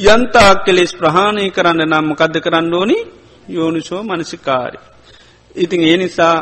යන්තා 0.06 0.52
කෙලෙස් 0.66 0.94
ප්‍රහාණය 0.96 1.50
කරන්න 1.50 1.82
නම් 1.84 2.06
මොකදද 2.06 2.36
කරන්න 2.40 2.74
ඕනි? 2.74 2.98
යෝනිශෝ 3.50 4.04
මනසිකාරි. 4.04 4.80
ඉතින් 5.56 5.82
ඒ 5.82 5.98
නිසා 5.98 6.36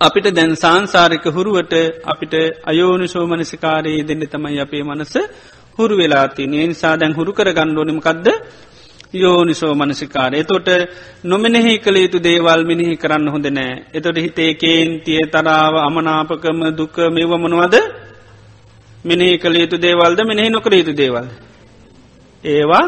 අපිට 0.00 0.26
දැන් 0.30 0.56
සංසාරික 0.56 1.24
හුරුවට 1.28 1.74
අපිට 2.04 2.34
අයෝනිශෝ 2.64 3.26
මනසිකාරයේ 3.26 4.06
දෙන්න 4.08 4.24
තමයි 4.26 4.60
අපේ 4.60 4.82
මනස 4.82 5.14
හුරු 5.78 5.94
වෙලාති 5.96 6.42
ඒ 6.42 6.66
නිසා 6.66 6.94
දැන් 6.96 7.16
හුරු 7.16 7.32
කර 7.32 7.48
ගණ්ඩෝනිමකක්ද 7.52 8.26
යෝනිසෝ 9.14 9.74
මනසිකාරය 9.74 10.44
තොට 10.44 10.68
නොමනෙහි 11.24 11.78
කළ 11.78 11.96
යුතු 11.96 12.18
දේවල් 12.18 12.64
මිනිහි 12.64 12.96
කරන්න 12.96 13.28
හොඳ 13.28 13.46
නෑ. 13.48 13.84
එතොට 13.94 14.16
හිතේ 14.16 14.54
කේන්තිය 14.54 15.22
තරාව 15.26 15.74
අමනාපකම 15.78 16.60
දුක 16.76 16.96
මෙවමනවද 17.08 17.76
මෙනෙහි 19.04 19.38
කළ 19.38 19.56
යුතු 19.56 19.76
දේවල්ද 19.78 20.20
මෙනෙහි 20.22 20.50
නොකළ 20.50 20.74
යුතු 20.74 20.94
දේවල් 20.94 21.26
ඒවා 22.44 22.86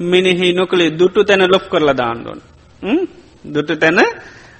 මිනිහි 0.00 0.52
නොකළේ 0.52 0.90
දුටු 0.92 1.24
තැන 1.24 1.44
ලොප් 1.46 1.64
කරලා 1.68 1.96
දාන්නඩෝන් 1.96 2.40
දුටු 3.44 3.76
තැන 3.76 3.98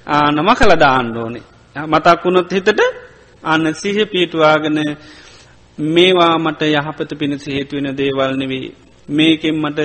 ආනම 0.08 0.48
කළ 0.54 0.74
දාන්නඩෝනේ 0.76 1.44
මතක් 1.76 2.24
වුණොත් 2.24 2.52
හිතට 2.52 2.80
අන්න 3.42 3.74
සිහ 3.74 3.98
පීටවාගෙන 4.06 4.78
මේවා 5.78 6.38
මට 6.38 6.62
යහපත 6.64 7.10
පිණිස 7.14 7.46
හේතුවෙන 7.46 7.96
දේවල් 7.96 8.36
නෙවී 8.36 8.66
මේකෙන් 9.08 9.56
මට 9.56 9.80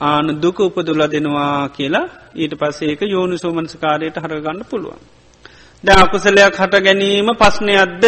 ආන 0.00 0.28
දුක 0.36 0.58
උපදුල 0.60 1.02
දෙනවා 1.06 1.68
කියලා 1.70 2.06
ඊට 2.34 2.54
පස්සේක 2.54 3.00
යෝනු 3.04 3.36
සෝමන්සකාරයට 3.36 4.16
හරගන්න 4.16 4.64
පුළුවන්. 4.64 5.00
ද 5.84 5.88
අකුසලයක් 5.94 6.54
හට 6.54 6.74
ගැනීම 6.78 7.28
පස්්නයක්ද 7.34 8.04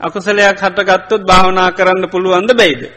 අකුසලයක් 0.00 0.56
හටගත්තොත් 0.56 1.22
භාවනා 1.22 1.72
කරන්න 1.72 2.08
පුළුවන්ද 2.08 2.52
බැයිද? 2.52 2.92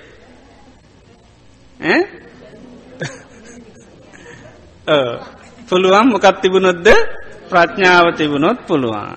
පුළුවන් 5.70 6.08
මොකත් 6.08 6.41
තිබුණොත්ද? 6.41 6.88
ප්‍රඥාව 7.50 8.14
තිබුණොත් 8.14 8.68
පුළුවන්. 8.68 9.16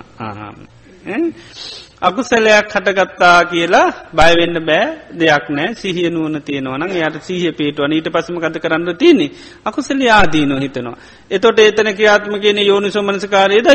අකුසලයක් 1.99 2.68
හටගත්තා 2.68 3.45
කියලා 3.45 3.93
බයවෙන්න 4.12 4.61
බෑ. 4.61 4.99
දෙයක් 5.12 5.49
නෑ. 5.49 5.74
සිහිය 5.74 6.11
නුවන 6.11 6.43
තියෙනවන 6.43 6.91
යට 6.91 7.22
සීහ 7.22 7.53
පේටුව 7.53 7.89
ඊට 7.89 8.09
පසම 8.09 8.37
කත 8.37 8.59
කරන්න 8.59 8.95
තියන්නේ? 8.95 9.31
අකුසල 9.64 10.09
ආදීන 10.09 10.59
හිතනවා. 10.59 10.97
එතොට 11.31 11.59
ඒතන 11.59 11.95
ක්‍රියාත්ම 11.95 12.37
කියන 12.37 12.61
යෝනිසෝ 12.61 13.03
මනසකාරයේ 13.03 13.62
ද 13.62 13.66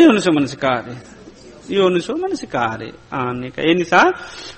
යෝනිසෝ 1.72 2.18
මනසකාරය. 2.18 2.18
යෝනිසෝ 2.18 2.18
මනසිකාරය 2.18 2.90
ආන්නක. 3.12 3.58
ඒ 3.58 3.74
නිසා 3.74 4.08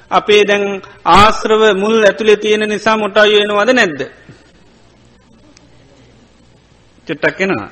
අපේ 0.10 0.44
දැන් 0.44 0.82
ආශ්‍රව 1.06 1.64
මුල් 1.78 2.04
ඇතුළේ 2.04 2.36
තියෙන 2.36 2.70
නිසා 2.70 2.98
මොටා 2.98 3.26
යොයෙනවද 3.26 3.70
නැද්ද. 3.74 4.02
චුට්ටක්කෙනවා. 7.08 7.70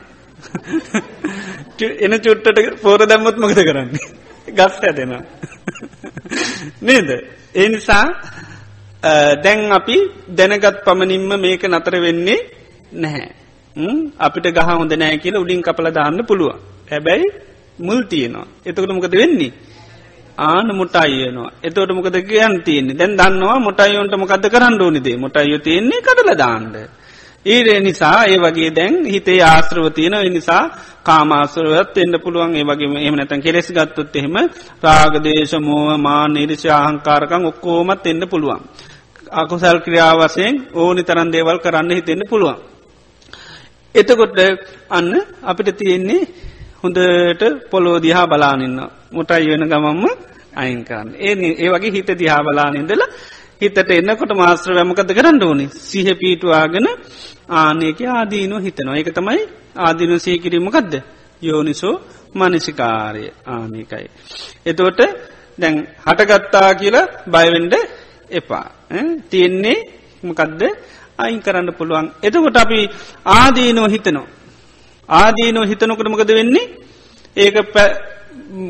එන 2.05 2.13
චුට්ටට 2.21 2.81
පෝර 2.81 2.99
දැම්මත් 3.09 3.37
මකද 3.37 3.59
කරන්නේ. 3.63 4.07
ගස් 4.57 4.79
ඇදෙනවා. 4.83 5.21
නේද. 6.81 7.09
ඒ 7.55 7.69
නිසා 7.69 8.05
දැන් 9.43 9.71
අපි 9.71 9.97
දැනගත් 10.37 10.83
පමණින්ම 10.85 11.39
මේක 11.39 11.63
නතර 11.63 12.01
වෙන්නේ 12.01 12.39
නැහැ. 12.93 13.29
අපිට 14.19 14.45
ගහ 14.45 14.69
හොඳ 14.69 14.93
නෑ 14.93 15.17
කියල 15.17 15.37
උඩින් 15.37 15.61
කපල 15.61 15.89
දාන්න 15.89 16.25
පුළුවන්. 16.25 16.59
හැබැයි 16.91 17.50
මුල් 17.79 18.01
තියෙනවා. 18.03 18.47
එතකට 18.65 18.89
මොකද 18.89 19.11
වෙන්නේ. 19.13 19.51
ආන 20.39 20.67
මුටයියනවා 20.75 21.51
එතවට 21.61 21.91
මොකද 21.91 22.17
කියන් 22.23 22.53
තියන්නේ 22.61 22.97
දැන් 22.97 23.17
දන්නවා 23.17 23.59
මොටයියොන්ට 23.59 24.15
මොකද 24.17 24.45
කරන්න 24.45 24.81
ඕනිදේ 24.81 25.17
මොටයියෝ 25.17 25.59
තියන්නේ 25.59 26.01
කටල 26.01 26.31
දාන්ඩ. 26.37 26.75
ඒ 27.45 27.79
නිසා 27.79 28.23
ඒ 28.23 28.37
වගේ 28.37 28.71
දැන් 28.71 28.95
හිතේ 29.05 29.39
ආශ්‍රව 29.43 29.85
තියෙන 29.89 30.33
නිසා 30.33 30.63
කාමාසුරවත් 31.03 31.97
එන්න 31.97 32.15
පුළුවන් 32.23 32.55
ඒ 32.55 32.63
වගේ 32.63 33.07
එම 33.07 33.15
නැතන් 33.15 33.41
කෙලෙස් 33.41 33.69
ගත්තොත් 33.69 34.15
එහෙම 34.15 34.35
රාගදේශ 34.83 35.55
මෝහ 35.59 35.97
මා 35.97 36.27
නිර්ෂ 36.27 36.65
අහංකාරකං 36.67 37.45
ඔක්කෝමත් 37.45 38.05
එන්න 38.05 38.23
පුළුවන්. 38.29 38.61
අකුසල් 39.31 39.79
ක්‍රියාවසයෙන් 39.79 40.55
ඕනි 40.73 41.03
තරන් 41.03 41.29
දේවල් 41.31 41.57
කරන්න 41.59 41.91
හිතෙන්න්න 41.91 42.29
පුළුවන්. 42.29 42.57
එතකොට 43.95 44.37
අන්න 44.89 45.11
අපිට 45.43 45.77
තියෙන්නේ 45.77 46.21
හොඳට 46.83 47.43
පොලෝ 47.71 47.97
දිහා 47.99 48.25
බලානන්න 48.27 48.79
මොටයි 49.11 49.49
වෙන 49.49 49.63
ගමම්ම 49.65 50.05
අයින්කරන්න 50.55 51.09
ඒ 51.19 51.33
ඒ 51.55 51.69
වගේ 51.69 51.91
හිත 51.91 52.09
දිහා 52.19 52.41
බලානින්දලා 52.41 53.09
හිතට 53.61 53.91
එන්නකොට 53.91 54.31
මාස්ත්‍ර 54.33 54.73
වැමකද 54.73 55.11
කරන්න 55.11 55.43
ඕනි? 55.43 55.65
සිහ 55.81 56.07
පීටවාගෙන 56.13 56.87
ආනයක 57.51 57.99
ආදීනෝ 58.09 58.59
හිතනවා. 58.59 58.95
ඒක 58.95 59.09
තමයි 59.09 59.41
ආදින 59.77 60.13
සීකිරීමකක්ද 60.19 60.93
යෝනිසෝ 61.41 61.95
මනසිකාරය 62.35 63.23
ආනකයි. 63.47 64.05
එතෝට 64.65 64.99
දැන් 65.57 65.77
හටගත්තා 66.05 66.69
කියලා 66.75 67.05
බයවෙන්ඩ 67.27 67.73
එපා. 68.31 68.65
තියෙන්නේ 69.29 69.77
මකදද? 70.23 70.61
අයින් 71.19 71.41
කරන්න 71.41 71.69
පුළුවන්. 71.73 72.07
එතකොට 72.23 72.57
අපි 72.57 72.79
ආදීනෝ 73.31 73.87
හිතනෝ 73.87 74.27
ආදීනෝ 75.11 75.65
හිතනොකට 75.65 76.07
මොකද 76.07 76.31
වෙන්නේ? 76.31 76.65
ඒක 77.37 77.55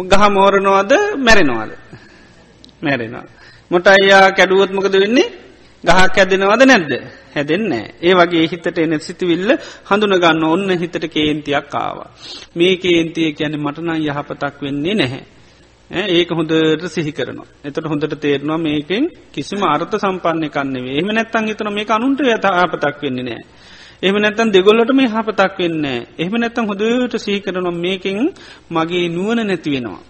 ගහ 0.09 0.23
මෝරනවාද 0.29 0.91
මැරෙනවාද? 1.17 1.71
මැරෙනවා. 2.81 3.25
මොට 3.71 3.87
අයියා 3.87 4.31
කැඩුවොත් 4.31 4.71
මොකද 4.71 4.95
වෙන්නේ? 4.95 5.27
ගහක් 5.83 6.17
ඇදෙනවද 6.17 6.63
නැද්ද? 6.63 6.91
හැදෙන්න 7.35 7.73
ඒ 8.01 8.13
වගේ 8.13 8.45
හිතට 8.45 8.77
එන 8.77 8.99
සිතිවිල්ල 8.99 9.51
හඳුනගන්න 9.85 10.43
ඔන්න 10.45 10.69
හිතට 10.75 11.05
කේන්තියක් 11.07 11.75
ආවා. 11.75 12.09
මේ 12.55 12.73
කේන්තිය 12.77 13.29
කියන 13.33 13.55
මටනම් 13.57 14.01
යහපතක් 14.03 14.61
වෙන්නේ 14.61 14.95
නැහැ. 14.95 15.23
ඒක 16.09 16.29
හොඳට 16.31 16.85
සිහි 16.87 17.11
කරනවා. 17.11 17.49
එතට 17.63 17.85
හොඳට 17.85 18.15
තේරනවා 18.17 18.57
මේකෙන් 18.59 19.09
කිසිම 19.31 19.61
අර්ථ 19.65 19.95
සම්පන්න 19.95 20.49
කන්නේ 20.49 20.97
එහම 20.97 21.09
නැත්තන් 21.11 21.47
හිතන 21.47 21.69
මේ 21.71 21.89
අනුන්ට 21.89 22.21
යථාපතක් 22.27 22.97
වෙන්නේ 23.01 23.25
නෑ 23.25 23.43
එහම 24.03 24.15
නැත්තන් 24.17 24.49
දෙගොල්ලට 24.49 24.91
මේ 24.93 25.07
හපතක් 25.07 25.57
වෙන්න 25.59 25.85
එහම 26.19 26.33
නැත්තම් 26.35 26.65
හොදට 26.65 27.15
සීකරනම් 27.17 27.77
මේකින් 27.77 28.19
මගේ 28.71 29.05
නුවන 29.09 29.39
නැතිවෙනවා. 29.43 30.01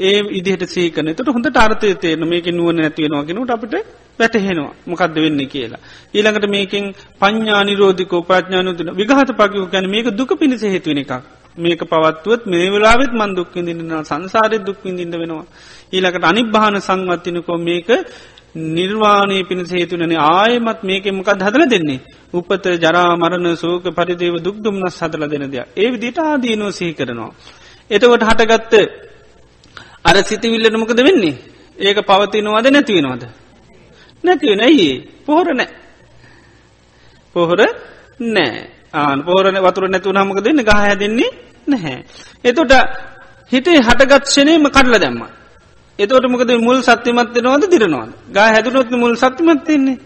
ඒ 0.00 0.18
ඉදිහට 0.32 0.64
සීකන 0.68 1.10
ට 1.10 1.28
හොඳ 1.28 1.48
අර්තය 1.56 1.88
තේන 1.96 2.22
මේක 2.24 2.46
නුවන 2.50 2.76
නැතිවෙනවා 2.78 3.24
කෙනට 3.24 3.50
අපට 3.50 3.74
වැටහෙනවා 4.18 4.72
මොකක්ද 4.86 5.16
වෙන්න 5.16 5.42
කියලා. 5.46 5.80
ඊළඟට 6.10 6.46
මේකින් 6.48 6.84
පඥා 7.18 7.62
නිරෝධිකෝ 7.64 8.22
ප්‍රඥානුතින 8.22 8.90
විගහත 8.92 9.30
පකිව 9.32 9.64
ගැන 9.68 9.86
මේක 9.88 10.08
දුක 10.12 10.30
පිණිස 10.36 10.62
හේතුවන 10.64 10.98
එකක්. 10.98 11.12
මේක 11.56 11.80
පවත්තුවත් 11.84 12.42
මේ 12.46 12.66
වෙලාවෙත් 12.68 13.12
මන් 13.12 13.30
දුක්කිදින්න 13.34 13.92
සංසාරය 14.02 14.58
දුක්විඳින්න 14.60 15.14
වෙනවා. 15.14 15.44
ඊළකට 15.92 16.24
අනිබ්භාන 16.24 16.80
සංවත්තිනකෝ 16.80 17.58
මේක 17.60 17.88
නිර්වාණය 18.68 19.38
පිණිස 19.44 19.70
හේතුනන 19.72 20.14
ආයමත් 20.30 20.80
මේක 20.82 21.04
මොකක් 21.10 21.30
හදල 21.38 21.64
දෙන්නේ. 21.66 22.00
උපත 22.32 22.64
ජරා 22.76 23.10
මරණ 23.16 23.56
සෝක 23.56 23.84
පරිදේව 23.90 24.34
දුක්දුම්න්නස් 24.38 24.96
හදල 25.02 25.24
දෙන 25.26 25.44
දෙයක් 25.50 25.66
ඒ 25.76 25.88
විදිට 25.92 26.18
ආදීනෝ 26.20 26.70
සහි 26.70 26.92
කරනවා. 26.92 27.32
එතකොට 27.90 28.22
හටගත්ත 28.22 28.74
අර 30.04 30.16
සිතිවිල්ලට 30.22 30.76
මොකද 30.76 31.00
වෙන්නේ. 31.00 31.36
ඒක 31.78 31.98
පවතිනවාද 32.00 32.66
නැතිවෙනවාද. 32.68 33.22
නැතිවෙන 34.24 34.60
ඇයි 34.60 34.90
පොහොර 35.26 35.48
නෑ. 35.50 35.70
පොහොර 37.34 37.60
නෑ 38.26 38.78
ආන 38.94 39.18
පෝරණ 39.22 39.58
වතුර 39.58 39.84
නැතුව 39.88 40.16
හමක 40.16 40.38
දෙන්න 40.40 40.60
ගහ 40.60 40.80
දෙන්නේ 40.96 41.30
නැහැ. 41.68 41.96
එතොට 42.44 42.72
හිතේ 43.52 43.78
හටගත්ෂනයම 43.78 44.64
කඩල 44.66 44.96
දැම්ම. 44.96 45.22
එතවට 45.98 46.26
මොකද 46.28 46.50
මුල් 46.60 46.78
සත්‍යමත්වෙනවාද 46.80 47.64
දිරනවාද? 47.70 48.10
ගා 48.32 48.48
හැදුනොත් 48.54 48.90
මුල් 48.92 49.14
සත්‍යමත්වන්නේ 49.16 49.98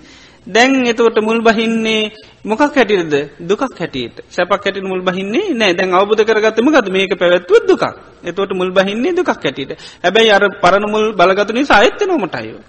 දැන් 0.46 0.86
එතවට 0.86 1.18
මුල් 1.22 1.40
බහින්නේ 1.40 2.10
මොකක් 2.44 2.60
හැටියද? 2.60 3.14
දුකක් 3.40 3.62
හැටියට. 3.78 4.16
සැපක් 4.30 4.64
හැටිට 4.64 4.84
මුල් 4.84 5.02
බහින්නේ 5.02 5.54
නෑ. 5.54 5.74
දැන් 5.74 5.94
අවබධ 5.94 6.24
කරගත්තම 6.24 6.68
ගද 6.70 6.88
මේක 6.90 7.12
පැවැත්ව 7.18 7.68
දුකක්. 7.68 7.84
එතවට 8.24 8.52
මුල් 8.54 8.70
බහින්නේ 8.70 9.12
දුකක් 9.12 9.28
හැටියට. 9.28 9.72
හැබැයි 10.04 10.30
අර 10.30 10.44
පරණ 10.62 10.90
මුල් 10.90 11.06
බලගතුනි 11.12 11.64
සාහිත්‍ය 11.64 12.04
නොමටයෝ 12.06 12.60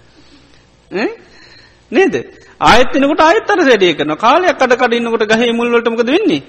නේද? 1.92 2.14
ආයතනකට 2.60 3.20
ආයත්තර 3.20 3.60
සැඩිය 3.68 3.94
කරන 3.94 4.16
කාලයක් 4.16 4.62
අඩ 4.62 4.74
කඩන්නකට 4.74 5.24
ගහ 5.30 5.42
මුල්ලටමකද 5.52 6.08
වෙන්නේ? 6.08 6.42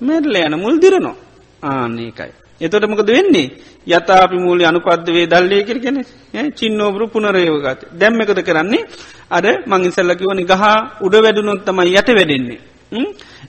මැරල 0.00 0.36
යන 0.36 0.54
මුල් 0.58 0.80
දිරනවා. 0.80 1.16
ආන්නේකයි 1.62 2.43
එතොට 2.60 2.86
මොකද 2.86 3.08
වෙන්නේ? 3.08 3.50
යතාපි 3.86 4.36
මූලි 4.36 4.64
අනුපද්දවේ 4.64 5.26
දල්ලය 5.26 5.58
කරගෙන 5.64 5.98
චින්නෝබරු 6.52 7.08
පුනරයෝගත 7.08 7.80
දැම්ම 7.92 8.20
එකද 8.20 8.40
කරන්නේ? 8.42 8.86
අර 9.28 9.44
මංගිසල්ලකිවනි 9.66 10.44
ගහ 10.44 10.64
උඩ 11.00 11.14
වැඩුනොත්තමයි 11.16 11.92
යට 11.92 12.08
වැඩෙන්නේ. 12.10 12.58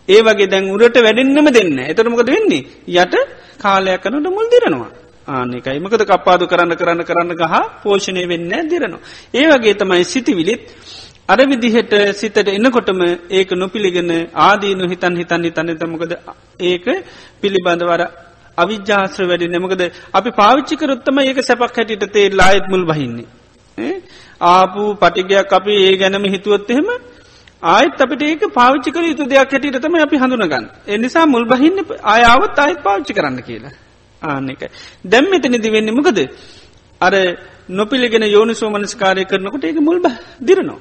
ඒ 0.08 0.22
වගේ 0.22 0.48
දැන් 0.48 0.70
උඩට 0.72 0.98
වැඩෙන්න්නම 0.98 1.48
දෙන්න 1.52 1.80
එතටමකද 1.84 2.30
වෙන්නේ? 2.30 2.66
යට 2.96 3.16
කාලයක් 3.58 4.02
කනට 4.02 4.28
මුල් 4.30 4.48
දිරනවා. 4.48 4.92
ආනෙකයි 5.28 5.80
මකද 5.80 6.04
කපාදු 6.06 6.46
කරන්න 6.48 6.76
කරන්න 6.76 7.02
කරන්න 7.04 7.34
ගහ 7.34 7.56
පෝෂණය 7.84 8.26
වෙන්න 8.26 8.54
දිරනවා. 8.70 9.02
ඒ 9.34 9.46
වගේ 9.48 9.76
තමයි 9.76 10.04
සිතිවිලිත්. 10.06 10.64
අර 11.28 11.40
විදිහට 11.44 11.94
සිතට 12.14 12.38
එන්නකොටම 12.50 13.00
ඒක 13.30 13.50
නොපිළිගෙන 13.54 14.12
ආදීනු 14.40 14.86
හිතන් 14.86 15.16
හිතන් 15.16 15.44
හිතන්න 15.44 15.72
තමකද 15.76 16.14
ඒක 16.62 16.86
පිළිබඳවර 17.42 18.02
අවිජ්‍යාශ්‍ර 18.58 19.26
වැඩි 19.26 19.48
නමකද 19.48 19.82
අපි 20.14 20.30
පාවිච්චිකරොත්තම 20.32 21.20
ඒක 21.20 21.40
සැපක් 21.44 21.78
හැටිට 21.78 22.06
තේ 22.14 22.30
ලායත් 22.32 22.70
මුල් 22.70 22.86
බහින්නේ. 22.86 23.28
ආපු 24.42 24.94
පටිගයක් 24.94 25.54
අපි 25.54 25.74
ඒ 25.88 25.98
ගැනම 25.98 26.26
හිතුවොත් 26.26 26.72
එහෙම 26.72 26.90
ආයත් 27.64 28.02
අපිට 28.02 28.22
ඒක 28.22 28.44
පාවිච්චි 28.54 28.92
කර 28.92 29.04
යුතු 29.04 29.26
දෙයක් 29.26 29.52
හැටියට 29.52 29.82
තම 29.82 29.96
අපි 29.98 30.18
හඳුනගන්න. 30.18 30.66
එනිසා 30.88 31.26
මුල් 31.26 31.46
බහින්න 31.46 31.78
ආයාවත් 32.04 32.60
ආයත් 32.60 32.80
පාවිච්චි 32.84 33.14
කරන්න 33.14 33.42
කියලා. 33.42 33.74
ආන්න 34.22 34.50
එක. 34.50 34.64
දැම් 35.06 35.30
මෙතනිදි 35.30 35.70
වෙන්න 35.70 35.94
මොකද. 35.94 36.20
අර 37.02 37.14
නොපිළිගෙන 37.70 38.24
යෝනිසෝ 38.28 38.70
මනස්කාරය 38.70 39.26
කරනකොට 39.26 39.64
ඒක 39.64 39.80
මුල් 39.82 40.00
දිරනවා. 40.42 40.80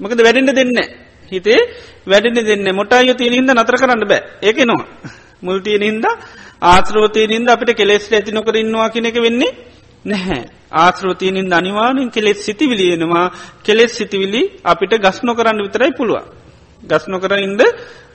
මොකද 0.00 0.18
වැඩෙන්ට 0.18 0.54
දෙන්න. 0.54 0.78
හිතේ 1.32 1.60
වැඩෙන 2.06 2.34
දෙන්න 2.46 2.76
මොටයි 2.76 3.14
තිය 3.14 3.30
හිද 3.30 3.50
නතර 3.50 3.76
කරන්න 3.76 4.04
බෑ 4.04 4.22
ඒක 4.42 4.58
නවා. 4.62 4.86
මුල්තිය 5.42 5.78
හින්ද 5.80 6.04
ආශ්‍රෝතය 6.62 7.20
හින්ද 7.28 7.48
අපිට 7.48 7.70
කෙලෙස් 7.76 8.04
ඇති 8.12 8.32
නොකර 8.32 8.54
ඉන්නවා 8.56 8.88
කෙනෙක 8.90 9.16
වෙන්නේ 9.16 9.52
නැහැ. 10.04 10.42
ආශ්‍රෝතියනින් 10.72 11.52
අනිවානෙන් 11.52 12.10
කෙලෙස් 12.10 12.38
සිතිවිලියෙනවා 12.46 13.26
කෙලෙස් 13.64 13.92
සිතිවිලි 13.98 14.42
අපිට 14.64 14.92
ගස් 15.04 15.18
නොකරන්න 15.22 15.62
විතරයි 15.62 15.92
පුළුවන්. 15.98 16.26
ගස් 16.82 17.04
නොකර 17.08 17.32
ඉන්ද 17.38 17.62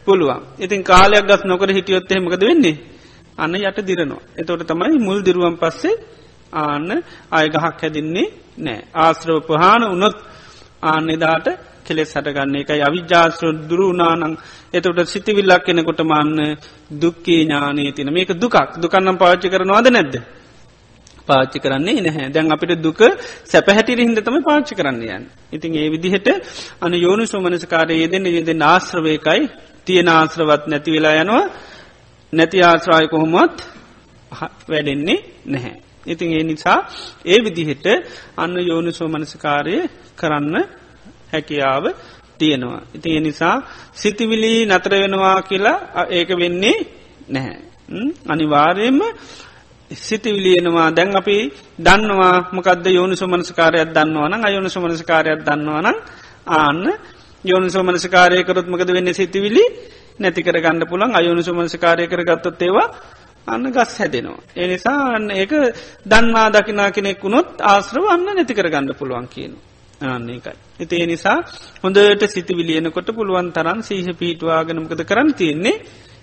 පුළුවන්. 0.05 0.41
ඉතින් 0.59 0.81
කාලයක් 0.83 1.25
ගස් 1.25 1.43
නොකර 1.45 1.69
හිටියොත් 1.69 2.11
එහෙමකද 2.11 2.41
වෙන්නේ. 2.41 2.75
අන්න 3.37 3.55
යට 3.57 3.79
දිරනවා. 3.87 4.21
එතොට 4.37 4.67
තමයි 4.67 4.97
මුල් 4.99 5.19
දිරුවන් 5.21 5.55
පස්සේ 5.55 5.95
ආන්න 6.53 6.89
අය 7.31 7.45
ගහක් 7.49 7.81
හැදින්නේ 7.81 8.27
නෑ. 8.57 8.79
ආශ්‍රව 8.93 9.39
පහන 9.47 9.83
උනොත් 9.95 10.17
ආන්න 10.83 11.09
එදාට 11.09 11.47
කෙලෙස් 11.87 12.13
හටගන්න 12.13 12.55
එකයි 12.57 12.81
අවිජාශ්‍ර 12.81 13.51
දුරුනානං 13.65 14.33
එතට 14.73 15.05
සිතිවිල්ලක් 15.05 15.63
කෙනෙකොට 15.63 16.01
මන්න 16.03 16.57
දුක්කේ 16.95 17.41
ඥානය 17.41 17.85
තින 17.93 18.09
මේක 18.11 18.31
දුකක් 18.35 18.57
දුකන්නම් 18.77 19.17
පාච්චි 19.17 19.47
කරනවාද 19.47 19.87
නැද්ද. 19.89 20.15
පාච්චි 21.27 21.57
කරන්නේ 21.59 22.01
නැහැ 22.01 22.27
දැන් 22.29 22.51
අපිට 22.51 22.73
දුක 22.79 22.99
සැපහැටිර 23.45 23.99
හිදතම 24.01 24.37
පාච්චි 24.41 24.73
කරන්න 24.75 25.01
යන්. 25.07 25.23
ඉතින් 25.51 25.71
ඒ 25.75 25.87
විදිහට 25.89 26.27
අන 26.81 26.93
යෝනු 26.95 27.23
සෝමනසකාරය 27.25 27.95
යෙදෙන 27.95 28.25
යෙදෙන 28.27 28.61
ආශ්‍රවයකයි 28.63 29.41
තියෙන 29.85 30.09
ආශ්‍රවත් 30.09 30.63
නැති 30.67 30.89
වෙලා 30.91 31.15
යනවා 31.15 31.43
නැති 32.33 32.57
ආශ්‍රාය 32.61 33.07
කොහොමත් 33.07 33.57
වැඩෙන්නේ 34.67 35.19
නැහැ. 35.45 35.75
ඉතින් 36.05 36.33
ඒ 36.33 36.43
නිසා 36.43 36.79
ඒ 37.25 37.39
විදිහට 37.43 37.85
අන්න 38.37 38.55
යෝනු 38.61 38.91
සෝමනසකාරය 38.91 39.75
කරන්න 40.15 40.55
හැකියාව 41.33 41.85
තියෙනවා. 42.37 42.81
ඉතින් 42.95 43.13
ඒ 43.13 43.19
නිසා 43.19 43.55
සිතිවිලි 43.93 44.53
නතර 44.65 44.93
වෙනවා 44.93 45.41
කියලා 45.41 45.77
ඒක 46.09 46.29
වෙන්නේ 46.35 46.77
නැහැ. 47.29 47.59
අනිවාර්යයෙන්ම 48.27 49.01
සිතිවිලියනවා 49.91 50.89
දැන් 50.91 51.15
අපි 51.15 51.37
දන්නවා 51.79 52.35
මොකද 52.51 52.85
යෝනු 52.87 53.15
සුමනස්කාරයක් 53.15 53.89
දන්නවන 53.95 54.33
අයෝනු 54.43 54.69
සුමනස්කාරයක් 54.69 55.39
දන්නවන 55.47 55.87
ආන්න 56.53 56.83
යෝනු 57.45 57.69
සෝමනස්කාරය 57.69 58.43
කරොත් 58.43 58.67
මකද 58.67 58.89
වෙන්න 58.89 59.13
සිතිවිලි 59.13 59.63
නැතිකර 60.19 60.57
ගන්න 60.57 60.83
පුළන් 60.85 61.15
අයෝනු 61.15 61.41
සුමනස්කාරය 61.41 62.07
කර 62.07 62.21
ගත්තොත් 62.23 62.61
ඒවා 62.61 62.89
අන්න 63.47 63.65
ගස් 63.67 63.93
හැදෙනවා. 63.99 64.43
එනිසා 64.55 64.99
අන්න 65.15 65.31
ඒක 65.31 65.51
දන්වා 66.05 66.47
දකිනා 66.49 66.91
කෙනෙක් 66.91 67.23
වුණොත් 67.23 67.61
ආශ්‍රව 67.63 68.05
අන්න 68.05 68.25
නැතිකර 68.27 68.67
ගන්න 68.69 68.97
පුළුවන් 68.99 69.27
කියන. 69.27 69.53
ආන්න 70.01 70.29
එකයි. 70.29 70.57
එති 70.79 71.05
නිසා 71.05 71.37
හොඳට 71.83 72.23
සිතිවිලියනකොට 72.25 73.09
පුළුවන් 73.11 73.49
තරන් 73.51 73.79
සීහ 73.81 74.07
පීටවාගෙනමකද 74.13 75.01
කරන්න 75.03 75.33
තියෙන්නේ? 75.33 75.77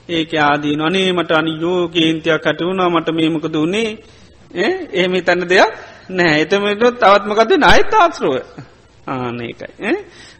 ඒක 0.09 0.33
ආදී 0.41 0.77
නොනේ 0.77 1.13
මට 1.13 1.33
අනි 1.33 1.53
යෝගේන්තියක් 1.57 2.41
කටවුණා 2.41 2.91
මට 2.91 3.09
මේමක 3.11 3.47
දුන්නේ 3.49 3.89
එහෙම 4.95 5.15
තැන්න 5.21 5.43
දෙයක් 5.45 5.71
නෑ 6.11 6.41
එතමට 6.41 6.85
තවත්මකද 7.01 7.53
නයත් 7.59 7.95
ආශ්රුව 7.95 8.35
ආනකයි 9.07 9.95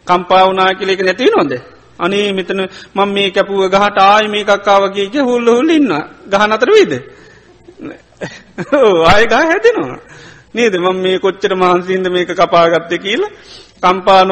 කම්පාවනා 0.07 0.71
කියලෙක 0.73 1.01
නැති 1.01 1.27
නොද 1.27 1.53
අනේ 1.99 2.27
මෙතන 2.31 2.61
මං 2.95 3.09
මේ 3.09 3.29
කැපුව 3.31 3.61
ගහට 3.67 3.97
ආය 4.05 4.27
මේ 4.27 4.43
කක්කාවගේ 4.43 5.21
හුල්ල 5.21 5.47
හුල්ල 5.47 5.69
ඉන්න 5.71 5.93
ගහ 6.29 6.43
අතර 6.47 6.69
වීද 6.69 6.93
ආය 9.05 9.23
ගහ 9.25 9.41
හැදෙනවා. 9.43 9.99
නේද 10.55 10.73
මං 10.75 10.97
මේ 10.99 11.17
කොච්චර 11.17 11.53
මහන්සින්ද 11.55 12.07
මේක 12.09 12.31
කපාගත්ත 12.33 12.91
කියලා 12.99 13.35
කම්පාන 13.83 14.31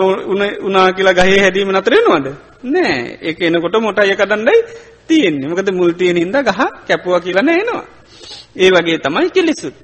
උනා 0.61 0.89
කියලා 0.91 1.19
ගහේ 1.19 1.39
හැදීම 1.39 1.71
නතරෙනවාද 1.71 2.27
නෑ 2.65 2.97
එක 3.21 3.39
එනකොට 3.41 3.75
මොටය 3.79 4.13
කඩන්ඩයි 4.13 4.59
තියෙන්නේ 5.07 5.49
මකද 5.49 5.69
මුල්තියෙන් 5.71 6.17
හින්ද 6.17 6.37
ගහ 6.39 6.61
කැපුව 6.87 7.15
කියලා 7.19 7.43
නෑනවා. 7.43 7.83
ඒ 8.55 8.69
වගේ 8.69 8.97
තමයි 8.97 9.29
කෙලෙසුත්. 9.29 9.75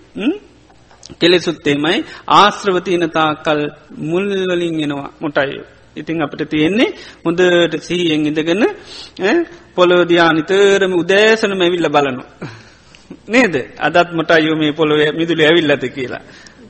කෙලෙසුත්තේමයි 1.19 1.97
ආශ්‍රවතියනතා 2.33 3.29
කල් 3.37 3.61
මුල්වලින් 4.03 4.79
එනවා 4.79 5.09
මොටයි. 5.19 5.59
ඉතිං 5.95 6.21
අපට 6.21 6.41
තියෙන්නේ 6.45 6.89
හොඳට 7.25 7.73
සීයෙන් 7.81 8.25
ඉඳගන්න 8.25 8.63
පොලෝදයා 9.75 10.31
නිතරම 10.33 10.93
උදෑසනම 10.93 11.61
ඇවිල්ල 11.61 11.89
බලනු. 11.89 12.23
නේද 13.28 13.55
අදත් 13.78 14.10
මොට 14.12 14.32
අයෝ 14.32 14.55
මේ 14.55 14.72
පොළොව 14.72 15.01
මිදුල 15.14 15.39
ඇවිල්ලත 15.39 15.86
කියලා. 15.89 16.24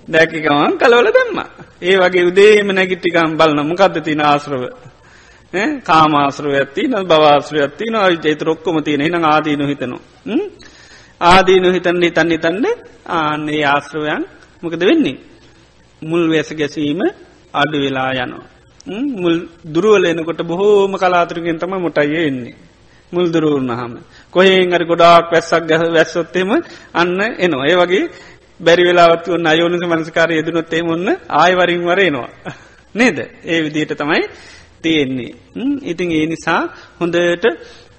දැකිකවන් 0.08 0.78
කලවල 0.78 1.10
දම්ම. 1.10 1.40
ඒ 1.82 1.98
වගේ 1.98 2.24
උදේම 2.24 2.70
නැගිට්ටිකම් 2.70 3.38
බලන 3.38 3.60
මොකක්ද 3.64 3.96
තින 4.04 4.22
ආශ්‍රව 4.22 4.64
කාමාශ්‍රව 5.84 6.52
ඇත්ති 6.54 6.88
න 6.88 6.96
බවාශ්‍රය 7.04 7.60
ඇත්ති 7.60 7.86
න 7.86 7.96
ජේත 8.24 8.42
රොක්කොම 8.42 8.84
තියෙන 8.84 9.02
හින 9.02 9.16
ආදීනු 9.26 9.66
හිතනවා. 9.68 10.02
ආදීනු 11.22 11.74
හිතන්න 11.74 12.04
හිතන්න 12.04 12.32
හිතන්න 12.32 12.66
ආන්නේ 13.10 13.64
ආශ්‍රවයන් 13.66 14.24
මොකද 14.64 14.82
වෙන්නේ. 14.82 15.18
මුල් 16.02 16.24
වැස 16.30 16.50
ගැසීම 16.52 17.02
අඩු 17.54 17.78
වෙලා 17.78 18.12
යනවා. 18.16 18.48
මුල් 19.14 19.36
දුරුවල 19.66 20.06
එනකොට 20.06 20.42
බොහෝම 20.44 20.94
කලාතුරකින් 20.94 21.60
තම 21.60 21.74
මොටයිය 21.78 22.28
එන්නේ. 22.28 22.56
මුල් 23.12 23.26
දුරුවන්න 23.28 23.72
හම. 23.72 23.94
කොහෙන් 24.34 24.74
අර 24.74 24.84
ගොඩාක් 24.84 25.26
වැස්සක් 25.28 25.64
ගැහ 25.64 25.84
වැස්සොත්තෙම 25.90 26.50
අන්න 26.94 27.20
එනවා. 27.38 27.66
ඒ 27.66 27.76
වගේ 27.76 28.04
බැරි 28.60 28.84
වෙලාවත් 28.84 29.26
වන්න 29.28 29.48
අයෝනික 29.48 29.84
මනස්කාර 29.86 30.30
යෙදනොත්තේ 30.32 30.84
ඔන්න 30.86 31.08
ආයවරින් 31.36 31.84
වරේනවා. 31.84 32.30
නේද 32.96 33.18
ඒ 33.46 33.60
විදියට 33.64 33.94
තමයි 33.96 34.24
තියෙන්නේ. 34.84 35.32
ඉතින් 35.84 36.10
ඒ 36.12 36.26
නිසා 36.26 36.62
හොඳට 37.00 37.46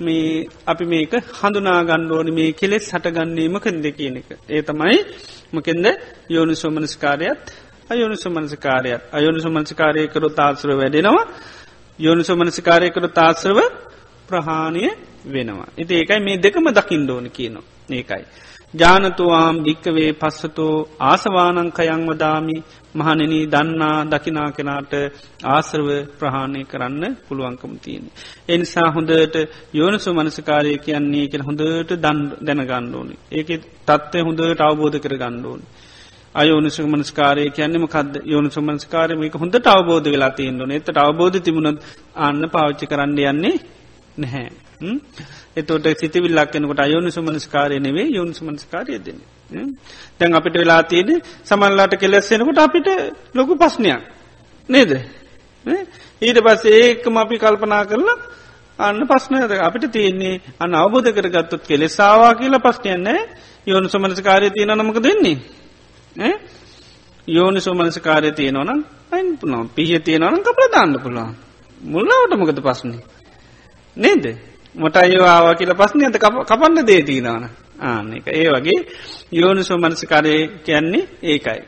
මේ 0.00 0.46
අපි 0.66 0.84
මේක 0.86 1.12
හඳුනා 1.38 1.80
ගණ්ඩෝනි 1.84 2.32
මේ 2.32 2.50
කෙලෙස් 2.52 2.86
හටගන්නීමකන්ද 2.92 3.86
කියන 3.92 4.16
එක. 4.16 4.28
ඒ 4.48 4.62
තමයි 4.62 4.98
මකෙන්ද 5.52 5.86
යෝනු 6.28 6.54
සෝමනස්කාරයත් 6.54 7.44
අයෝනු 7.90 8.16
සුමනසිකාරයත් 8.16 9.02
අයෝනු 9.12 9.40
සුමනසිකාරයකරු 9.40 10.28
තාත්සර 10.30 10.70
වැඩෙනවා 10.72 11.24
යෝනු 11.98 12.22
සුමනසිකාරයකරු 12.22 13.08
තාත්සරව 13.10 13.58
ප්‍රහාණය 14.28 14.84
වෙනවා. 15.24 15.68
ඉති 15.78 15.94
ඒකයි 15.94 16.20
මේ 16.20 16.36
දෙකම 16.38 16.66
දකිින්ඩෝන 16.70 17.26
කියනවා 17.30 17.66
ඒකයි. 17.90 18.24
ජානතුවාම් 18.74 19.56
භික්කවේ 19.64 20.10
පස්සතෝ 20.12 20.74
ආසවානංකයං 21.00 22.02
වදාමි 22.08 22.56
මහනෙන 22.94 23.32
දන්නා 23.46 23.96
දකිනා 24.04 24.50
කෙනාට 24.50 24.92
ආසරව 25.44 25.88
ප්‍රහාණය 26.18 26.62
කරන්න 26.64 27.04
පුළුවන්කම 27.28 27.74
තියෙන. 27.78 28.04
එනිසා 28.48 28.88
හොඳට 28.90 29.36
යෝනසු 29.74 30.14
මනසකාරය 30.14 30.72
කියන්නේ 30.78 31.26
කෙන 31.28 31.42
හොඳට 31.42 31.90
දන් 31.96 32.18
දැනගණ්ඩෝනි. 32.46 33.14
ඒක 33.32 33.48
තත්ත්වය 33.86 34.20
හොඳට 34.20 34.60
අවබෝධ 34.60 34.98
කර 34.98 35.14
ගණ්ඩෝනි. 35.16 35.66
අයෝනිසු 36.34 36.86
මනස්කාරය 36.86 37.50
කියන්නම 37.50 37.86
කද 37.86 38.14
යෝනිසු 38.24 38.60
මනස්කාරයමක 38.62 39.34
හොඳට 39.34 39.66
අවබෝධ 39.66 40.08
වෙලා 40.08 40.30
තියෙන්න්නන 40.30 40.72
එතට 40.72 40.98
අවබෝධ 40.98 41.38
තිබුණොත් 41.38 41.78
අන්න 42.16 42.42
පාවිච්චි 42.48 42.86
කරන්න 42.86 43.18
යන්නේ 43.24 43.56
නැහැ. 44.18 44.59
එතෝට 45.56 45.86
සිතිවිල්ලක් 45.94 46.50
කෙනකට 46.50 46.80
අයෝනු 46.80 47.10
සුමනස්කාරය 47.10 47.78
නෙවේ 47.78 48.08
යොන් 48.08 48.30
සුමනස්කාරය 48.32 48.98
දෙන. 48.98 49.18
තැන් 50.18 50.34
අපිට 50.34 50.54
වෙලා 50.54 50.82
තියෙන 50.84 51.22
සමල්ලාට 51.44 51.94
කෙලෙස්සෙනකොට 51.96 52.58
අපිට 52.58 52.88
ලොකු 53.34 53.56
පස්්නයක් 53.56 54.00
නේද. 54.68 54.92
ඊට 56.22 56.38
පස්ස 56.38 56.64
ඒකම 56.74 57.16
අපි 57.16 57.36
කල්පනා 57.36 57.84
කරලා 57.84 58.18
අන්න 58.78 59.02
පස්නයද 59.06 59.52
අපිට 59.58 59.84
තියෙන්නේ 59.88 60.40
අන්න 60.58 60.74
අවබෝධ 60.74 61.10
කරගත්තුත් 61.10 61.62
කෙලෙසාවා 61.62 62.34
කියලා 62.34 62.60
පස්්නයන්නේ 62.60 63.20
යෝනු 63.66 63.88
සුමනස්කාරය 63.88 64.50
තියෙන 64.50 64.76
නමක 64.76 64.98
දෙන්නේ. 65.00 65.38
යෝනි 67.28 67.60
සුමනස්කාරය 67.60 68.32
තියෙනවනම් 68.32 68.80
අයින් 69.12 69.38
පුනම් 69.38 69.68
පිහ 69.68 69.90
තියෙනවනම් 69.98 70.40
කපල 70.40 70.68
දාන්න 70.72 70.94
පුළුවන්. 70.98 71.34
මුල්ලාවට 71.84 72.34
මොකද 72.34 72.60
පස්නේ. 72.60 73.00
නේද? 73.96 74.24
මොට 74.74 74.96
අයවාවා 74.96 75.54
කියල 75.54 75.74
පස්න 75.74 76.02
ඇත 76.02 76.18
කපන්න 76.44 76.86
දේතිීනවන 76.86 77.44
ආන 77.82 78.12
එක 78.12 78.26
ඒ 78.30 78.48
වගේ 78.48 78.80
යෝනිසෝ 79.32 79.78
මනසිකාරය 79.78 80.34
කියන්නේ 80.60 81.08
ඒකයි. 81.24 81.60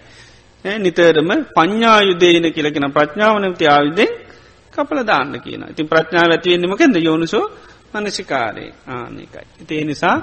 නිතරම 0.64 1.30
පඤ්ඥායුදේන 1.50 2.46
කියලගෙන 2.52 2.92
ප්‍රඥාවනති 2.92 3.64
ආයුදෙන් 3.68 4.12
කපල 4.72 5.00
දාන්න 5.04 5.40
කියන 5.40 5.64
ඉතින් 5.64 5.88
ප්‍රඥාව 5.88 6.30
ඇතිවෙන්නමකෙද 6.30 6.96
යෝනිසෝ 6.98 7.44
මනසිකාරය 7.94 8.66
ආනකයි. 8.88 9.46
ඉතිේ 9.62 9.84
නිසා 9.84 10.16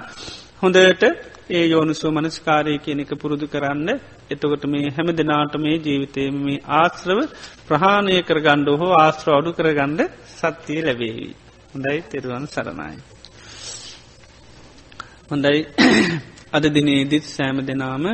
හොඳට 0.61 1.03
ඒ 1.49 1.65
යෝනිසෝ 1.65 2.11
මනස්කාරය 2.11 2.77
කියන 2.77 2.99
එක 2.99 3.11
පුරුදු 3.15 3.45
කරන්න 3.47 3.89
එතකොට 4.29 4.63
මේ 4.65 4.89
හැම 4.89 5.09
දෙනාට 5.11 5.53
මේ 5.57 5.77
ජීවිතය 5.79 6.23
මේ 6.37 6.63
ආශ්‍රව 6.75 7.19
ප්‍රහාණය 7.67 8.15
කර 8.21 8.39
ගණ්ඩ 8.39 8.79
හෝ 8.81 8.93
ආශ්‍ර 8.95 9.29
අඩු 9.31 9.51
කරගණ්ඩ 9.51 10.01
සත්‍යය 10.33 10.81
ලැබේවී. 10.81 11.48
හොඳයි 11.69 12.01
තෙරුවන් 12.03 12.45
සරණයි. 12.47 12.97
හොඳයි 15.29 15.59
අද 16.55 16.63
දිනේදිත් 16.67 17.25
සෑම 17.25 17.57
දෙනාම 17.61 18.05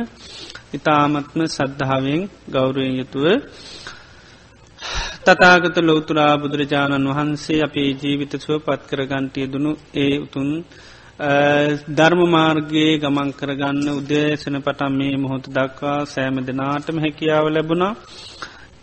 ඉතාමත්ම 0.70 1.40
සද්ධාවෙන් 1.48 2.20
ගෞරුවෙන් 2.48 2.94
යුතුව 2.94 3.26
තතාගත 5.24 5.76
ලෝතුරා 5.80 6.34
බුදුරජාණන් 6.36 7.08
වහන්සේ 7.10 7.60
අපේ 7.62 7.90
ජීවිත 7.94 8.32
සුව 8.38 8.60
පත් 8.60 8.82
කරගන්ටය 8.90 9.42
දුනු 9.48 9.72
ඒ 9.96 10.14
උතුන් 10.18 10.50
ධර්ම 11.90 12.20
මාර්ගයේ 12.28 12.92
ගමන් 12.98 13.30
කරගන්න 13.32 13.86
උදේශන 13.94 14.56
පටම් 14.60 14.92
මේ 14.94 15.16
මොහොත 15.16 15.44
දක්වා 15.50 15.98
සෑම 16.06 16.36
දෙනාටම 16.44 16.96
හැකියාව 16.98 17.46
ලැබුණා 17.48 17.94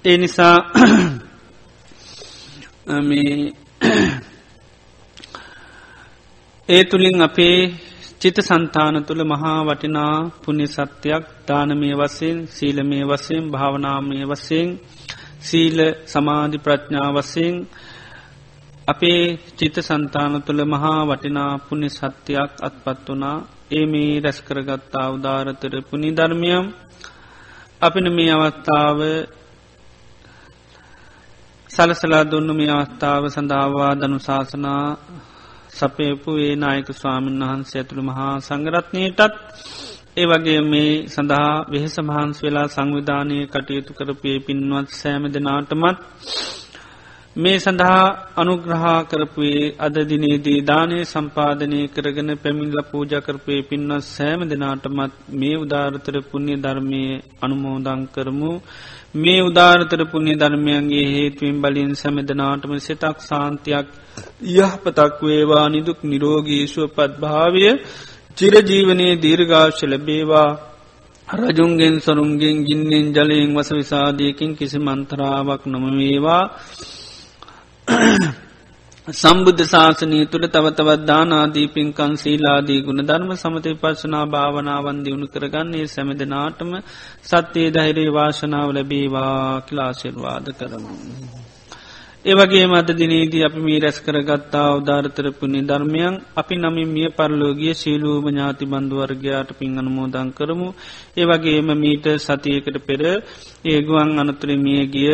ඒ 0.05 0.17
නිසා 0.17 0.57
මේ 3.09 3.33
ඒ 6.69 6.83
තුළින් 6.83 7.21
අපේ 7.21 7.59
චිත 8.21 8.37
සන්තාන 8.39 8.95
තුළ 9.03 9.21
මහා 9.23 9.59
වටිනා 9.61 10.15
පුුණි 10.41 10.67
සත්‍යයක් 10.67 11.23
දානමය 11.47 11.89
වසයෙන් 11.91 12.37
සීලමය 12.47 12.99
වසයෙන් 13.03 13.43
භාවනාමය 13.51 14.17
වසයෙන් 14.23 14.69
සීල 15.39 15.77
සමාධි 16.05 16.57
ප්‍රඥා 16.57 17.09
වසයෙන් 17.11 17.55
අපේ 18.87 19.23
චිත 19.57 19.75
සන්තාන 19.79 20.33
තුළ 20.41 20.61
මහා 20.65 21.01
වටිනා 21.03 21.51
පුුණි 21.57 21.89
සත්‍යයක් 21.89 22.51
අත්පත් 22.61 23.07
වනා 23.09 23.37
ඒ 23.71 23.85
මේ 23.85 24.21
රැස්කරගත්තා 24.21 25.07
උදාරතර 25.09 25.73
පුුණි 25.81 26.09
ධර්මියම් 26.11 26.65
අපින 27.81 28.07
මේ 28.11 28.31
අවස්ථාව 28.35 28.99
සලසලා 31.69 32.23
දුන්නු 32.23 32.53
මේ 32.53 32.71
අවස්ථාව 32.71 33.23
සඳහවා 33.27 33.93
දනු 33.93 34.17
ශාසනා 34.19 34.87
සපයපු 35.75 36.31
ඒ 36.37 36.55
නායක 36.55 36.89
ස්වාමීන් 36.93 37.43
වහන්සේ 37.43 37.79
ඇතුළු 37.79 38.03
මහා 38.03 38.33
සංගරත්නයටත් 38.39 39.21
ඒ 40.17 40.25
වගේ 40.25 40.61
මේ 40.63 40.91
සඳහා 41.07 41.53
වෙහෙස 41.69 41.95
මහන්ස් 41.99 42.37
වෙලා 42.43 42.67
සංවිධානය 42.67 43.37
කටයුතු 43.45 43.91
කරපේ 43.93 44.37
පින්වත් 44.39 44.89
සෑම 44.93 45.23
දෙනාටමත් 45.33 45.97
මේ 47.35 47.57
සඳහා 47.57 48.01
අනුග්‍රහා 48.37 48.97
කරපුේ 49.03 49.61
අද 49.79 49.95
දිනේදී 50.03 50.59
දානය 50.61 50.97
සම්පාධනය 51.03 51.79
කරගෙන 51.87 52.29
පැමිල්ල 52.35 52.77
පූජකරපය 52.91 53.55
පින්වත් 53.61 54.05
සෑම 54.07 54.41
දෙනාටමත් 54.43 55.15
මේ 55.31 55.55
උදාරතර 55.55 56.15
පුුණ්‍ය 56.21 56.55
ධර්මය 56.55 57.01
අනුමෝදං 57.41 58.03
කරමු. 58.13 58.51
මේ 59.15 59.41
උදාරතර 59.41 60.01
පුුණ්‍ය 60.05 60.33
ධර්මයන්ගේ 60.35 61.07
හේතුවෙන් 61.07 61.57
බලින් 61.57 61.91
සැමදනාටම 61.95 62.73
සිතක් 62.79 63.17
සාන්තියක් 63.21 63.87
යහපතක් 64.55 65.17
වේවා. 65.21 65.65
නිදුක් 65.69 65.99
නිරෝගීශුව 66.03 66.87
පත්භාවය 66.89 67.65
චිරජීවනයේ 68.37 69.15
දීර්ඝාශ 69.17 69.83
ලැබේවා. 69.85 70.49
රජුන්ගෙන් 71.27 71.95
සරුන්ගෙන් 71.99 72.57
ගින්නෙන් 72.63 73.07
ජලයෙන් 73.11 73.51
වස 73.55 73.69
විසාදයකින් 73.73 74.51
කිසි 74.55 74.77
මන්තරාවක් 74.79 75.63
නොමවේවා. 75.67 76.43
සම්බුද්ධ 79.07 79.63
ශාසනය 79.63 80.19
තුළ 80.25 80.45
තවතවත් 80.47 81.01
දානාදී 81.05 81.67
පින්කන් 81.67 82.13
සීලාදී 82.15 82.79
ගුණ 82.81 83.05
ධර්ම 83.05 83.31
සමති 83.35 83.73
පර්ශනා 83.73 84.25
භාවනාවන් 84.25 85.03
දියුණු 85.03 85.27
කරගන්නේ 85.27 85.85
සැමදනාටම 85.85 86.71
සත්‍යයේ 87.23 87.71
ධෛරේ 87.71 88.09
වාශනාව 88.09 88.69
ලැබේවා 88.71 89.61
කිලාශිර්වාද 89.61 90.45
කරමු. 90.51 90.91
ඒවගේ 92.25 92.67
මද 92.67 92.89
දිනේදී 92.93 93.41
අපි 93.43 93.59
මේ 93.59 93.79
රැස් 93.79 93.97
කරගත්තා 93.99 94.67
උදාරතර 94.73 95.25
පුුණි 95.31 95.61
ධර්මයන් 95.61 96.13
අපි 96.35 96.55
නමින් 96.55 96.87
මිය 96.87 97.09
පරලෝගිය 97.09 97.73
ශීලූම 97.73 98.25
ඥාති 98.25 98.65
බන්ධුවර්ගයාට 98.65 99.49
පින් 99.53 99.73
අනුමෝදං 99.77 100.29
කරමු. 100.31 100.67
ඒවගේම 101.15 101.69
මීට 101.75 102.07
සතියකට 102.19 102.77
පෙර 102.81 103.01
ඒගුවන් 103.65 104.09
අනතුර 104.19 104.51
මිය 104.57 104.81
ගිය 104.87 105.11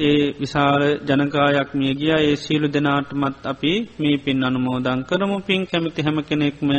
ඒ 0.00 0.20
විශාල 0.40 0.82
ජනකායක් 1.08 1.70
මිය 1.74 1.92
ගිය 1.94 2.12
ඒ 2.18 2.36
සීලු 2.36 2.68
දෙනාටමත් 2.68 3.40
අපි 3.46 3.72
මේ 3.98 4.16
පින් 4.18 4.44
අනුමෝදං 4.44 5.00
කරමු 5.04 5.36
පින් 5.42 5.62
කැමති 5.66 6.00
හැම 6.02 6.18
කෙනෙක්ම 6.22 6.70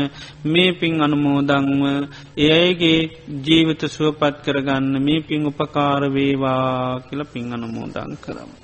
මේ 0.46 0.72
පින් 0.74 0.96
අනුමෝදංව 1.02 1.84
එයගේ 2.52 3.00
ජීවිත 3.46 3.82
සුවපත් 3.90 4.36
කරගන්න 4.46 4.96
මේ 5.02 5.22
පින් 5.22 5.42
උපකාරවේවා 5.48 7.02
කියල 7.02 7.22
පින් 7.26 7.46
අනුමෝදං 7.52 8.12
කරමු. 8.24 8.56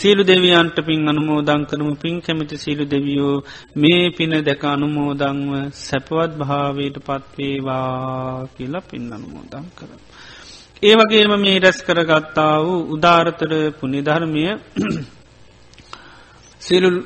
සීලු 0.00 0.22
දෙවියන්ට 0.24 0.76
පින් 0.86 1.08
අනුමෝදං 1.08 1.62
කරමු 1.64 1.94
පින් 1.94 2.14
කැමිති 2.20 2.56
සීලු 2.56 2.84
දෙවියෝ 2.84 3.34
මේ 3.76 4.04
පින 4.10 4.32
දැක 4.44 4.62
අනුමෝදංව 4.66 5.50
සැපවත් 5.78 6.32
භාවයට 6.38 6.96
පත්වේවා 6.98 8.48
කියලා 8.56 8.88
පින් 8.90 9.04
අනුමෝදං 9.12 9.66
කරම. 9.76 10.00
ඒ 10.82 10.94
වගේම 10.94 11.32
මේ 11.40 11.58
රැස් 11.58 11.78
කරගත්තා 11.82 12.54
වූ 12.58 12.80
උදාරතර 12.94 13.52
පුනිධර්මය 13.80 14.44
සිරුල් 16.60 16.98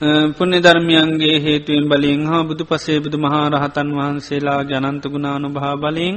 පුුණ්‍ය 0.00 0.58
ධර්මයන්ගේ 0.60 1.36
හේතුවෙන් 1.38 1.88
බලින් 1.88 2.26
හා 2.26 2.42
බුදු 2.42 2.64
පසේ 2.64 2.98
බුදු 2.98 3.18
මහාරහතන් 3.18 3.88
වහන්සේලා 3.90 4.60
ජනන්ත 4.64 5.04
ගුණානු 5.06 5.48
භා 5.50 5.76
බලින් 5.76 6.16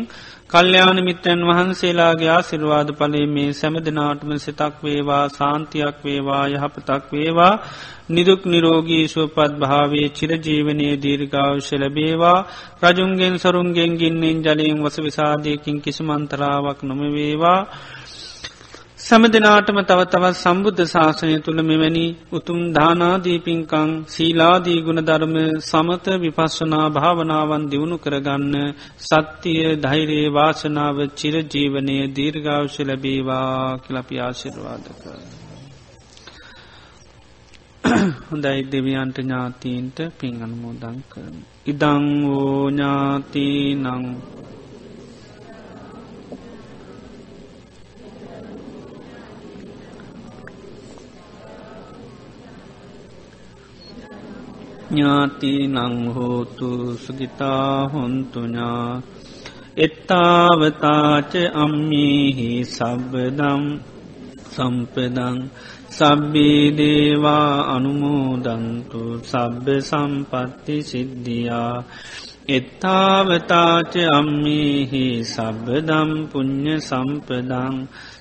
කල්්‍යයාන 0.50 1.00
මිත්‍රයන් 1.02 1.42
වහන්සේලාගේ 1.42 2.30
ආසිරවාද 2.30 2.90
පලේ 2.94 3.28
මේ 3.28 3.52
සැම 3.52 3.76
දෙනාටම 3.80 4.32
සිතක් 4.38 4.76
වේවා 4.80 5.24
සාන්තියක් 5.30 5.98
වේවා 6.00 6.44
යහපතක් 6.50 7.06
වේවා. 7.10 7.54
නිදුක් 8.10 8.42
නිරෝගී 8.46 9.06
සුවපත් 9.08 9.54
භාවේ 9.58 10.08
චිරජීවනයේ 10.10 10.96
දීර්ගාවශ 10.98 11.72
ලැබේවා. 11.76 12.40
රජුන්ගෙන් 12.84 13.36
සරුන්ගෙන් 13.38 13.94
ගින්නෙන් 13.96 14.38
ජලයෙන් 14.42 14.80
වස 14.84 14.98
විසාධයකින් 15.00 15.78
කිසිමන්තරාවක් 15.80 16.80
නොමවේවා. 16.84 17.62
සැම 19.10 19.24
දෙනාටම 19.26 19.78
තව 19.82 20.02
තවත් 20.06 20.36
සම්බුද්ධ 20.36 20.82
ශාසනය 20.86 21.36
තුළ 21.40 21.60
මෙවැනි 21.62 22.04
උතුම් 22.32 22.60
දානාදීපින්කං 22.70 23.92
සීලාදී 24.08 24.80
ගුණධර්ම 24.80 25.36
සමත 25.62 26.06
විපස්සනා 26.16 26.84
භාවනාවන් 26.90 27.64
දියුණු 27.72 27.98
කරගන්න 27.98 28.56
සත්‍යය 29.04 29.64
ධෛරයේ 29.78 30.28
වාසනාව 30.30 30.98
චිරජීවනය 31.20 31.98
දීර්ගාවශ 32.16 32.78
ලැබේවා 32.82 33.80
කලපි 33.80 34.16
ආශිර්වාදක. 34.20 35.04
හොඳයි 38.28 38.60
දෙවියන්ට 38.72 39.18
ඥාතීන්ට 39.20 39.98
පින් 40.18 40.36
අනුමෝදං 40.44 41.00
කරන. 41.10 41.38
ඉදං 41.66 42.06
වෝ 42.24 42.70
ඥාතිී 42.70 43.66
නං 43.78 44.06
ඥාති 54.90 55.54
නංහෝතු 55.68 56.70
සුගිතා 56.98 57.74
හොන්තුඥා 57.88 59.02
එත්තාවතාච 59.78 61.34
අම්මිහි 61.56 62.50
සබ්බදම් 62.68 63.64
සම්පදං 64.54 65.38
සබ්බී 65.92 66.64
දේවා 66.72 67.54
අනුමෝදන්තු 67.74 69.02
සබ්බ 69.24 69.68
සම්පත්ති 69.82 70.76
සිද්ධියා 70.84 71.76
එත්තාවතාච 72.50 73.94
අම්මිහි 74.12 75.06
සබ්බදම් 75.26 76.10
පුං්ඥ 76.32 76.76
සම්පදං 76.82 77.76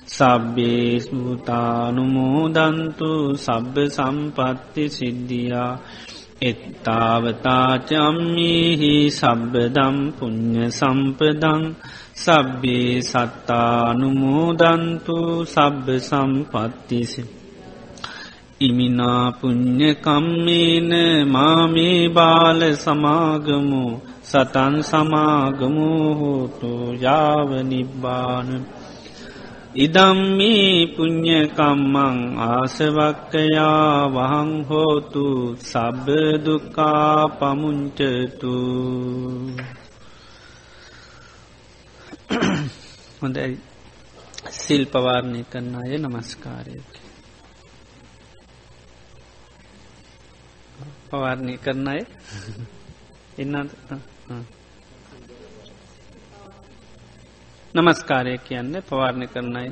සබ්බේ 0.09 0.91
ස්මුතානුමෝදන්තු 0.99 2.11
සබ්බ 3.37 3.75
සම්පත්ති 3.89 4.83
සිද්ධියා 4.89 5.73
එත්තාවතාචම්මිහි 6.41 9.11
සබ්බදම් 9.11 10.11
පුං්ඥ 10.17 10.71
සම්පදං 10.71 11.75
සබ්බේ 12.15 13.01
සත්තානුමෝදන්තු 13.01 15.45
සබ්බ 15.45 16.01
සම්පත්තිසි. 16.01 17.25
ඉමිනාපුං්ඥකම්මේන 18.61 20.91
මාමේ 21.27 22.09
බාල 22.09 22.75
සමාගමු 22.75 24.01
සතන් 24.23 24.81
සමාගමු 24.81 26.13
හෝතු 26.13 26.97
යාව 26.97 27.63
නිබ්බානප 27.63 28.78
ඉදම්මී 29.75 30.97
පුං්ඥකම්මං 30.97 32.17
ආසවක්කයා 32.39 34.09
වහං 34.09 34.51
හෝතු 34.65 35.25
සබ්බදුකා 35.61 37.29
පමුංචතු 37.29 38.55
හොඳයි. 43.21 43.57
සිල් 44.51 44.83
පවාරණය 44.85 45.41
කරන්න 45.43 45.75
අය 45.75 45.93
නමස්කාරයක 45.97 46.89
පවාරණය 51.09 51.55
කරන 51.57 51.87
අය? 51.87 52.01
එන්නත් 53.41 53.69
නමස්කාරය 57.75 58.39
කියන්න 58.39 58.81
පවාරණය 58.81 59.27
කරනයි 59.27 59.69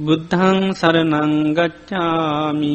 බුද්ධං 0.00 0.72
සරනංගච්ඡාමි 0.72 2.74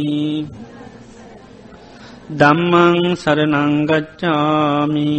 දම්මං 2.31 3.15
සරනංගච්ඡාමි 3.15 5.13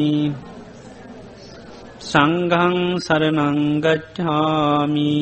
සංඝං 2.10 2.76
සරනංගච්ඡාමි 3.06 5.14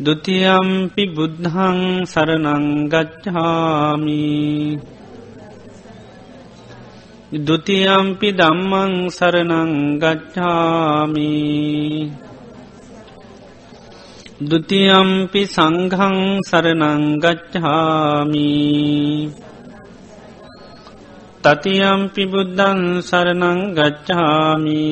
ဒ 0.00 0.06
ුතියම්පි 0.12 1.04
බුද්ධං 1.16 1.78
සරනංගච්ඡාමි 2.12 4.22
ဒ 7.38 7.48
ුතියම්පි 7.56 8.28
ධම්මං 8.40 8.92
සරනංගච්ඡාමි 9.18 11.32
දුතියම්පි 14.38 15.48
සංඝං 15.48 16.44
සරනංගච්ඡාමි 16.44 18.52
තතියම්පි 21.46 22.26
බුද්ධන් 22.26 22.80
සරනංගච්ඡාමි 23.06 24.82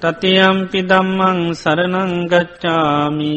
තතියම්පි 0.00 0.80
දම්මං 0.82 1.38
සරනංගච්ඡාමි 1.52 3.36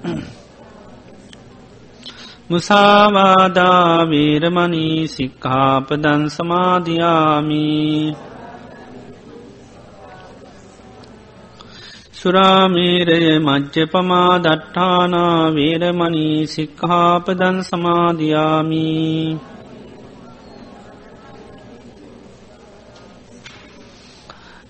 මුසාවාදාවීරමනී 2.50 5.08
සික්හාපදන් 5.08 6.30
සමාධයාමි 6.30 8.16
සුරාමීරය 12.18 13.40
මජ්්‍ය 13.40 13.88
පමා 13.88 14.40
දට්ඨානා 14.40 15.54
වේරමනී 15.54 16.48
සික්හාපදන් 16.48 17.64
සමාධයාමී 17.64 19.40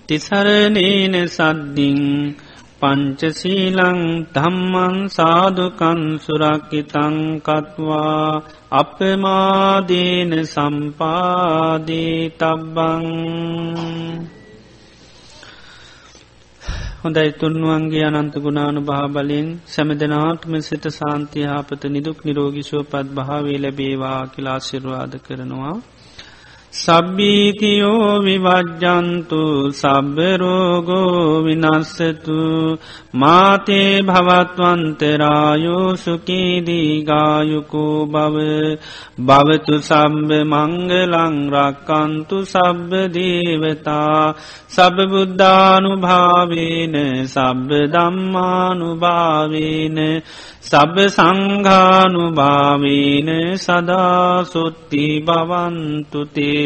තිසරණේන 0.08 1.28
සද්දිින් 1.28 2.36
පංචසීලං 2.86 4.00
ධම්මන් 4.34 4.96
සාධකන් 5.08 6.00
සුරක්කිතංකත්වා 6.18 7.48
අපමාදේන 8.72 10.32
සම්පාදී 10.46 12.18
තබ්බං 12.38 13.06
හොඳයි 17.02 17.30
තුන්වන්ගේ 17.32 18.06
අනන්ත 18.10 18.34
ගුණානු 18.38 18.80
භාබලින් 18.82 19.48
සැමදනාටම 19.66 20.52
සිත 20.60 20.84
සාන්තිහාපත 20.92 21.82
නිදුක් 21.88 22.18
නිරෝගිෂෝ 22.24 22.84
පත් 22.84 23.06
භාවේ 23.10 23.58
ලැබේවා 23.58 24.20
කිලාශිරවාද 24.26 25.12
කරනවා. 25.18 25.76
සබ්බීතියෝ 26.76 28.20
විවජ්ජන්තු 28.20 29.72
සබ්බරෝගෝ 29.72 31.44
විනස්සතු 31.44 32.78
මාතේ 33.14 34.02
භවත්වන්තරායෝ 34.02 35.96
සුකීදීගායුකෝ 35.96 38.06
බව. 38.06 38.36
භවතු 39.20 39.80
සම්බ 39.80 40.30
මංගලං 40.44 41.50
රක්කන්තු 41.50 42.44
සබ්බ 42.44 42.92
දේවතා. 43.14 44.34
සබබුද්ධානු 44.68 45.96
භාවේන 45.96 47.26
සබ්බ 47.26 47.70
දම්මානුභාවේන 47.94 49.98
සබ 50.62 51.08
සංඝානු 51.08 52.32
භාවීන 52.32 53.56
සදාසුත්ති 53.56 55.20
බවන්තුතේ 55.20 56.65